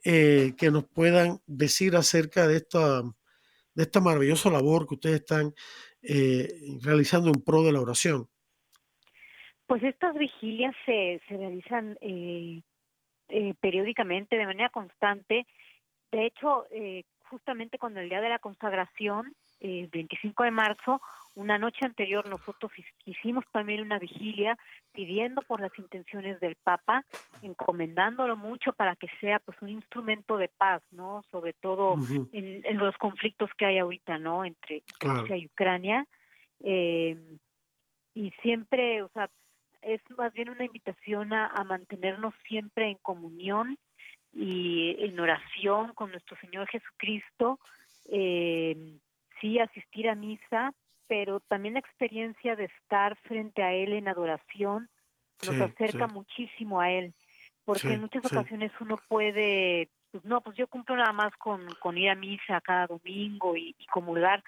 eh, 0.04 0.54
que 0.58 0.72
nos 0.72 0.86
puedan 0.86 1.40
decir 1.46 1.96
acerca 1.96 2.48
de 2.48 2.58
esta, 2.58 3.04
de 3.04 3.84
esta 3.84 4.00
maravillosa 4.02 4.50
labor 4.50 4.88
que 4.88 4.96
ustedes 4.96 5.18
están 5.18 5.54
eh, 6.02 6.48
realizando 6.82 7.30
en 7.30 7.44
pro 7.44 7.62
de 7.62 7.72
la 7.72 7.82
oración? 7.82 8.28
Pues 9.68 9.84
estas 9.84 10.16
vigilias 10.16 10.74
se, 10.88 11.22
se 11.28 11.38
realizan 11.38 11.96
eh, 12.02 12.64
periódicamente, 13.60 14.38
de 14.38 14.48
manera 14.48 14.70
constante. 14.70 15.46
De 16.12 16.26
hecho, 16.26 16.66
justamente 17.30 17.78
con 17.78 17.96
el 17.96 18.10
día 18.10 18.22
de 18.22 18.30
la 18.30 18.40
consagración, 18.40 19.36
el 19.62 19.88
25 19.88 20.44
de 20.44 20.52
marzo, 20.52 21.02
una 21.36 21.58
noche 21.58 21.86
anterior 21.86 22.28
nosotros 22.28 22.72
hicimos 23.06 23.46
también 23.52 23.82
una 23.82 24.00
vigilia 24.00 24.58
pidiendo 24.92 25.42
por 25.44 25.62
las 25.62 25.72
intenciones 25.80 26.40
del 26.42 26.56
Papa, 26.56 27.06
encomendándolo 27.42 28.36
mucho 28.36 28.74
para 28.74 28.98
que 28.98 29.08
sea 29.22 29.40
pues 29.40 29.58
un 29.62 29.70
instrumento 29.70 30.38
de 30.38 30.50
paz, 30.50 30.82
¿no? 30.92 31.24
Sobre 31.32 31.54
todo 31.54 31.96
en, 32.34 32.78
los 32.78 32.98
conflictos 32.98 33.50
que 33.58 33.66
hay 33.66 33.78
ahorita, 33.78 34.18
¿no? 34.18 34.44
Entre 34.44 34.84
Rusia 35.00 35.38
y 35.38 35.46
Ucrania. 35.46 36.06
Eh, 36.60 37.18
y 38.14 38.32
siempre, 38.42 39.02
o 39.02 39.10
sea, 39.10 39.30
es 39.82 40.02
más 40.18 40.34
bien 40.34 40.50
una 40.50 40.66
invitación 40.66 41.32
a, 41.32 41.48
a 41.48 41.64
mantenernos 41.64 42.34
siempre 42.46 42.90
en 42.90 42.98
comunión 42.98 43.78
y 44.34 44.98
en 45.00 45.18
oración 45.18 45.94
con 45.94 46.12
nuestro 46.12 46.38
Señor 46.42 46.68
Jesucristo. 46.68 47.58
Eh, 48.10 49.00
sí, 49.42 49.60
asistir 49.60 50.08
a 50.08 50.16
misa, 50.16 50.74
pero 51.08 51.42
también 51.42 51.74
la 51.74 51.82
experiencia 51.82 52.56
de 52.56 52.66
estar 52.66 53.18
frente 53.24 53.64
a 53.64 53.74
Él 53.74 53.94
en 53.94 54.08
adoración 54.08 54.90
nos 55.46 55.60
acerca 55.60 56.08
muchísimo 56.08 56.80
a 56.80 56.92
Él, 56.92 57.14
porque 57.66 57.94
en 57.94 58.02
muchas 58.02 58.24
ocasiones 58.26 58.72
uno 58.80 59.00
puede, 59.10 59.90
pues 60.12 60.24
no, 60.24 60.42
pues 60.42 60.56
yo 60.56 60.68
cumplo 60.68 60.96
nada 60.96 61.12
más 61.12 61.36
con, 61.38 61.68
con 61.80 61.98
ir 61.98 62.10
a 62.12 62.16
misa 62.16 62.62
cada 62.62 62.88
domingo 62.88 63.58
y, 63.58 63.76
y 63.78 63.86
comulgar, 63.88 64.44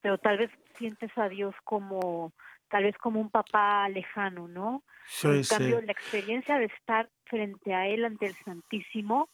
pero 0.00 0.16
tal 0.16 0.38
vez 0.38 0.50
sientes 0.74 1.10
a 1.18 1.28
Dios 1.28 1.54
como, 1.64 2.32
tal 2.68 2.84
vez 2.84 2.96
como 2.98 3.20
un 3.20 3.30
papá 3.30 3.88
lejano, 3.88 4.48
¿no? 4.48 4.82
en 5.22 5.42
cambio, 5.44 5.80
la 5.82 5.92
experiencia 5.92 6.58
de 6.58 6.66
estar 6.66 7.08
frente 7.24 7.74
a 7.74 7.86
Él 7.86 8.04
ante 8.04 8.26
el 8.26 8.34
Santísimo 8.34 9.28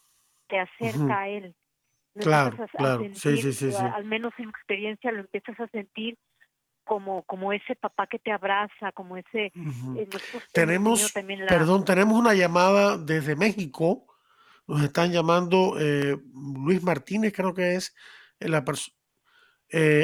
te 0.48 0.58
acerca 0.58 1.20
a 1.20 1.28
Él. 1.28 1.54
Claro, 2.20 2.56
claro, 2.76 3.04
sí, 3.14 3.36
sí, 3.38 3.52
sí, 3.52 3.74
Al 3.74 4.04
menos 4.04 4.32
en 4.38 4.48
experiencia 4.48 5.12
lo 5.12 5.20
empiezas 5.20 5.58
a 5.60 5.68
sentir 5.68 6.16
como, 6.84 7.22
como 7.22 7.52
ese 7.52 7.74
papá 7.74 8.06
que 8.06 8.18
te 8.18 8.30
abraza, 8.30 8.92
como 8.92 9.16
ese... 9.16 9.46
Eh, 9.96 10.08
tenemos, 10.52 11.12
perdón, 11.48 11.84
tenemos 11.84 12.18
una 12.18 12.34
llamada 12.34 12.98
desde 12.98 13.36
México, 13.36 14.06
nos 14.66 14.82
están 14.82 15.12
llamando 15.12 15.76
eh, 15.80 16.16
Luis 16.64 16.82
Martínez, 16.82 17.32
creo 17.34 17.54
que 17.54 17.74
es 17.74 17.94
eh, 18.40 18.48
la 18.48 18.64
persona. 18.64 18.96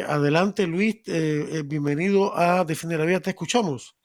adelante 0.08 0.66
Luis, 0.66 1.02
bienvenido 1.66 2.36
a 2.36 2.64
Defender 2.64 2.98
la 2.98 3.06
Vida, 3.06 3.20
te 3.20 3.30
escuchamos. 3.30 3.96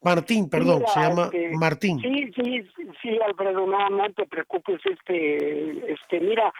Martín, 0.00 0.48
perdón, 0.48 0.84
se 0.94 1.00
llama 1.00 1.24
este, 1.24 1.50
Martín. 1.56 2.00
Sí, 2.00 2.30
sí, 2.36 2.62
sí, 3.02 3.18
Alfredo, 3.26 3.66
no, 3.66 3.90
no 3.90 4.12
te 4.12 4.26
preocupes, 4.26 4.80
este, 4.84 5.92
este, 5.92 6.20
mira, 6.20 6.52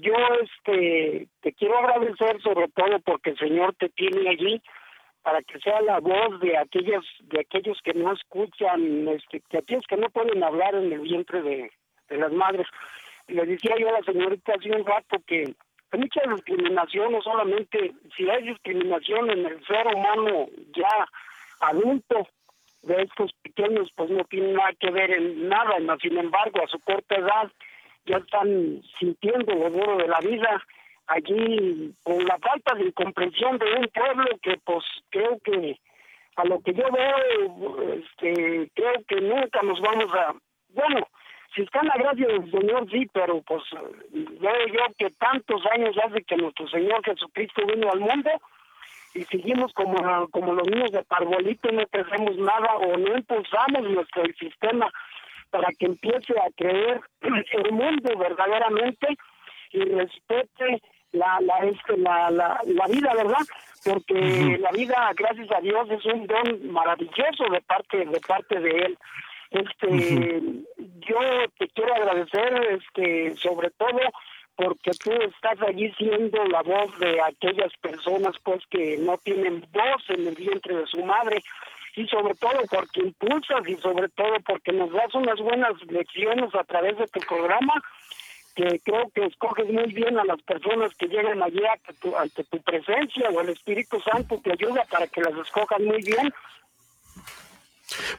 yo, 0.00 0.14
este, 0.42 1.26
te 1.40 1.52
quiero 1.54 1.78
agradecer 1.78 2.40
sobre 2.42 2.68
todo 2.68 3.00
porque 3.00 3.30
el 3.30 3.38
Señor 3.38 3.74
te 3.74 3.88
tiene 3.88 4.30
allí, 4.30 4.62
para 5.22 5.42
que 5.42 5.58
sea 5.60 5.80
la 5.80 6.00
voz 6.00 6.40
de 6.40 6.56
aquellos 6.56 7.04
de 7.22 7.40
aquellos 7.40 7.78
que 7.82 7.94
no 7.94 8.12
escuchan, 8.12 9.08
este, 9.08 9.42
de 9.50 9.58
aquellos 9.58 9.86
que 9.88 9.96
no 9.96 10.08
pueden 10.10 10.42
hablar 10.42 10.74
en 10.74 10.92
el 10.92 11.00
vientre 11.00 11.42
de, 11.42 11.70
las 12.10 12.32
madres. 12.32 12.66
Le 13.28 13.46
decía 13.46 13.74
yo 13.78 13.88
a 13.88 13.92
la 13.92 14.02
señorita 14.02 14.52
hace 14.54 14.70
un 14.70 14.84
rato 14.84 15.16
que 15.26 15.54
hay 15.92 15.98
mucha 15.98 16.20
discriminación, 16.28 17.12
no 17.12 17.22
solamente 17.22 17.92
si 18.16 18.28
hay 18.28 18.42
discriminación 18.42 19.30
en 19.30 19.46
el 19.46 19.64
ser 19.64 19.86
humano 19.86 20.48
ya 20.76 21.08
adulto 21.60 22.26
de 22.82 23.02
estos 23.02 23.32
pequeños, 23.42 23.90
pues 23.96 24.10
no 24.10 24.24
tiene 24.24 24.52
nada 24.52 24.72
que 24.78 24.90
ver 24.90 25.10
en 25.12 25.48
nada, 25.48 25.78
sin 26.02 26.18
embargo, 26.18 26.62
a 26.62 26.68
su 26.68 26.78
corta 26.80 27.14
edad 27.14 27.50
ya 28.06 28.16
están 28.16 28.82
sintiendo 28.98 29.54
lo 29.54 29.70
duro 29.70 29.96
de 29.98 30.08
la 30.08 30.18
vida 30.20 30.62
allí 31.06 31.94
con 32.02 32.24
la 32.24 32.38
falta 32.38 32.74
de 32.74 32.92
comprensión 32.92 33.58
de 33.58 33.74
un 33.74 33.88
pueblo 33.88 34.26
que 34.42 34.56
pues 34.64 34.84
creo 35.10 35.38
que 35.44 35.78
a 36.36 36.44
lo 36.44 36.60
que 36.60 36.72
yo 36.72 36.84
veo 36.90 37.92
este 37.92 38.70
creo 38.74 38.94
que 39.06 39.20
nunca 39.20 39.62
nos 39.62 39.80
vamos 39.80 40.12
a 40.14 40.34
bueno 40.70 41.06
si 41.54 41.62
está 41.62 41.80
en 41.80 41.88
la 41.88 41.96
gracia 41.96 42.26
del 42.26 42.50
Señor 42.50 42.90
sí 42.90 43.06
pero 43.12 43.42
pues 43.42 43.62
veo 44.10 44.66
yo 44.68 44.94
que 44.96 45.10
tantos 45.10 45.62
años 45.72 45.96
hace 46.04 46.22
que 46.22 46.36
nuestro 46.36 46.68
Señor 46.68 47.04
Jesucristo 47.04 47.66
vino 47.66 47.90
al 47.90 48.00
mundo 48.00 48.30
y 49.14 49.22
seguimos 49.24 49.72
como 49.74 50.28
como 50.30 50.54
los 50.54 50.68
niños 50.68 50.92
de 50.92 51.04
parbolito 51.04 51.70
no 51.70 51.82
hacemos 51.82 52.36
nada 52.38 52.76
o 52.76 52.96
no 52.96 53.16
impulsamos 53.16 53.82
nuestro 53.82 54.24
sistema 54.38 54.90
para 55.52 55.68
que 55.78 55.86
empiece 55.86 56.34
a 56.40 56.50
creer 56.56 57.00
el 57.20 57.72
mundo 57.72 58.16
verdaderamente 58.18 59.06
y 59.70 59.84
respete 59.84 60.82
la 61.12 61.38
la 61.40 61.58
este 61.58 61.96
la, 61.98 62.30
la, 62.30 62.60
la 62.64 62.86
vida 62.86 63.14
verdad 63.14 63.46
porque 63.84 64.58
la 64.60 64.70
vida, 64.70 65.10
gracias 65.16 65.50
a 65.50 65.60
Dios, 65.60 65.90
es 65.90 66.04
un 66.06 66.26
don 66.26 66.72
maravilloso 66.72 67.44
de 67.50 67.60
parte 67.62 68.04
de 68.04 68.20
parte 68.20 68.60
de 68.60 68.70
él. 68.70 68.98
Este, 69.50 70.42
yo 70.78 71.18
te 71.58 71.68
quiero 71.68 71.94
agradecer, 71.94 72.80
este, 72.80 73.36
sobre 73.36 73.70
todo 73.70 73.98
porque 74.54 74.92
tú 75.02 75.10
estás 75.10 75.60
allí 75.66 75.92
siendo 75.98 76.44
la 76.44 76.62
voz 76.62 76.96
de 76.98 77.20
aquellas 77.22 77.72
personas, 77.80 78.36
pues, 78.44 78.64
que 78.70 78.98
no 78.98 79.18
tienen 79.18 79.66
voz 79.72 80.02
en 80.08 80.28
el 80.28 80.34
vientre 80.34 80.76
de 80.76 80.86
su 80.86 81.04
madre 81.04 81.42
y 81.96 82.06
sobre 82.08 82.34
todo 82.34 82.58
porque 82.70 83.00
impulsas 83.00 83.66
y 83.68 83.76
sobre 83.76 84.08
todo 84.10 84.40
porque 84.46 84.72
nos 84.72 84.92
das 84.92 85.14
unas 85.14 85.38
buenas 85.40 85.72
lecciones 85.88 86.54
a 86.54 86.64
través 86.64 86.96
de 86.98 87.06
tu 87.08 87.20
programa 87.20 87.74
que 88.54 88.80
creo 88.84 89.10
que 89.14 89.24
escoges 89.26 89.66
muy 89.68 89.92
bien 89.92 90.18
a 90.18 90.24
las 90.24 90.40
personas 90.42 90.94
que 90.94 91.06
llegan 91.06 91.42
allí 91.42 91.64
ante 91.64 91.92
tu, 91.94 92.16
ante 92.16 92.44
tu 92.44 92.60
presencia 92.62 93.30
o 93.30 93.40
el 93.40 93.50
Espíritu 93.50 94.00
Santo 94.00 94.40
te 94.42 94.52
ayuda 94.52 94.84
para 94.90 95.06
que 95.06 95.22
las 95.22 95.34
escojas 95.38 95.80
muy 95.80 96.02
bien. 96.02 96.32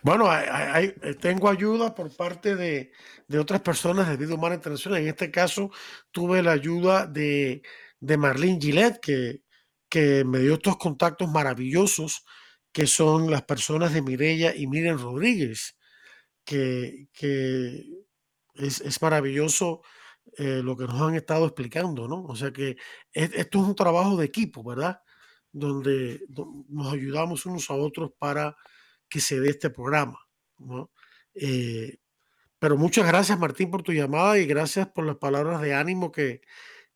Bueno, 0.02 0.30
hay, 0.30 0.94
tengo 1.20 1.50
ayuda 1.50 1.96
por 1.96 2.16
parte 2.16 2.56
de, 2.56 2.92
de, 3.28 3.40
otras 3.40 3.62
personas 3.62 4.08
de 4.08 4.18
Vida 4.18 4.36
Humana 4.36 4.56
Internacional. 4.56 5.02
En 5.02 5.08
este 5.08 5.32
caso, 5.32 5.72
tuve 6.12 6.44
la 6.44 6.52
ayuda 6.52 7.08
de, 7.08 7.64
de 8.00 8.18
Marlene 8.18 8.60
Gillette, 8.62 9.00
que, 9.00 9.42
que 9.90 10.24
me 10.26 10.40
dio 10.40 10.56
estos 10.56 10.78
contactos 10.78 11.30
maravillosos, 11.30 12.24
que 12.74 12.88
son 12.88 13.32
las 13.32 13.44
personas 13.44 13.94
de 13.94 14.02
Mirella 14.02 14.54
y 14.56 14.68
Miren 14.68 14.98
Rodríguez, 14.98 15.78
que, 16.44 17.08
que 17.14 17.86
es, 18.56 18.82
es 18.82 19.02
maravilloso 19.02 19.82
eh, 20.38 20.62
lo 20.64 20.76
que 20.76 20.86
nos 20.86 21.00
han 21.02 21.16
estado 21.16 21.46
explicando, 21.46 22.08
¿no? 22.08 22.24
O 22.24 22.36
sea 22.36 22.52
que 22.52 22.76
esto 23.12 23.62
es 23.62 23.68
un 23.68 23.76
trabajo 23.76 24.18
de 24.18 24.26
equipo, 24.26 24.64
¿verdad? 24.64 25.02
Donde, 25.52 26.22
nos 26.70 26.92
ayudamos 26.92 27.46
unos 27.46 27.70
a 27.70 27.76
otros 27.76 28.12
para 28.18 28.58
que 29.08 29.20
se 29.20 29.40
dé 29.40 29.52
este 29.52 29.70
programa, 29.70 30.20
¿no? 30.58 30.92
Eh, 31.36 31.98
pero 32.58 32.78
muchas 32.78 33.06
gracias, 33.08 33.38
Martín, 33.38 33.70
por 33.70 33.84
tu 33.84 33.92
llamada 33.92 34.40
y 34.40 34.46
gracias 34.48 34.88
por 34.88 35.06
las 35.06 35.18
palabras 35.18 35.62
de 35.62 35.74
ánimo 35.76 36.12
que, 36.12 36.42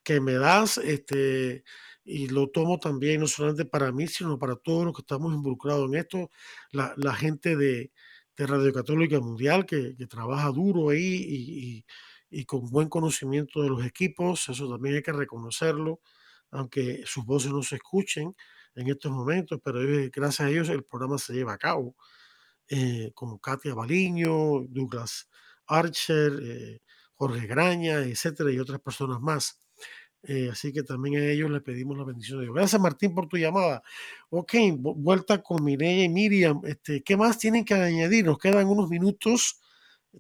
que 0.04 0.20
me 0.22 0.34
das. 0.34 0.78
Este, 0.80 1.64
y 2.08 2.28
lo 2.30 2.50
tomo 2.50 2.80
también 2.80 3.22
no 3.22 3.28
solamente 3.28 3.66
para 3.66 3.92
mí, 3.92 4.08
sino 4.08 4.40
para 4.40 4.56
todos 4.56 4.86
los 4.86 4.96
que 4.96 5.02
estamos 5.02 5.34
involucrados 5.34 5.88
en 5.90 5.96
esto, 5.96 6.30
la, 6.72 7.14
gente 7.16 7.58
de, 7.58 7.92
de 8.38 8.48
Radio 8.48 8.74
Católica 8.74 9.20
Mundial 9.20 9.66
que, 9.66 9.96
que 9.98 10.08
trabaja 10.08 10.50
duro 10.52 10.90
ahí 10.90 11.26
y, 11.28 11.86
y 12.30 12.46
con 12.46 12.70
buen 12.70 12.90
conocimiento 12.90 13.62
de 13.62 13.70
los 13.70 13.86
equipos, 13.86 14.48
eso 14.50 14.70
también 14.70 14.96
hay 14.96 15.02
que 15.02 15.12
reconocerlo, 15.12 16.02
aunque 16.52 17.04
sus 17.06 17.26
voces 17.26 17.52
no 17.52 17.62
se 17.64 17.76
escuchen 17.76 18.36
en 18.76 18.88
estos 18.90 19.12
momentos, 19.12 19.60
pero 19.64 19.80
gracias 20.12 20.48
a 20.48 20.50
ellos 20.50 20.70
el 20.70 20.84
programa 20.84 21.18
se 21.18 21.34
lleva 21.34 21.54
a 21.54 21.58
cabo, 21.58 21.96
eh, 22.70 23.12
como 23.16 23.40
Katia 23.40 23.74
Baliño, 23.74 24.66
Douglas 24.70 25.30
Archer, 25.68 26.34
eh, 26.42 26.82
Jorge 27.16 27.48
Graña, 27.48 28.00
etcétera, 28.00 28.52
y 28.52 28.60
otras 28.60 28.80
personas 28.82 29.20
más. 29.22 29.60
Eh, 30.30 30.50
así 30.52 30.74
que 30.74 30.84
también 30.84 31.22
a 31.22 31.26
ellos 31.26 31.50
les 31.50 31.62
pedimos 31.62 31.98
la 31.98 32.04
bendición 32.04 32.40
de 32.40 32.46
Dios. 32.46 32.56
Gracias 32.56 32.82
Martín 32.82 33.16
por 33.16 33.30
tu 33.30 33.38
llamada. 33.38 33.82
Ok, 34.30 34.56
vuelta 34.78 35.42
con 35.42 35.64
Mireya 35.64 36.04
y 36.04 36.10
Miriam. 36.10 36.62
Este, 36.66 37.02
¿Qué 37.02 37.16
más 37.16 37.40
tienen 37.40 37.64
que 37.64 37.74
añadir? 37.74 38.26
Nos 38.26 38.38
quedan 38.38 38.68
unos 38.68 38.90
minutos 38.90 39.62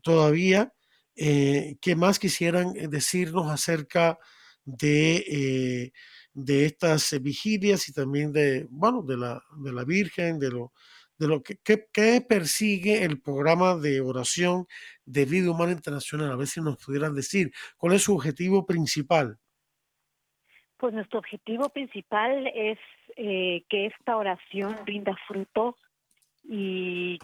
todavía. 0.01 0.73
Eh, 1.17 1.77
¿Qué 1.81 1.97
más 1.97 2.19
quisieran 2.19 2.73
eh, 2.77 2.87
decirnos 2.87 3.51
acerca 3.51 4.17
de, 4.63 5.91
estas 6.33 7.21
vigilias 7.21 7.89
y 7.89 7.93
también 7.93 8.31
de, 8.31 8.65
bueno, 8.69 9.03
de 9.03 9.17
la, 9.17 9.83
Virgen, 9.85 10.39
de 10.39 10.51
lo, 10.51 11.43
que, 11.43 12.19
persigue 12.21 13.03
el 13.03 13.19
programa 13.19 13.75
de 13.75 13.99
oración 13.99 14.67
de 15.05 15.25
vida 15.25 15.51
humana 15.51 15.73
internacional? 15.73 16.31
A 16.31 16.37
ver 16.37 16.47
si 16.47 16.61
nos 16.61 16.77
pudieran 16.77 17.13
decir 17.13 17.51
cuál 17.75 17.93
es 17.93 18.03
su 18.03 18.15
objetivo 18.15 18.65
principal. 18.65 19.37
Pues 20.77 20.93
nuestro 20.93 21.19
objetivo 21.19 21.69
principal 21.69 22.47
es 22.53 22.77
que 23.15 23.85
esta 23.87 24.15
oración 24.15 24.77
rinda 24.85 25.15
fruto 25.27 25.75
y 26.43 27.17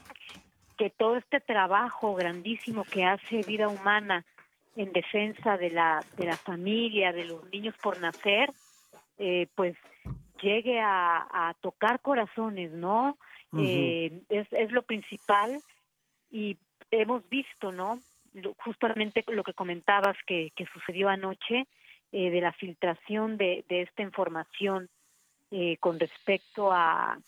que 0.77 0.89
todo 0.89 1.17
este 1.17 1.39
trabajo 1.39 2.15
grandísimo 2.15 2.83
que 2.83 3.05
hace 3.05 3.41
vida 3.43 3.67
humana 3.67 4.25
en 4.75 4.91
defensa 4.91 5.57
de 5.57 5.69
la, 5.69 6.03
de 6.17 6.25
la 6.25 6.37
familia, 6.37 7.11
de 7.11 7.25
los 7.25 7.43
niños 7.51 7.75
por 7.81 7.99
nacer, 8.01 8.49
eh, 9.17 9.47
pues 9.55 9.75
llegue 10.41 10.79
a, 10.81 11.55
tocar 11.61 12.01
corazones, 12.01 12.71
¿no? 12.71 13.17
Eh, 13.57 14.21
es, 14.29 14.51
es 14.51 14.71
lo 14.71 14.81
principal 14.81 15.61
y 16.31 16.57
hemos 16.89 17.27
visto, 17.29 17.71
¿no? 17.71 17.99
Justamente 18.57 19.23
lo 19.27 19.43
que 19.43 19.53
comentabas 19.53 20.17
que, 20.25 20.51
que 20.55 20.65
sucedió 20.65 21.07
anoche, 21.07 21.67
eh, 22.13 22.29
de 22.29 22.39
la 22.39 22.53
filtración 22.53 23.35
de, 23.35 23.65
de 23.67 23.81
esta 23.81 24.01
información 24.01 24.89
con 25.79 25.99
respecto 25.99 26.71
a, 26.71 27.19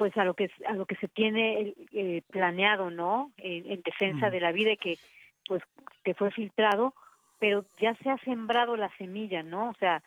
pues 0.00 0.16
a 0.16 0.24
lo 0.24 0.32
que 0.32 0.50
a 0.66 0.72
lo 0.72 0.86
que 0.86 0.96
se 0.96 1.08
tiene 1.08 1.74
eh, 1.92 2.22
planeado 2.30 2.90
no 2.90 3.32
en, 3.36 3.82
defensa 3.82 4.30
de 4.30 4.40
la 4.40 4.50
vida 4.50 4.72
y 4.72 4.78
que 4.78 4.98
pues 5.46 5.62
que 6.02 6.14
fue 6.14 6.30
filtrado 6.30 6.94
pero 7.38 7.66
ya 7.78 7.94
se 7.96 8.08
ha 8.08 8.16
sembrado 8.24 8.78
la 8.78 8.88
semilla 8.96 9.42
no 9.42 9.68
o 9.68 9.74
sea 9.74 10.02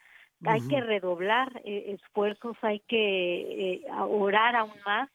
hay 0.45 0.67
que 0.67 0.81
redoblar 0.81 1.61
eh, 1.63 1.95
esfuerzos 1.95 2.57
hay 2.63 2.79
que 2.87 3.75
eh, 3.75 3.81
orar 3.99 4.55
aún 4.55 4.73
más 4.83 5.11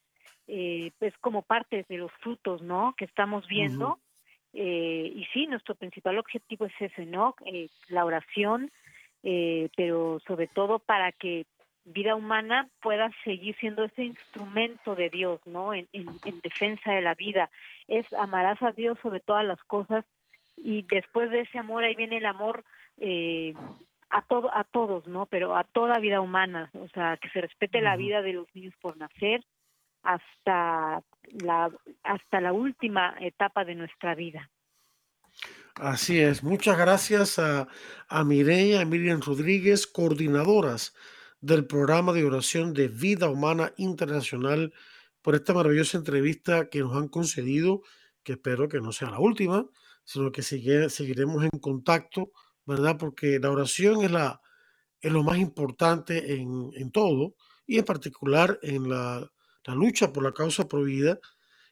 pues 0.47 1.13
como 1.21 1.43
parte 1.43 1.85
de 1.89 1.99
los 1.99 2.13
frutos 2.23 2.63
no 2.63 2.95
que 2.97 3.05
estamos 3.05 3.47
viendo. 3.49 3.99
Y 4.55 5.27
sí 5.35 5.47
nuestro 5.47 5.75
principal 5.75 6.19
objetivo 6.19 6.65
es 6.65 6.73
ese 6.81 7.05
no 7.05 7.35
la 7.89 8.05
oración 8.05 8.71
pero 9.23 10.21
sobre 10.27 10.47
todo 10.47 10.79
para 10.79 11.13
que 11.13 11.47
vida 11.89 12.15
humana 12.15 12.69
pueda 12.81 13.11
seguir 13.25 13.57
siendo 13.57 13.85
ese 13.85 14.05
instrumento 14.05 14.95
de 14.95 15.09
Dios, 15.11 15.41
¿no? 15.47 15.75
En, 15.75 15.89
defensa 16.43 16.93
de 16.93 17.01
la 17.01 17.15
vida. 17.15 17.51
Es 17.87 18.11
amarás 18.13 18.63
a 18.63 18.73
Dios 18.73 18.99
sobre 19.03 19.21
todas 19.21 19.45
las 19.45 19.63
cosas 19.65 20.05
y 20.57 20.83
después 20.83 21.31
de 21.31 21.41
ese 21.41 21.59
amor 21.59 21.85
ahí 21.85 21.95
viene 21.95 22.19
el 22.19 22.27
amor 22.27 22.65
eh, 22.99 23.55
a 24.11 24.23
todo 24.23 24.55
a 24.55 24.65
todos, 24.65 25.07
¿no? 25.07 25.27
Pero 25.27 25.57
a 25.57 25.65
toda 25.65 25.99
vida 25.99 26.21
humana, 26.21 26.71
o 26.75 26.89
sea, 26.89 27.17
que 27.17 27.29
se 27.31 27.41
respete 27.41 27.81
la 27.81 27.97
vida 27.97 28.23
de 28.23 28.35
los 28.35 28.47
niños 28.55 28.75
por 28.81 28.97
nacer 28.97 29.43
hasta 30.03 31.03
la 31.43 31.71
hasta 32.03 32.41
la 32.41 32.53
última 32.53 33.17
etapa 33.21 33.65
de 33.65 33.75
nuestra 33.75 34.15
vida. 34.15 34.51
Así 35.81 36.19
es. 36.19 36.43
Muchas 36.43 36.77
gracias 36.77 37.39
a, 37.39 37.69
a 38.09 38.25
Mireya, 38.25 38.81
a 38.81 38.85
Miriam 38.85 39.21
Rodríguez, 39.21 39.87
coordinadoras 39.87 40.93
del 41.41 41.67
programa 41.67 42.13
de 42.13 42.25
oración 42.25 42.75
de 42.75 42.89
Vida 42.89 43.29
Humana 43.29 43.73
Internacional 43.77 44.73
por 45.23 45.37
esta 45.37 45.55
maravillosa 45.55 45.97
entrevista 45.97 46.69
que 46.69 46.81
nos 46.81 46.97
han 46.97 47.07
concedido, 47.07 47.83
que 48.25 48.33
espero 48.33 48.69
que 48.69 48.81
no 48.81 48.91
sea 48.91 49.11
la 49.11 49.21
última, 49.21 49.67
sino 50.05 50.33
que 50.33 50.43
seguiremos 50.43 51.45
en 51.45 51.61
contacto, 51.61 52.33
¿verdad? 52.67 52.97
Porque 52.99 53.39
la 53.39 53.53
oración 53.53 54.03
es, 54.03 54.11
la, 54.11 54.41
es 55.01 55.13
lo 55.13 55.23
más 55.23 55.39
importante 55.39 56.35
en, 56.35 56.71
en 56.75 56.91
todo 56.91 57.37
y 57.67 57.79
en 57.79 57.85
particular 57.85 58.59
en 58.63 58.89
la, 58.89 59.31
la, 59.65 59.75
lucha 59.77 60.13
por 60.13 60.25
la 60.25 60.33
causa 60.33 60.67
prohibida. 60.67 61.21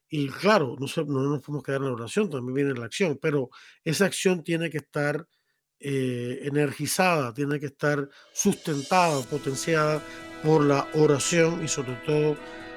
Y 0.08 0.28
claro, 0.28 0.76
no, 0.78 0.86
no 1.04 1.22
nos 1.22 1.42
podemos 1.42 1.62
quedar 1.64 1.80
en 1.80 1.88
la 1.88 1.94
oración, 1.94 2.30
también 2.30 2.54
viene 2.54 2.74
la 2.78 2.86
acción, 2.86 3.18
pero 3.20 3.50
esa 3.84 4.06
acción 4.06 4.42
tiene 4.44 4.70
que 4.70 4.78
estar 4.78 5.26
eh, 5.78 6.40
energizada, 6.44 7.34
tiene 7.34 7.60
que 7.60 7.66
estar 7.66 8.08
sustentada, 8.32 9.20
potenciada 9.22 10.02
por 10.42 10.64
la 10.64 10.88
oración 10.94 11.62
y 11.62 11.68
sobre 11.68 11.94
todo 12.06 12.36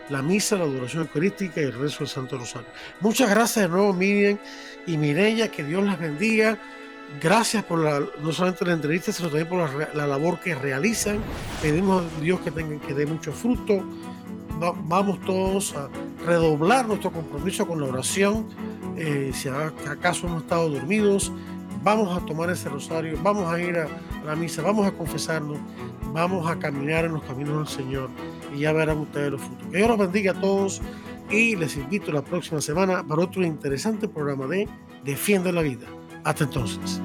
la 0.09 0.21
misa, 0.21 0.57
la 0.57 0.63
adoración 0.63 1.03
eucarística 1.03 1.61
y 1.61 1.65
el 1.65 1.73
rezo 1.73 1.99
del 1.99 2.07
Santo 2.07 2.38
Rosario. 2.38 2.67
Muchas 2.99 3.30
gracias 3.30 3.65
de 3.65 3.69
nuevo 3.69 3.93
Miriam 3.93 4.38
y 4.86 4.97
Mireya, 4.97 5.49
que 5.49 5.63
Dios 5.63 5.84
las 5.84 5.99
bendiga. 5.99 6.59
Gracias 7.21 7.63
por 7.63 7.80
la, 7.80 7.99
no 8.21 8.32
solamente 8.32 8.65
la 8.65 8.73
entrevista, 8.73 9.11
sino 9.11 9.30
también 9.30 9.47
por 9.47 9.95
la, 9.95 10.07
labor 10.07 10.39
que 10.39 10.53
realizan. 10.53 11.19
Pedimos 11.61 12.03
a 12.03 12.19
Dios 12.21 12.39
que 12.41 12.51
tengan 12.51 12.80
que 12.80 12.93
dé 12.93 13.05
mucho 13.05 13.32
fruto. 13.32 13.84
Vamos 14.60 15.20
todos 15.22 15.76
a 15.76 15.89
redoblar 16.26 16.88
nuestro 16.88 17.12
compromiso 17.12 17.68
con 17.68 17.82
la 17.82 17.88
oración. 17.88 18.45
Eh, 18.97 19.32
si 19.34 19.47
acaso 19.49 20.28
hemos 20.28 20.43
estado 20.43 20.70
dormidos, 20.70 21.32
vamos 21.84 22.16
a 22.16 22.26
tomar 22.26 22.49
ese 22.49 22.70
rosario, 22.70 23.18
vamos 23.24 23.51
a 23.51 23.60
ir 23.60 23.78
a 23.78 23.88
la 24.26 24.36
misa, 24.36 24.62
vamos 24.62 24.86
a 24.86 24.91
confesarnos, 24.91 25.57
vamos 26.14 26.49
a 26.49 26.60
caminar 26.60 27.05
en 27.05 27.14
los 27.14 27.24
caminos 27.24 27.57
del 27.57 27.86
Señor 27.86 28.10
y 28.53 28.60
ya 28.60 28.74
verán 28.74 28.99
ustedes 28.99 29.32
los 29.32 29.41
frutos. 29.41 29.68
Que 29.72 29.78
Dios 29.78 29.89
los 29.89 29.97
bendiga 29.97 30.32
a 30.32 30.41
todos 30.41 30.82
y 31.30 31.55
les 31.55 31.78
invito 31.78 32.12
la 32.12 32.24
próxima 32.24 32.60
semana 32.62 33.05
para 33.05 33.22
otro 33.22 33.43
interesante 33.45 34.07
programa 34.07 34.47
de 34.47 34.68
Defiende 35.03 35.51
la 35.51 35.62
Vida. 35.62 35.88
Hasta 36.24 36.43
entonces. 36.43 37.01